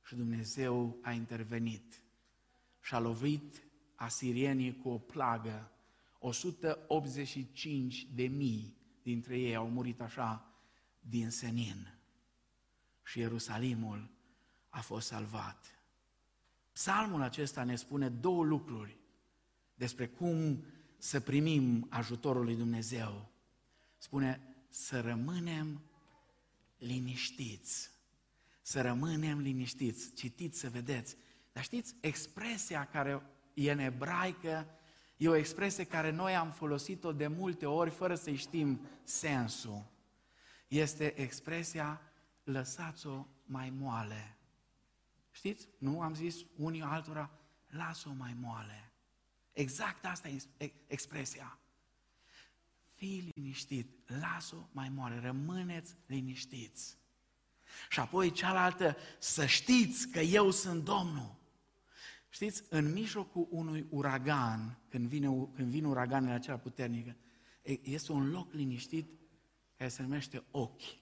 Și 0.09 0.15
Dumnezeu 0.15 0.97
a 1.01 1.11
intervenit 1.11 2.01
și 2.81 2.93
a 2.93 2.99
lovit 2.99 3.63
asirienii 3.95 4.77
cu 4.77 4.89
o 4.89 4.97
plagă. 4.97 5.71
185 6.19 8.07
de 8.13 8.23
mii 8.23 8.77
dintre 9.03 9.39
ei 9.39 9.55
au 9.55 9.69
murit 9.69 10.01
așa 10.01 10.45
din 10.99 11.29
senin. 11.29 11.99
Și 13.03 13.19
Ierusalimul 13.19 14.09
a 14.69 14.81
fost 14.81 15.07
salvat. 15.07 15.79
Psalmul 16.73 17.21
acesta 17.21 17.63
ne 17.63 17.75
spune 17.75 18.09
două 18.09 18.43
lucruri 18.43 18.97
despre 19.75 20.07
cum 20.07 20.63
să 20.97 21.19
primim 21.19 21.87
ajutorul 21.89 22.43
lui 22.43 22.55
Dumnezeu. 22.55 23.29
Spune 23.97 24.41
să 24.69 25.01
rămânem 25.01 25.81
liniștiți 26.77 27.97
să 28.69 28.81
rămânem 28.81 29.39
liniștiți. 29.39 30.13
Citiți 30.13 30.59
să 30.59 30.69
vedeți. 30.69 31.15
Dar 31.51 31.63
știți, 31.63 31.95
expresia 31.99 32.85
care 32.85 33.21
e 33.53 33.71
în 33.71 33.79
ebraică 33.79 34.67
e 35.17 35.29
o 35.29 35.35
expresie 35.35 35.83
care 35.83 36.11
noi 36.11 36.35
am 36.35 36.51
folosit-o 36.51 37.11
de 37.11 37.27
multe 37.27 37.65
ori 37.65 37.89
fără 37.89 38.15
să-i 38.15 38.35
știm 38.35 38.87
sensul. 39.03 39.85
Este 40.67 41.19
expresia 41.19 42.01
lăsați-o 42.43 43.25
mai 43.45 43.69
moale. 43.69 44.37
Știți? 45.31 45.67
Nu 45.77 46.01
am 46.01 46.15
zis 46.15 46.45
unii 46.55 46.81
altora, 46.81 47.31
lasă-o 47.67 48.13
mai 48.13 48.35
moale. 48.39 48.91
Exact 49.51 50.05
asta 50.05 50.27
e 50.27 50.71
expresia. 50.87 51.59
Fii 52.93 53.31
liniștit, 53.35 54.09
lasă-o 54.19 54.67
mai 54.71 54.89
moale, 54.89 55.19
rămâneți 55.19 55.95
liniștiți. 56.05 56.98
Și 57.89 57.99
apoi 57.99 58.31
cealaltă, 58.31 58.97
să 59.19 59.45
știți 59.45 60.07
că 60.07 60.19
eu 60.19 60.51
sunt 60.51 60.83
Domnul. 60.83 61.37
Știți, 62.29 62.63
în 62.69 62.91
mijlocul 62.91 63.47
unui 63.49 63.87
uragan, 63.89 64.79
când 64.89 65.07
vine, 65.07 65.27
când 65.55 65.69
vine 65.69 65.87
uraganele 65.87 66.33
acelea 66.33 66.57
puternică, 66.59 67.15
este 67.81 68.11
un 68.11 68.29
loc 68.29 68.53
liniștit 68.53 69.19
care 69.77 69.89
se 69.89 70.01
numește 70.01 70.43
ochi. 70.51 70.97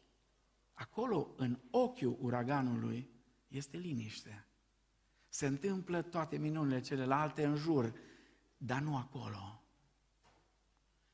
Acolo, 0.73 1.33
în 1.37 1.59
ochiul 1.71 2.17
uraganului, 2.19 3.09
este 3.47 3.77
liniște. 3.77 4.47
Se 5.29 5.45
întâmplă 5.45 6.01
toate 6.01 6.37
minunile 6.37 6.81
celelalte 6.81 7.45
în 7.45 7.55
jur, 7.55 7.93
dar 8.57 8.81
nu 8.81 8.97
acolo. 8.97 9.63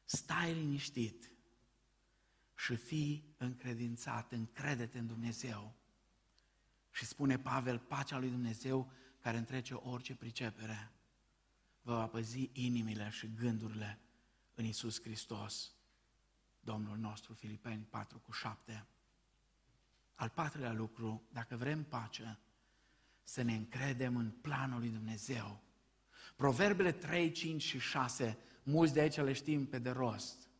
Stai 0.03 0.53
liniștit 0.53 1.32
și 2.63 2.75
fii 2.75 3.35
încredințat, 3.37 4.31
încredete 4.31 4.97
în 4.99 5.07
Dumnezeu. 5.07 5.73
Și 6.91 7.05
spune 7.05 7.37
Pavel, 7.37 7.79
pacea 7.79 8.19
lui 8.19 8.29
Dumnezeu 8.29 8.91
care 9.19 9.37
întrece 9.37 9.73
orice 9.73 10.15
pricepere, 10.15 10.91
vă 11.81 11.95
va 11.95 12.07
păzi 12.07 12.49
inimile 12.53 13.09
și 13.09 13.33
gândurile 13.33 13.99
în 14.55 14.65
Isus 14.65 15.01
Hristos, 15.01 15.71
Domnul 16.59 16.97
nostru, 16.97 17.33
Filipeni 17.33 17.87
4 17.89 18.19
cu 18.19 18.31
7. 18.31 18.85
Al 20.13 20.29
patrulea 20.29 20.73
lucru, 20.73 21.23
dacă 21.31 21.55
vrem 21.55 21.83
pace, 21.83 22.39
să 23.23 23.41
ne 23.41 23.55
încredem 23.55 24.15
în 24.15 24.29
planul 24.29 24.79
lui 24.79 24.89
Dumnezeu. 24.89 25.63
Proverbele 26.35 26.91
3, 26.91 27.31
5 27.31 27.61
și 27.61 27.79
6, 27.79 28.37
mulți 28.63 28.93
de 28.93 28.99
aici 28.99 29.15
le 29.15 29.33
știm 29.33 29.65
pe 29.65 29.79
de 29.79 29.89
rost. 29.89 30.51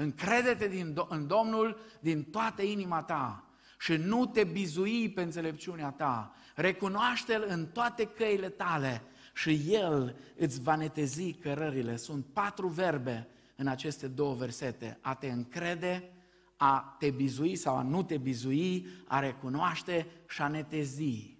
Încrede-te 0.00 0.68
din, 0.68 1.04
în 1.08 1.26
Domnul 1.26 1.80
din 2.00 2.22
toată 2.22 2.62
inima 2.62 3.02
ta 3.02 3.50
și 3.78 3.92
nu 3.92 4.26
te 4.26 4.44
bizui 4.44 5.10
pe 5.10 5.22
înțelepciunea 5.22 5.90
ta. 5.90 6.34
Recunoaște-L 6.54 7.44
în 7.48 7.66
toate 7.66 8.04
căile 8.04 8.48
tale 8.48 9.02
și 9.34 9.62
El 9.68 10.16
îți 10.36 10.62
va 10.62 10.76
netezi 10.76 11.32
cărările. 11.32 11.96
Sunt 11.96 12.26
patru 12.32 12.68
verbe 12.68 13.28
în 13.56 13.66
aceste 13.66 14.06
două 14.06 14.34
versete. 14.34 14.98
A 15.00 15.14
te 15.14 15.30
încrede, 15.30 16.12
a 16.56 16.96
te 16.98 17.10
bizui 17.10 17.56
sau 17.56 17.76
a 17.76 17.82
nu 17.82 18.02
te 18.02 18.18
bizui, 18.18 18.86
a 19.06 19.18
recunoaște 19.18 20.06
și 20.28 20.42
a 20.42 20.48
netezi. 20.48 21.38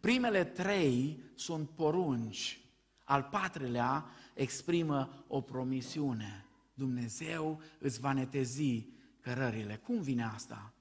Primele 0.00 0.44
trei 0.44 1.22
sunt 1.34 1.70
porunci, 1.70 2.60
al 3.04 3.28
patrulea 3.30 4.04
exprimă 4.34 5.24
o 5.28 5.40
promisiune. 5.40 6.43
Dumnezeu 6.74 7.60
îți 7.78 8.00
va 8.00 8.12
netezi 8.12 8.86
cărările. 9.20 9.76
Cum 9.76 10.00
vine 10.00 10.24
asta? 10.24 10.74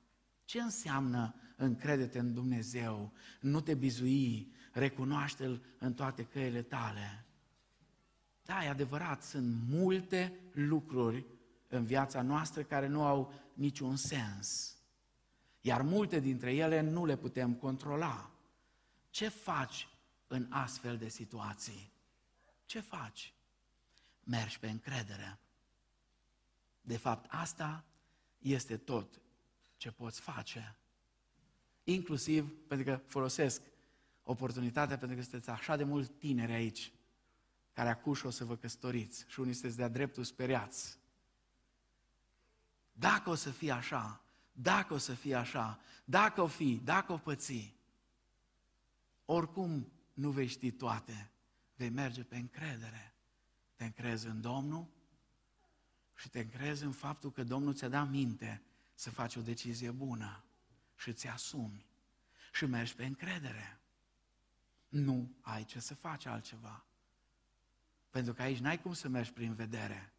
Ce 0.45 0.61
înseamnă 0.61 1.35
încredete 1.55 2.19
în 2.19 2.33
Dumnezeu, 2.33 3.13
nu 3.41 3.61
te 3.61 3.73
bizui, 3.73 4.53
recunoaște-L 4.71 5.63
în 5.79 5.93
toate 5.93 6.23
căile 6.23 6.61
tale? 6.61 7.25
Da, 8.45 8.63
e 8.63 8.69
adevărat, 8.69 9.23
sunt 9.23 9.55
multe 9.67 10.39
lucruri 10.51 11.25
în 11.67 11.85
viața 11.85 12.21
noastră 12.21 12.63
care 12.63 12.87
nu 12.87 13.03
au 13.03 13.33
niciun 13.53 13.95
sens. 13.95 14.77
Iar 15.61 15.81
multe 15.81 16.19
dintre 16.19 16.53
ele 16.53 16.81
nu 16.81 17.05
le 17.05 17.17
putem 17.17 17.53
controla. 17.53 18.31
Ce 19.09 19.27
faci 19.27 19.87
în 20.27 20.47
astfel 20.49 20.97
de 20.97 21.09
situații? 21.09 21.91
Ce 22.65 22.79
faci? 22.79 23.33
Mergi 24.23 24.59
pe 24.59 24.69
încredere. 24.69 25.39
De 26.86 26.97
fapt, 26.97 27.25
asta 27.29 27.86
este 28.38 28.77
tot 28.77 29.21
ce 29.77 29.91
poți 29.91 30.21
face. 30.21 30.77
Inclusiv 31.84 32.67
pentru 32.67 32.86
că 32.86 33.01
folosesc 33.07 33.61
oportunitatea 34.23 34.97
pentru 34.97 35.17
că 35.17 35.23
sunteți 35.23 35.49
așa 35.49 35.75
de 35.75 35.84
mulți 35.84 36.11
tineri 36.11 36.51
aici 36.51 36.91
care 37.73 37.89
acuși 37.89 38.25
o 38.25 38.29
să 38.29 38.45
vă 38.45 38.55
căsătoriți 38.55 39.25
și 39.27 39.39
unii 39.39 39.53
sunteți 39.53 39.77
de-a 39.77 39.88
dreptul 39.88 40.23
speriați. 40.23 40.97
Dacă 42.91 43.29
o 43.29 43.36
să 43.36 43.49
fie 43.49 43.71
așa, 43.71 44.23
dacă 44.51 44.93
o 44.93 44.97
să 44.97 45.13
fie 45.13 45.36
așa, 45.36 45.79
dacă 46.05 46.41
o 46.41 46.47
fi, 46.47 46.81
dacă 46.84 47.11
o 47.11 47.17
păți, 47.17 47.75
oricum 49.25 49.91
nu 50.13 50.29
vei 50.29 50.47
ști 50.47 50.71
toate, 50.71 51.31
vei 51.75 51.89
merge 51.89 52.23
pe 52.23 52.38
încredere. 52.38 53.15
Te 53.75 53.84
încrezi 53.84 54.27
în 54.27 54.41
Domnul 54.41 54.88
și 56.16 56.30
te 56.30 56.39
încrezi 56.39 56.84
în 56.84 56.91
faptul 56.91 57.32
că 57.32 57.43
Domnul 57.43 57.74
ți-a 57.74 57.89
dat 57.89 58.09
minte 58.09 58.61
să 58.93 59.09
faci 59.09 59.36
o 59.36 59.41
decizie 59.41 59.91
bună 59.91 60.43
și 60.95 61.14
ți 61.14 61.28
asumi 61.28 61.86
și 62.53 62.66
mergi 62.66 62.95
pe 62.95 63.05
încredere. 63.05 63.80
Nu 64.88 65.36
ai 65.41 65.66
ce 65.66 65.80
să 65.80 65.95
faci 65.95 66.26
altceva. 66.26 66.86
Pentru 68.09 68.34
că 68.34 68.41
aici 68.41 68.59
n-ai 68.59 68.82
cum 68.82 68.93
să 68.93 69.07
mergi 69.07 69.32
prin 69.32 69.53
vedere, 69.53 70.14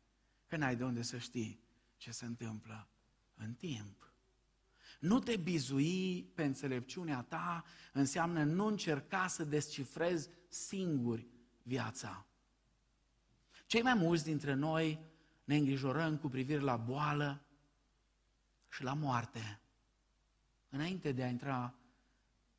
că 0.46 0.56
n-ai 0.56 0.76
de 0.76 0.84
unde 0.84 1.02
să 1.02 1.18
știi 1.18 1.60
ce 1.96 2.10
se 2.10 2.24
întâmplă 2.24 2.88
în 3.34 3.54
timp. 3.54 4.12
Nu 5.00 5.18
te 5.18 5.36
bizui 5.36 6.22
pe 6.34 6.44
înțelepciunea 6.44 7.22
ta 7.22 7.64
înseamnă 7.92 8.44
nu 8.44 8.66
încerca 8.66 9.26
să 9.26 9.44
descifrezi 9.44 10.28
singuri 10.48 11.26
viața. 11.62 12.26
Cei 13.66 13.82
mai 13.82 13.94
mulți 13.94 14.24
dintre 14.24 14.54
noi 14.54 15.00
ne 15.44 15.56
îngrijorăm 15.56 16.16
cu 16.16 16.28
privire 16.28 16.60
la 16.60 16.76
boală 16.76 17.42
și 18.68 18.82
la 18.82 18.94
moarte. 18.94 19.60
Înainte 20.68 21.12
de 21.12 21.22
a 21.22 21.28
intra 21.28 21.74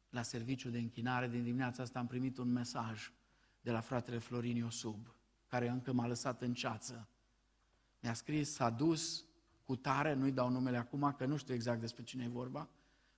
la 0.10 0.22
serviciu 0.22 0.70
de 0.70 0.78
închinare 0.78 1.28
din 1.28 1.44
dimineața 1.44 1.84
asta 1.84 2.00
am 2.00 2.08
primit 2.08 2.38
un 2.38 2.52
mesaj 2.52 3.12
de 3.62 3.72
la 3.72 3.80
fratele 3.80 4.18
Florin 4.18 4.56
Iosub, 4.56 5.16
care 5.48 5.70
încă 5.70 5.94
m-a 5.94 6.08
lăsat 6.08 6.42
în 6.42 6.54
ceață. 6.54 7.08
Mi-a 8.00 8.14
scris, 8.14 8.54
s-a 8.54 8.70
dus 8.70 9.26
cu 9.64 9.76
tare, 9.76 10.14
nu-i 10.14 10.32
dau 10.32 10.50
numele 10.50 10.78
acum, 10.78 11.14
că 11.18 11.26
nu 11.26 11.38
știu 11.38 11.54
exact 11.54 11.80
despre 11.80 12.04
cine 12.04 12.24
e 12.24 12.28
vorba, 12.28 12.70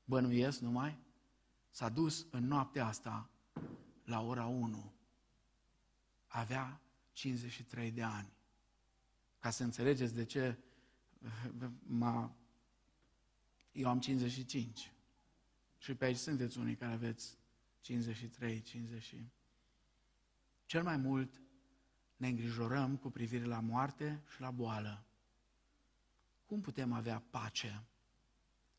bănuiesc 0.05 0.59
numai, 0.59 0.99
s-a 1.70 1.89
dus 1.89 2.28
în 2.32 2.47
noaptea 2.47 2.86
asta 2.86 3.30
la 4.03 4.22
ora 4.22 4.45
1. 4.45 4.93
Avea 6.28 6.82
53 7.11 7.91
de 7.91 8.03
ani. 8.03 8.36
Ca 9.47 9.53
să 9.53 9.63
înțelegeți 9.63 10.13
de 10.13 10.25
ce 10.25 10.57
m-a... 11.99 12.35
eu 13.71 13.89
am 13.89 13.99
55. 13.99 14.93
Și 15.77 15.95
pe 15.95 16.05
aici 16.05 16.17
sunteți 16.17 16.57
unii 16.57 16.75
care 16.75 16.93
aveți 16.93 17.37
53, 17.81 18.61
50. 18.61 19.15
Cel 20.65 20.83
mai 20.83 20.97
mult 20.97 21.41
ne 22.17 22.27
îngrijorăm 22.27 22.97
cu 22.97 23.09
privire 23.09 23.45
la 23.45 23.59
moarte 23.59 24.23
și 24.33 24.41
la 24.41 24.51
boală. 24.51 25.05
Cum 26.45 26.61
putem 26.61 26.93
avea 26.93 27.23
pace 27.29 27.83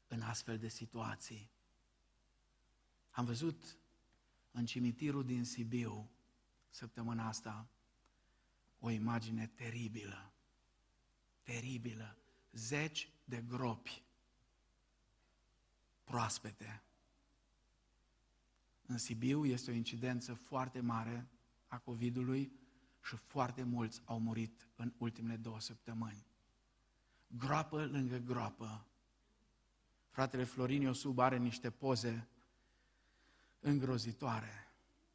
în 0.09 0.21
astfel 0.21 0.59
de 0.59 0.69
situații? 0.69 1.51
Am 3.11 3.25
văzut 3.25 3.79
în 4.51 4.67
cimitirul 4.67 5.25
din 5.25 5.45
Sibiu 5.45 6.11
săptămâna 6.71 7.27
asta 7.27 7.69
o 8.79 8.91
imagine 8.91 9.47
teribilă, 9.47 10.33
teribilă, 11.49 12.17
zeci 12.53 13.09
de 13.25 13.45
gropi 13.49 14.03
proaspete. 16.05 16.83
În 18.87 18.99
Sibiu 18.99 19.45
este 19.45 19.71
o 19.71 19.75
incidență 19.75 20.35
foarte 20.35 20.81
mare 20.81 21.29
a 21.67 21.79
COVID-ului 21.79 22.53
și 23.03 23.17
foarte 23.17 23.63
mulți 23.63 24.03
au 24.05 24.19
murit 24.21 24.69
în 24.77 24.93
ultimele 24.99 25.37
două 25.37 25.61
săptămâni 25.61 26.27
groapă 27.29 27.85
lângă 27.85 28.17
groapă. 28.17 28.87
Fratele 30.09 30.45
Florin 30.45 30.83
Iosub 30.83 31.19
are 31.19 31.37
niște 31.37 31.71
poze 31.71 32.29
îngrozitoare. 33.61 34.73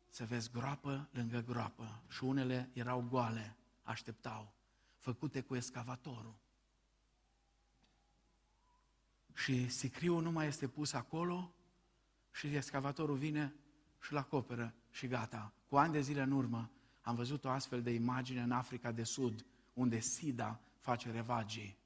Să 0.08 0.26
vezi 0.26 0.52
groapă 0.52 1.10
lângă 1.12 1.40
groapă 1.40 2.04
și 2.10 2.24
unele 2.24 2.70
erau 2.74 3.02
goale, 3.02 3.58
așteptau, 3.84 4.54
făcute 5.04 5.42
cu 5.42 5.56
escavatorul. 5.56 6.36
Și 9.34 9.70
sicriul 9.70 10.22
nu 10.22 10.32
mai 10.32 10.48
este 10.48 10.68
pus 10.68 10.94
acolo 10.94 11.54
și 12.32 12.56
escavatorul 12.56 13.18
vine 13.18 13.54
și-l 14.02 14.18
acoperă 14.18 14.74
și 14.92 15.08
gata. 15.08 15.54
Cu 15.68 15.78
ani 15.78 15.94
de 15.94 16.02
zile 16.02 16.22
în 16.22 16.32
urmă 16.32 16.72
am 17.02 17.16
văzut 17.16 17.44
o 17.44 17.50
astfel 17.50 17.82
de 17.82 17.92
imagine 17.92 18.42
în 18.42 18.52
Africa 18.52 18.92
de 18.92 19.04
Sud, 19.04 19.46
unde 19.74 20.00
SIDA 20.00 20.60
face 20.80 21.12
revagii 21.12 21.78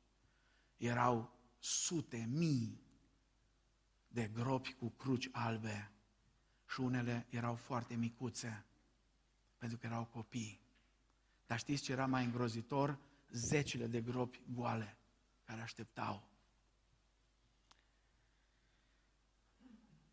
erau 0.78 1.32
sute, 1.60 2.28
mii 2.30 2.82
de 4.08 4.28
gropi 4.34 4.74
cu 4.74 4.90
cruci 4.90 5.30
albe 5.32 5.92
și 6.70 6.80
unele 6.80 7.28
erau 7.30 7.56
foarte 7.56 7.96
micuțe, 7.96 8.66
pentru 9.58 9.78
că 9.78 9.86
erau 9.86 10.06
copii. 10.06 10.62
Dar 11.48 11.60
știți 11.60 11.84
ce 11.84 11.92
era 11.92 12.06
mai 12.06 12.26
îngrozitor? 12.26 12.98
Zecile 13.30 13.88
de 13.88 14.02
gropi 14.02 14.42
goale 14.54 14.98
care 15.44 15.62
așteptau. 15.62 16.28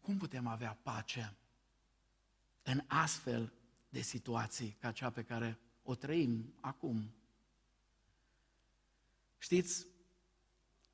Cum 0.01 0.19
putem 0.19 0.47
avea 0.47 0.79
pace 0.83 1.37
în 2.63 2.83
astfel 2.87 3.53
de 3.89 4.01
situații 4.01 4.77
ca 4.81 4.93
cea 4.93 5.11
pe 5.11 5.23
care 5.23 5.59
o 5.83 5.95
trăim 5.95 6.55
acum? 6.61 7.15
Știți, 9.39 9.87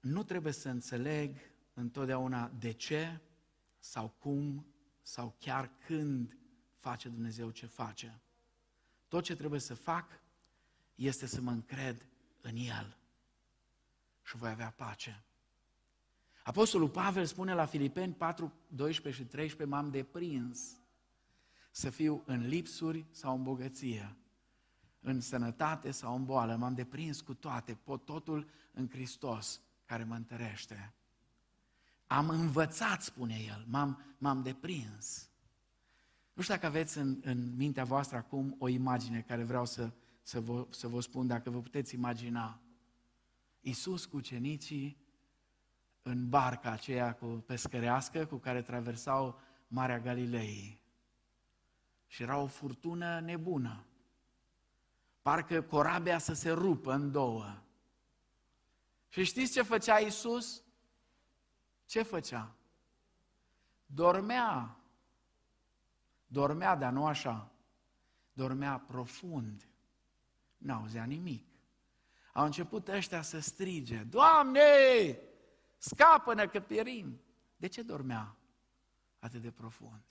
nu 0.00 0.22
trebuie 0.22 0.52
să 0.52 0.68
înțeleg 0.68 1.36
întotdeauna 1.74 2.48
de 2.48 2.72
ce 2.72 3.20
sau 3.78 4.08
cum 4.08 4.66
sau 5.02 5.36
chiar 5.38 5.70
când 5.86 6.36
face 6.78 7.08
Dumnezeu 7.08 7.50
ce 7.50 7.66
face. 7.66 8.20
Tot 9.08 9.24
ce 9.24 9.36
trebuie 9.36 9.60
să 9.60 9.74
fac 9.74 10.22
este 10.94 11.26
să 11.26 11.40
mă 11.40 11.50
încred 11.50 12.06
în 12.40 12.56
El 12.56 12.96
și 14.22 14.36
voi 14.36 14.50
avea 14.50 14.70
pace. 14.76 15.24
Apostolul 16.44 16.88
Pavel 16.88 17.24
spune 17.24 17.54
la 17.54 17.64
Filipeni 17.66 18.12
4, 18.12 18.52
12 18.66 19.22
și 19.22 19.28
13, 19.28 19.76
m-am 19.76 19.90
deprins 19.90 20.80
să 21.70 21.90
fiu 21.90 22.22
în 22.26 22.46
lipsuri 22.46 23.06
sau 23.10 23.36
în 23.36 23.42
bogăție, 23.42 24.16
în 25.00 25.20
sănătate 25.20 25.90
sau 25.90 26.16
în 26.16 26.24
boală, 26.24 26.56
m-am 26.56 26.74
deprins 26.74 27.20
cu 27.20 27.34
toate, 27.34 27.74
pot 27.74 28.04
totul 28.04 28.48
în 28.72 28.88
Hristos 28.88 29.60
care 29.84 30.04
mă 30.04 30.14
întărește. 30.14 30.94
Am 32.06 32.28
învățat, 32.28 33.02
spune 33.02 33.34
el, 33.46 33.64
m-am, 33.68 34.14
m-am 34.18 34.42
deprins. 34.42 35.30
Nu 36.32 36.42
știu 36.42 36.54
dacă 36.54 36.66
aveți 36.66 36.98
în, 36.98 37.20
în 37.22 37.56
mintea 37.56 37.84
voastră 37.84 38.16
acum 38.16 38.56
o 38.58 38.68
imagine 38.68 39.20
care 39.20 39.44
vreau 39.44 39.66
să, 39.66 39.92
să, 40.22 40.40
vă, 40.40 40.66
să 40.70 40.88
vă 40.88 41.00
spun, 41.00 41.26
dacă 41.26 41.50
vă 41.50 41.60
puteți 41.60 41.94
imagina. 41.94 42.60
Iisus 43.60 44.04
cu 44.04 44.20
cenicii 44.20 44.96
în 46.02 46.28
barca 46.28 46.70
aceea 46.70 47.14
cu 47.14 47.26
pescărească 47.26 48.26
cu 48.26 48.36
care 48.36 48.62
traversau 48.62 49.40
Marea 49.68 50.00
Galilei. 50.00 50.80
Și 52.06 52.22
era 52.22 52.36
o 52.36 52.46
furtună 52.46 53.20
nebună. 53.20 53.84
Parcă 55.22 55.62
corabia 55.62 56.18
să 56.18 56.32
se 56.32 56.50
rupă 56.50 56.92
în 56.92 57.10
două. 57.10 57.62
Și 59.08 59.24
știți 59.24 59.52
ce 59.52 59.62
făcea 59.62 59.98
Isus? 59.98 60.62
Ce 61.86 62.02
făcea? 62.02 62.54
Dormea. 63.86 64.76
Dormea, 66.26 66.76
dar 66.76 66.92
nu 66.92 67.06
așa. 67.06 67.50
Dormea 68.32 68.78
profund. 68.78 69.69
N-auzea 70.60 71.04
nimic. 71.04 71.46
Au 72.32 72.44
început 72.44 72.88
ăștia 72.88 73.22
să 73.22 73.38
strige, 73.38 74.02
Doamne, 74.02 74.60
scapă-ne 75.78 76.46
că 76.46 76.60
pierim. 76.60 77.20
De 77.56 77.66
ce 77.66 77.82
dormea 77.82 78.36
atât 79.18 79.42
de 79.42 79.50
profund? 79.50 80.02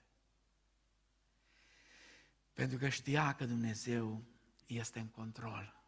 Pentru 2.53 2.77
că 2.77 2.89
știa 2.89 3.33
că 3.33 3.45
Dumnezeu 3.45 4.23
este 4.65 4.99
în 4.99 5.07
control. 5.07 5.81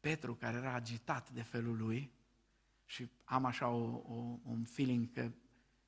Petru, 0.00 0.34
care 0.34 0.56
era 0.56 0.72
agitat 0.72 1.30
de 1.30 1.42
felul 1.42 1.76
lui, 1.76 2.12
și 2.84 3.10
am 3.24 3.44
așa 3.44 3.68
o, 3.68 4.02
o, 4.06 4.38
un 4.42 4.64
feeling 4.64 5.12
că 5.12 5.30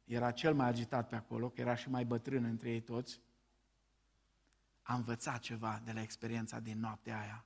era 0.04 0.30
cel 0.30 0.54
mai 0.54 0.68
agitat 0.68 1.08
pe 1.08 1.16
acolo, 1.16 1.50
că 1.50 1.60
era 1.60 1.74
și 1.74 1.90
mai 1.90 2.04
bătrân 2.04 2.44
între 2.44 2.70
ei 2.70 2.80
toți, 2.80 3.20
a 4.86 4.94
învățat 4.94 5.40
ceva 5.40 5.80
de 5.84 5.92
la 5.92 6.00
experiența 6.02 6.60
din 6.60 6.78
noaptea 6.78 7.20
aia. 7.20 7.44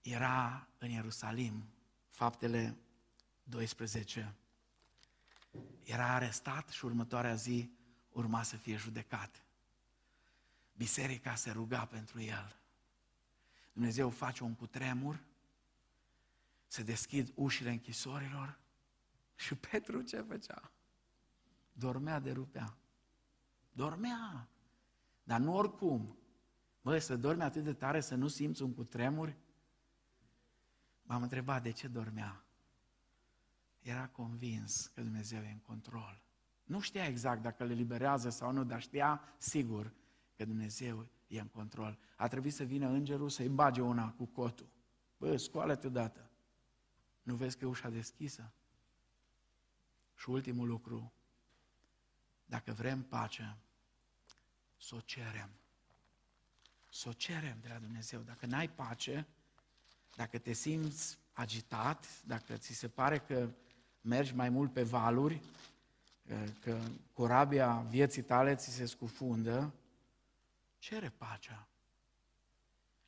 Era 0.00 0.68
în 0.78 0.90
Ierusalim, 0.90 1.64
faptele 2.10 2.76
12. 3.42 4.34
Era 5.82 6.14
arestat 6.14 6.68
și 6.68 6.84
următoarea 6.84 7.34
zi 7.34 7.70
urma 8.12 8.42
să 8.42 8.56
fie 8.56 8.76
judecat. 8.76 9.44
Biserica 10.76 11.34
se 11.34 11.50
ruga 11.50 11.86
pentru 11.86 12.20
el. 12.20 12.56
Dumnezeu 13.72 14.10
face 14.10 14.44
un 14.44 14.54
cutremur, 14.54 15.24
se 16.66 16.82
deschid 16.82 17.32
ușile 17.34 17.70
închisorilor 17.70 18.58
și 19.34 19.54
Petru 19.70 20.02
ce 20.02 20.20
făcea? 20.20 20.70
Dormea 21.72 22.18
de 22.18 22.32
rupea. 22.32 22.76
Dormea. 23.72 24.51
Dar 25.22 25.40
nu 25.40 25.56
oricum. 25.56 26.16
Băi, 26.80 27.00
să 27.00 27.16
dormi 27.16 27.42
atât 27.42 27.64
de 27.64 27.72
tare 27.72 28.00
să 28.00 28.14
nu 28.14 28.28
simți 28.28 28.62
un 28.62 28.74
cutremur? 28.74 29.36
M-am 31.02 31.22
întrebat 31.22 31.62
de 31.62 31.70
ce 31.70 31.88
dormea. 31.88 32.44
Era 33.80 34.08
convins 34.08 34.86
că 34.86 35.00
Dumnezeu 35.00 35.42
e 35.42 35.50
în 35.50 35.58
control. 35.58 36.22
Nu 36.64 36.80
știa 36.80 37.06
exact 37.06 37.42
dacă 37.42 37.64
le 37.64 37.74
liberează 37.74 38.30
sau 38.30 38.52
nu, 38.52 38.64
dar 38.64 38.80
știa 38.80 39.20
sigur 39.38 39.92
că 40.36 40.44
Dumnezeu 40.44 41.06
e 41.26 41.40
în 41.40 41.48
control. 41.48 41.98
A 42.16 42.28
trebuit 42.28 42.54
să 42.54 42.64
vină 42.64 42.88
îngerul 42.88 43.28
să-i 43.28 43.48
bage 43.48 43.80
una 43.80 44.12
cu 44.12 44.24
cotul. 44.24 44.68
Bă, 45.16 45.36
scoală-te 45.36 45.86
odată. 45.86 46.30
Nu 47.22 47.34
vezi 47.34 47.58
că 47.58 47.64
e 47.64 47.68
ușa 47.68 47.90
deschisă? 47.90 48.52
Și 50.14 50.30
ultimul 50.30 50.68
lucru, 50.68 51.12
dacă 52.44 52.72
vrem 52.72 53.02
pace, 53.02 53.58
să 54.82 54.94
o 54.94 55.00
cerem. 55.00 55.50
Să 56.88 57.08
o 57.08 57.12
cerem 57.12 57.56
de 57.60 57.68
la 57.68 57.78
Dumnezeu. 57.78 58.20
Dacă 58.20 58.46
n-ai 58.46 58.68
pace, 58.68 59.26
dacă 60.16 60.38
te 60.38 60.52
simți 60.52 61.18
agitat, 61.32 62.22
dacă 62.24 62.56
ți 62.56 62.72
se 62.72 62.88
pare 62.88 63.18
că 63.18 63.48
mergi 64.00 64.34
mai 64.34 64.48
mult 64.48 64.72
pe 64.72 64.82
valuri, 64.82 65.42
că 66.60 66.78
corabia 67.12 67.86
vieții 67.88 68.22
tale 68.22 68.54
ți 68.54 68.70
se 68.70 68.86
scufundă, 68.86 69.74
cere 70.78 71.08
pacea. 71.08 71.68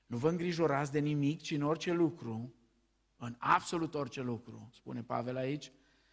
Nu 0.06 0.16
vă 0.16 0.28
îngrijorați 0.28 0.92
de 0.92 0.98
nimic, 0.98 1.40
ci 1.40 1.50
în 1.50 1.62
orice 1.62 1.92
lucru, 1.92 2.54
în 3.16 3.34
absolut 3.38 3.94
orice 3.94 4.20
lucru, 4.20 4.70
spune 4.74 5.02
Pavel 5.02 5.36
aici, 5.36 5.72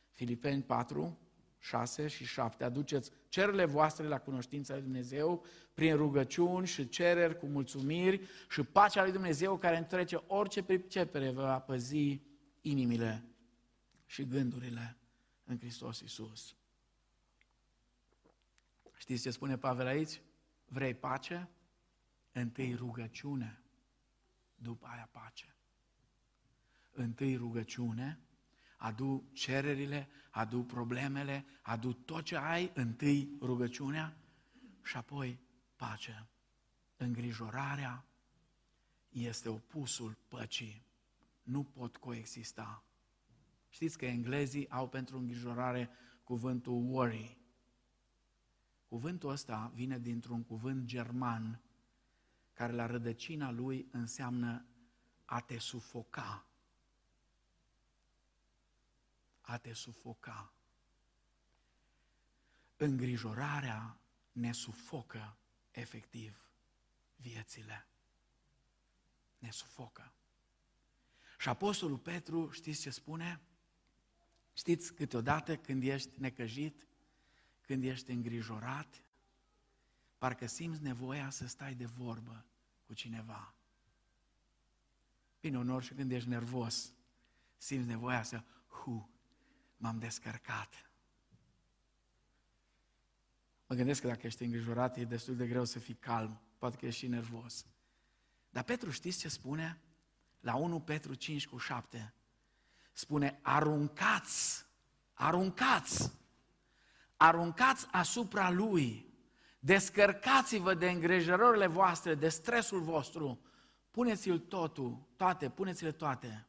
Filipeni 0.09 0.63
4, 0.63 1.17
6 1.63 2.07
și 2.07 2.25
7, 2.25 2.63
aduceți 2.63 3.11
cerurile 3.29 3.65
voastre 3.65 4.07
la 4.07 4.19
cunoștința 4.19 4.73
lui 4.73 4.81
Dumnezeu 4.81 5.45
prin 5.73 5.95
rugăciuni 5.95 6.67
și 6.67 6.89
cereri 6.89 7.37
cu 7.37 7.45
mulțumiri 7.45 8.21
și 8.49 8.63
pacea 8.63 9.03
lui 9.03 9.11
Dumnezeu 9.11 9.57
care 9.57 9.77
întrece 9.77 10.23
orice 10.27 10.63
pricepere 10.63 11.29
va 11.29 11.59
păzi 11.59 12.21
inimile 12.61 13.23
și 14.05 14.25
gândurile 14.25 14.97
în 15.43 15.57
Hristos 15.59 15.99
Iisus. 15.99 16.55
Știți 18.97 19.21
ce 19.21 19.31
spune 19.31 19.57
Pavel 19.57 19.85
aici? 19.85 20.21
Vrei 20.65 20.93
pace? 20.93 21.49
Întâi 22.31 22.73
rugăciune, 22.73 23.61
după 24.55 24.87
aia 24.87 25.09
pace. 25.11 25.55
Întâi 26.91 27.35
rugăciune, 27.35 28.19
adu 28.81 29.29
cererile, 29.33 30.09
adu 30.31 30.63
problemele, 30.63 31.45
adu 31.61 31.93
tot 31.93 32.23
ce 32.23 32.37
ai, 32.37 32.71
întâi 32.73 33.37
rugăciunea 33.41 34.17
și 34.83 34.97
apoi 34.97 35.39
pace. 35.75 36.27
Îngrijorarea 36.97 38.05
este 39.09 39.49
opusul 39.49 40.17
păcii. 40.27 40.85
Nu 41.43 41.63
pot 41.63 41.97
coexista. 41.97 42.83
Știți 43.69 43.97
că 43.97 44.05
englezii 44.05 44.69
au 44.69 44.89
pentru 44.89 45.17
îngrijorare 45.17 45.89
cuvântul 46.23 46.73
worry. 46.73 47.37
Cuvântul 48.87 49.29
ăsta 49.29 49.71
vine 49.73 49.99
dintr-un 49.99 50.43
cuvânt 50.43 50.85
german 50.85 51.61
care 52.53 52.73
la 52.73 52.85
rădăcina 52.85 53.51
lui 53.51 53.87
înseamnă 53.91 54.65
a 55.25 55.39
te 55.39 55.57
sufoca 55.57 56.45
a 59.51 59.57
te 59.57 59.73
sufoca. 59.73 60.53
Îngrijorarea 62.77 63.99
ne 64.31 64.51
sufocă 64.51 65.37
efectiv 65.71 66.49
viețile. 67.15 67.87
Ne 69.37 69.51
sufocă. 69.51 70.13
Și 71.37 71.49
Apostolul 71.49 71.97
Petru, 71.97 72.49
știți 72.51 72.81
ce 72.81 72.89
spune? 72.89 73.41
Știți 74.53 74.93
câteodată 74.93 75.57
când 75.57 75.83
ești 75.83 76.19
necăjit, 76.19 76.87
când 77.61 77.83
ești 77.83 78.11
îngrijorat, 78.11 79.03
parcă 80.17 80.45
simți 80.45 80.81
nevoia 80.81 81.29
să 81.29 81.47
stai 81.47 81.75
de 81.75 81.85
vorbă 81.85 82.45
cu 82.85 82.93
cineva. 82.93 83.55
Bine, 85.39 85.57
unor 85.57 85.83
și 85.83 85.93
când 85.93 86.11
ești 86.11 86.29
nervos, 86.29 86.93
simți 87.57 87.87
nevoia 87.87 88.23
să, 88.23 88.43
hu, 88.67 89.10
m-am 89.81 89.99
descărcat. 89.99 90.91
Mă 93.67 93.75
gândesc 93.75 94.01
că 94.01 94.07
dacă 94.07 94.27
ești 94.27 94.43
îngrijorat, 94.43 94.97
e 94.97 95.03
destul 95.03 95.35
de 95.35 95.47
greu 95.47 95.65
să 95.65 95.79
fii 95.79 95.93
calm. 95.93 96.41
Poate 96.57 96.77
că 96.77 96.85
ești 96.85 96.99
și 96.99 97.07
nervos. 97.07 97.65
Dar 98.49 98.63
Petru 98.63 98.89
știți 98.89 99.19
ce 99.19 99.27
spune? 99.27 99.81
La 100.39 100.55
1 100.55 100.79
Petru 100.79 101.13
5 101.13 101.47
cu 101.47 101.57
7. 101.57 102.13
Spune, 102.91 103.39
aruncați, 103.41 104.65
aruncați, 105.13 106.11
aruncați 107.17 107.87
asupra 107.91 108.49
lui, 108.49 109.13
descărcați-vă 109.59 110.73
de 110.73 110.89
îngrijorările 110.89 111.67
voastre, 111.67 112.15
de 112.15 112.29
stresul 112.29 112.81
vostru, 112.81 113.41
puneți-l 113.91 114.39
totul, 114.39 115.07
toate, 115.15 115.49
puneți-le 115.49 115.91
toate 115.91 116.45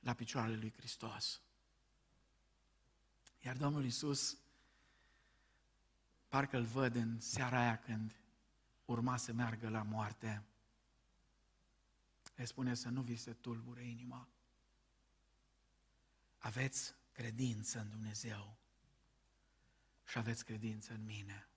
la 0.00 0.12
picioarele 0.12 0.56
lui 0.56 0.72
Hristos. 0.76 1.43
Iar 3.44 3.56
Domnul 3.56 3.84
Isus, 3.84 4.38
parcă 6.28 6.56
îl 6.56 6.64
văd 6.64 6.94
în 6.94 7.20
seara 7.20 7.58
aia 7.58 7.78
când 7.78 8.16
urma 8.84 9.16
să 9.16 9.32
meargă 9.32 9.68
la 9.68 9.82
moarte, 9.82 10.44
le 12.34 12.44
spune 12.44 12.74
să 12.74 12.88
nu 12.88 13.00
vi 13.00 13.16
se 13.16 13.32
tulbure 13.32 13.84
inima. 13.84 14.28
Aveți 16.38 16.94
credință 17.12 17.80
în 17.80 17.88
Dumnezeu 17.88 18.56
și 20.04 20.18
aveți 20.18 20.44
credință 20.44 20.92
în 20.92 21.04
mine. 21.04 21.48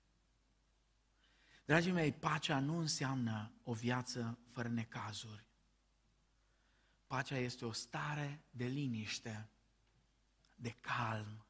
Dragii 1.66 1.92
mei, 1.92 2.14
pacea 2.14 2.60
nu 2.60 2.78
înseamnă 2.78 3.52
o 3.64 3.74
viață 3.74 4.40
fără 4.50 4.68
necazuri. 4.68 5.46
Pacea 7.08 7.38
este 7.38 7.66
o 7.66 7.72
stare 7.72 8.44
de 8.50 8.66
liniște, 8.66 9.50
de 10.56 10.72
calm, 10.72 11.47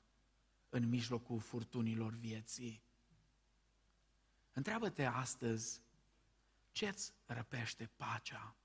în 0.69 0.89
mijlocul 0.89 1.39
furtunilor 1.39 2.13
vieții. 2.13 2.81
Întreabă-te 4.53 5.03
astăzi, 5.03 5.81
ce-ți 6.71 7.13
răpește 7.25 7.89
pacea? 7.95 8.55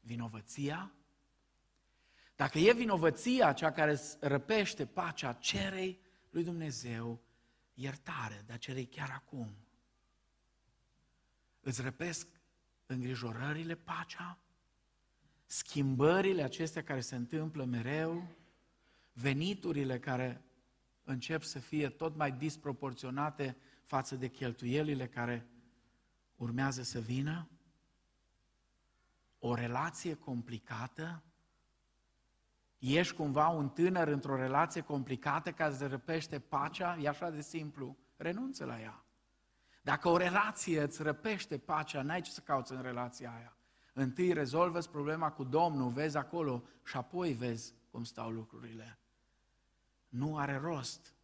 Vinovăția? 0.00 0.92
Dacă 2.36 2.58
e 2.58 2.72
vinovăția 2.72 3.52
cea 3.52 3.72
care 3.72 3.90
îți 3.90 4.16
răpește 4.20 4.86
pacea, 4.86 5.32
cerei 5.32 6.00
lui 6.30 6.44
Dumnezeu 6.44 7.22
iertare, 7.74 8.42
dar 8.46 8.58
cerei 8.58 8.86
chiar 8.86 9.10
acum. 9.10 9.54
Îți 11.60 11.82
răpesc 11.82 12.28
îngrijorările 12.86 13.74
pacea? 13.74 14.38
Schimbările 15.46 16.42
acestea 16.42 16.82
care 16.82 17.00
se 17.00 17.16
întâmplă 17.16 17.64
mereu? 17.64 18.28
veniturile 19.14 19.98
care 19.98 20.42
încep 21.04 21.42
să 21.42 21.58
fie 21.58 21.88
tot 21.88 22.16
mai 22.16 22.32
disproporționate 22.32 23.56
față 23.84 24.16
de 24.16 24.28
cheltuielile 24.28 25.06
care 25.06 25.46
urmează 26.36 26.82
să 26.82 27.00
vină, 27.00 27.48
o 29.38 29.54
relație 29.54 30.14
complicată, 30.14 31.22
ești 32.78 33.14
cumva 33.14 33.48
un 33.48 33.68
tânăr 33.68 34.08
într-o 34.08 34.36
relație 34.36 34.80
complicată 34.80 35.52
care 35.52 35.72
îți 35.72 35.86
răpește 35.86 36.38
pacea, 36.38 36.98
e 37.00 37.08
așa 37.08 37.30
de 37.30 37.40
simplu, 37.40 37.96
renunță 38.16 38.64
la 38.64 38.80
ea. 38.80 39.04
Dacă 39.82 40.08
o 40.08 40.16
relație 40.16 40.82
îți 40.82 41.02
răpește 41.02 41.58
pacea, 41.58 42.02
n-ai 42.02 42.20
ce 42.20 42.30
să 42.30 42.40
cauți 42.40 42.72
în 42.72 42.82
relația 42.82 43.34
aia. 43.36 43.56
Întâi 43.92 44.32
rezolvă 44.32 44.78
problema 44.78 45.30
cu 45.30 45.44
Domnul, 45.44 45.90
vezi 45.90 46.16
acolo 46.16 46.64
și 46.84 46.96
apoi 46.96 47.32
vezi 47.32 47.74
cum 47.90 48.04
stau 48.04 48.30
lucrurile. 48.30 48.98
Nu 50.14 50.38
are 50.38 50.56
rost 50.56 51.14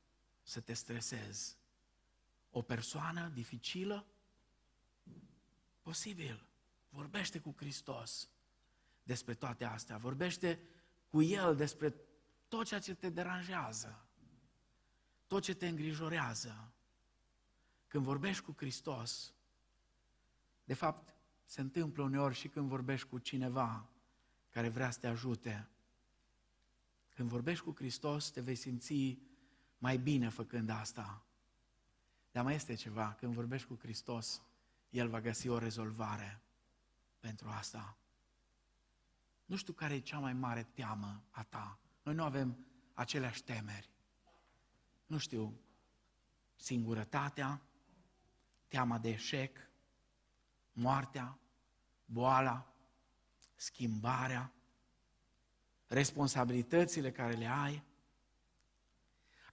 să 0.42 0.60
te 0.60 0.72
stresezi. 0.72 1.56
O 2.50 2.62
persoană 2.62 3.28
dificilă? 3.28 4.06
Posibil. 5.82 6.46
Vorbește 6.88 7.38
cu 7.38 7.54
Hristos 7.56 8.28
despre 9.02 9.34
toate 9.34 9.64
astea. 9.64 9.96
Vorbește 9.96 10.60
cu 11.08 11.22
El 11.22 11.56
despre 11.56 11.94
tot 12.48 12.66
ceea 12.66 12.80
ce 12.80 12.94
te 12.94 13.10
deranjează, 13.10 14.06
tot 15.26 15.42
ce 15.42 15.54
te 15.54 15.68
îngrijorează. 15.68 16.72
Când 17.86 18.04
vorbești 18.04 18.42
cu 18.42 18.54
Hristos, 18.56 19.34
de 20.64 20.74
fapt, 20.74 21.14
se 21.44 21.60
întâmplă 21.60 22.02
uneori 22.02 22.34
și 22.34 22.48
când 22.48 22.68
vorbești 22.68 23.08
cu 23.08 23.18
cineva 23.18 23.88
care 24.50 24.68
vrea 24.68 24.90
să 24.90 24.98
te 24.98 25.06
ajute. 25.06 25.68
Când 27.20 27.32
vorbești 27.32 27.64
cu 27.64 27.74
Hristos, 27.74 28.30
te 28.30 28.40
vei 28.40 28.54
simți 28.54 29.18
mai 29.78 29.98
bine 29.98 30.28
făcând 30.28 30.68
asta. 30.68 31.24
Dar 32.32 32.44
mai 32.44 32.54
este 32.54 32.74
ceva, 32.74 33.12
când 33.12 33.34
vorbești 33.34 33.66
cu 33.66 33.78
Hristos, 33.80 34.42
El 34.90 35.08
va 35.08 35.20
găsi 35.20 35.48
o 35.48 35.58
rezolvare 35.58 36.40
pentru 37.18 37.48
asta. 37.48 37.96
Nu 39.44 39.56
știu 39.56 39.72
care 39.72 39.94
e 39.94 39.98
cea 39.98 40.18
mai 40.18 40.32
mare 40.32 40.62
teamă 40.62 41.22
a 41.30 41.42
ta. 41.42 41.78
Noi 42.02 42.14
nu 42.14 42.22
avem 42.22 42.66
aceleași 42.94 43.42
temeri. 43.42 43.90
Nu 45.06 45.18
știu, 45.18 45.60
singurătatea, 46.56 47.62
teama 48.68 48.98
de 48.98 49.08
eșec, 49.08 49.58
moartea, 50.72 51.38
boala, 52.04 52.74
schimbarea, 53.54 54.52
responsabilitățile 55.90 57.12
care 57.12 57.32
le 57.32 57.46
ai. 57.46 57.82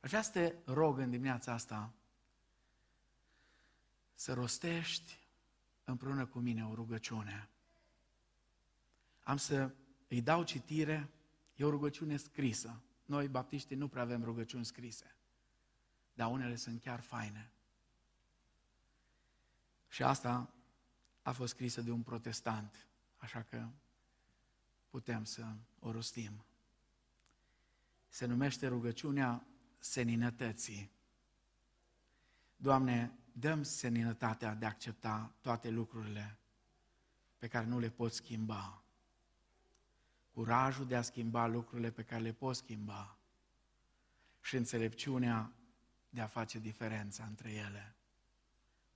Aș 0.02 0.10
vrea 0.10 0.22
să 0.22 0.32
te 0.32 0.56
rog 0.66 0.98
în 0.98 1.10
dimineața 1.10 1.54
asta 1.54 1.94
să 4.14 4.34
rostești 4.34 5.20
împreună 5.84 6.26
cu 6.26 6.40
mine 6.40 6.66
o 6.66 6.74
rugăciune. 6.74 7.50
Am 9.24 9.38
să 9.38 9.72
îi 10.08 10.22
dau 10.22 10.44
citire, 10.44 11.10
e 11.56 11.64
o 11.64 11.70
rugăciune 11.70 12.18
scrisă. 12.18 12.82
Noi, 13.06 13.28
baptiștii, 13.28 13.76
nu 13.76 13.88
prea 13.88 14.02
avem 14.02 14.24
rugăciuni 14.24 14.66
scrise, 14.66 15.16
dar 16.14 16.32
unele 16.32 16.56
sunt 16.56 16.82
chiar 16.82 17.00
faine. 17.00 17.52
Și 19.88 20.04
asta 20.04 20.54
a 21.22 21.32
fost 21.32 21.54
scrisă 21.54 21.82
de 21.82 21.92
un 21.92 22.02
protestant, 22.02 22.88
așa 23.18 23.42
că 23.42 23.68
putem 24.98 25.24
să 25.24 25.46
o 25.80 25.92
rostim. 25.92 26.46
Se 28.10 28.26
numește 28.26 28.68
rugăciunea 28.68 29.46
seninătății. 29.78 30.92
Doamne, 32.56 33.12
dăm 33.32 33.64
seninătatea 33.64 34.54
de 34.54 34.66
a 34.66 34.68
accepta 34.68 35.34
toate 35.42 35.70
lucrurile 35.70 36.38
pe 37.38 37.48
care 37.48 37.66
nu 37.66 37.80
le 37.80 37.90
pot 37.90 38.14
schimba. 38.14 38.84
Curajul 40.34 40.88
de 40.88 40.96
a 40.96 41.02
schimba 41.02 41.48
lucrurile 41.48 41.92
pe 41.92 42.04
care 42.04 42.22
le 42.22 42.34
pot 42.34 42.56
schimba. 42.56 43.18
Și 44.42 44.56
înțelepciunea 44.56 45.52
de 46.10 46.22
a 46.22 46.28
face 46.28 46.60
diferența 46.60 47.24
între 47.24 47.52
ele. 47.52 47.96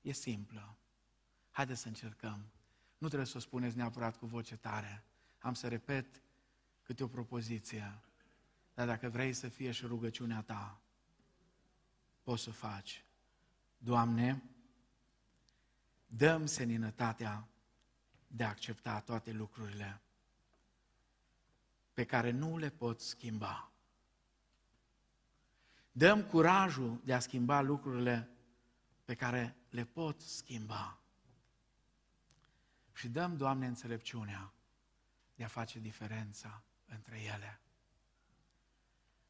E 0.02 0.12
simplă. 0.12 0.76
Haideți 1.52 1.82
să 1.82 1.88
încercăm. 1.88 2.46
Nu 2.98 3.08
trebuie 3.08 3.28
să 3.28 3.38
o 3.38 3.40
spuneți 3.40 3.78
neapărat 3.78 4.18
cu 4.18 4.26
voce 4.26 4.58
tare. 4.58 5.06
Am 5.42 5.54
să 5.54 5.68
repet 5.68 6.22
câte 6.84 7.04
o 7.04 7.08
propoziție. 7.08 8.00
Dar 8.74 8.88
dacă 8.88 9.10
vrei 9.10 9.34
să 9.34 9.48
fie 9.48 9.72
și 9.72 9.86
rugăciunea 9.86 10.42
ta, 10.42 10.82
poți 12.24 12.44
să 12.44 12.50
o 12.50 12.54
faci. 12.54 13.06
Doamne, 13.78 14.44
dăm 16.06 16.46
seninătatea 16.46 17.48
de 18.28 18.44
a 18.44 18.50
accepta 18.50 19.00
toate 19.00 19.32
lucrurile 19.32 20.02
pe 21.94 22.06
care 22.06 22.32
nu 22.32 22.58
le 22.58 22.70
pot 22.70 23.00
schimba. 23.00 23.72
Dăm 25.92 26.24
curajul 26.24 27.02
de 27.04 27.14
a 27.14 27.20
schimba 27.20 27.62
lucrurile 27.62 28.30
pe 29.06 29.16
care 29.16 29.56
le 29.70 29.86
pot 29.86 30.22
schimba. 30.22 31.00
Și 32.94 33.10
dăm, 33.10 33.38
Doamne, 33.38 33.68
înțelepciunea 33.68 34.54
de 35.42 35.48
a 35.48 35.50
face 35.50 35.80
diferența 35.80 36.64
între 36.86 37.22
ele. 37.22 37.60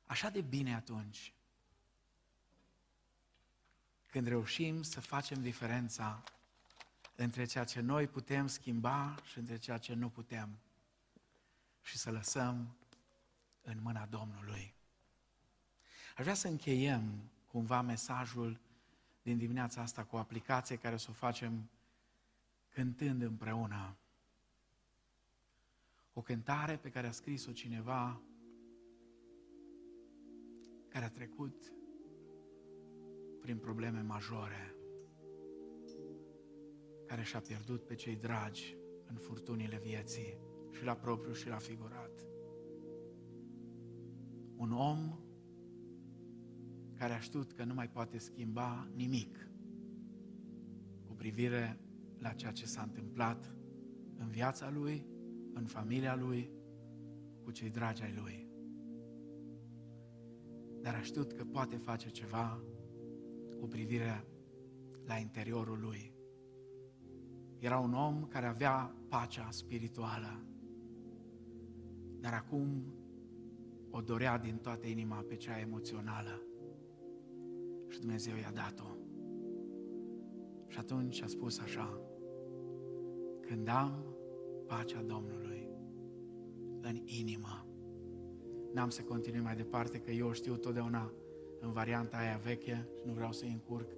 Așa 0.05 0.29
de 0.29 0.41
bine 0.41 0.75
atunci 0.75 1.33
când 4.05 4.27
reușim 4.27 4.81
să 4.81 5.01
facem 5.01 5.41
diferența 5.41 6.23
între 7.15 7.45
ceea 7.45 7.63
ce 7.63 7.79
noi 7.79 8.07
putem 8.07 8.47
schimba 8.47 9.15
și 9.23 9.37
între 9.37 9.57
ceea 9.57 9.77
ce 9.77 9.93
nu 9.93 10.09
putem 10.09 10.59
și 11.81 11.97
să 11.97 12.11
lăsăm 12.11 12.75
în 13.61 13.81
mâna 13.81 14.05
Domnului. 14.05 14.73
Aș 16.15 16.23
vrea 16.23 16.33
să 16.33 16.47
încheiem 16.47 17.31
cumva 17.47 17.81
mesajul 17.81 18.59
din 19.21 19.37
dimineața 19.37 19.81
asta 19.81 20.03
cu 20.03 20.15
o 20.15 20.19
aplicație 20.19 20.77
care 20.77 20.97
să 20.97 21.07
o 21.09 21.13
facem 21.13 21.69
cântând 22.69 23.21
împreună. 23.21 23.95
O 26.13 26.21
cântare 26.21 26.77
pe 26.77 26.89
care 26.89 27.07
a 27.07 27.11
scris-o 27.11 27.51
cineva 27.51 28.21
care 30.87 31.05
a 31.05 31.09
trecut 31.09 31.73
prin 33.41 33.57
probleme 33.57 34.01
majore, 34.01 34.75
care 37.05 37.23
și-a 37.23 37.39
pierdut 37.39 37.85
pe 37.85 37.95
cei 37.95 38.15
dragi 38.15 38.77
în 39.05 39.15
furtunile 39.15 39.79
vieții, 39.79 40.49
și 40.71 40.83
la 40.83 40.95
propriu 40.95 41.33
și 41.33 41.47
la 41.47 41.57
figurat. 41.57 42.25
Un 44.55 44.71
om 44.71 45.19
care 46.93 47.13
a 47.13 47.19
știut 47.19 47.51
că 47.51 47.63
nu 47.63 47.73
mai 47.73 47.89
poate 47.89 48.17
schimba 48.17 48.89
nimic 48.95 49.49
cu 51.03 51.13
privire 51.13 51.79
la 52.17 52.33
ceea 52.33 52.51
ce 52.51 52.65
s-a 52.65 52.81
întâmplat 52.81 53.55
în 54.17 54.29
viața 54.29 54.69
lui, 54.69 55.05
în 55.53 55.65
familia 55.65 56.15
lui, 56.15 56.51
cu 57.43 57.51
cei 57.51 57.69
dragi 57.69 58.03
ai 58.03 58.13
lui. 58.21 58.47
Dar 60.81 60.95
a 60.95 61.01
știut 61.01 61.33
că 61.33 61.43
poate 61.43 61.75
face 61.75 62.09
ceva 62.09 62.63
cu 63.59 63.67
privire 63.67 64.25
la 65.05 65.15
interiorul 65.15 65.79
lui. 65.79 66.13
Era 67.59 67.79
un 67.79 67.93
om 67.93 68.25
care 68.25 68.45
avea 68.45 68.95
pacea 69.09 69.47
spirituală, 69.49 70.45
dar 72.19 72.33
acum 72.33 72.83
o 73.89 74.01
dorea 74.01 74.37
din 74.37 74.57
toată 74.57 74.87
inima 74.87 75.25
pe 75.27 75.35
cea 75.35 75.59
emoțională. 75.59 76.41
Și 77.87 77.99
Dumnezeu 77.99 78.35
i-a 78.35 78.51
dat-o. 78.53 78.97
Și 80.67 80.77
atunci 80.77 81.21
a 81.21 81.27
spus 81.27 81.59
așa, 81.59 82.01
când 83.41 83.67
am 83.67 84.10
pacea 84.75 85.01
Domnului 85.01 85.69
în 86.81 87.01
inimă, 87.05 87.67
n-am 88.73 88.89
să 88.89 89.01
continui 89.01 89.39
mai 89.39 89.55
departe, 89.55 89.99
că 89.99 90.11
eu 90.11 90.31
știu 90.31 90.55
totdeauna 90.55 91.13
în 91.59 91.71
varianta 91.71 92.17
aia 92.17 92.39
veche 92.43 92.87
și 92.97 93.05
nu 93.05 93.13
vreau 93.13 93.31
să-i 93.31 93.51
încurc. 93.51 93.89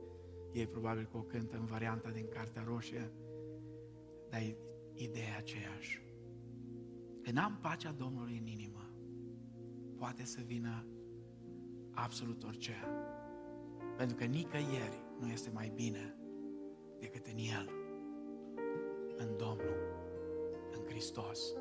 Ei 0.51 0.67
probabil 0.67 1.07
că 1.11 1.17
o 1.17 1.21
cântă 1.21 1.57
în 1.57 1.65
varianta 1.65 2.09
din 2.09 2.27
Cartea 2.27 2.63
Roșie, 2.65 3.11
dar 4.29 4.39
e 4.39 4.57
ideea 4.93 5.37
aceeași. 5.37 6.01
Când 7.21 7.37
am 7.37 7.57
pacea 7.61 7.91
Domnului 7.91 8.37
în 8.37 8.47
inimă, 8.47 8.89
poate 9.97 10.25
să 10.25 10.41
vină 10.45 10.85
absolut 11.91 12.43
orice. 12.43 12.75
Pentru 13.97 14.15
că 14.15 14.23
nicăieri 14.23 15.03
nu 15.19 15.27
este 15.27 15.49
mai 15.49 15.71
bine 15.75 16.15
decât 16.99 17.25
în 17.25 17.37
El, 17.37 17.69
în 19.17 19.37
Domnul, 19.37 19.82
în 19.82 19.82
Hristos, 20.93 21.53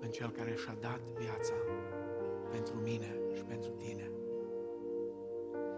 în 0.00 0.10
Cel 0.10 0.30
care 0.30 0.54
și-a 0.54 0.76
dat 0.80 1.00
viața 1.00 1.54
pentru 2.50 2.74
mine 2.74 3.20
și 3.34 3.42
pentru 3.42 3.70
tine. 3.70 4.10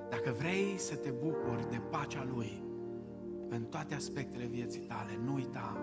Dacă 0.09 0.31
vrei 0.31 0.79
să 0.79 0.97
te 0.97 1.11
bucuri 1.11 1.71
de 1.71 1.77
pacea 1.91 2.25
Lui 2.25 2.65
în 3.49 3.65
toate 3.65 3.95
aspectele 3.95 4.47
vieții 4.47 4.81
tale, 4.81 5.17
nu 5.25 5.35
uita, 5.35 5.77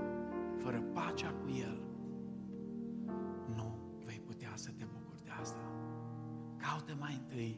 fără 0.57 0.81
pacea 0.93 1.31
cu 1.31 1.49
El, 1.49 1.81
nu 3.55 3.79
vei 4.05 4.19
putea 4.19 4.51
să 4.55 4.71
te 4.77 4.85
bucuri 4.85 5.23
de 5.23 5.29
asta. 5.41 5.71
Caută 6.57 6.95
mai 6.99 7.21
întâi 7.21 7.57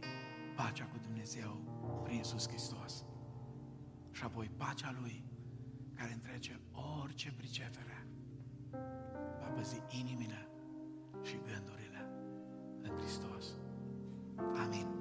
pacea 0.56 0.86
cu 0.86 0.98
Dumnezeu 1.02 1.62
prin 2.04 2.16
Iisus 2.16 2.48
Hristos. 2.48 3.06
Și 4.12 4.24
apoi 4.24 4.52
pacea 4.58 4.96
Lui, 5.02 5.24
care 5.94 6.14
întrece 6.14 6.60
orice 7.02 7.34
pricepere, 7.38 7.90
va 7.90 7.99
păzi 9.60 9.82
inimile 10.02 10.48
și 11.24 11.36
gândurile 11.36 12.10
în 12.82 12.98
Hristos. 12.98 13.46
Amin. 14.38 14.99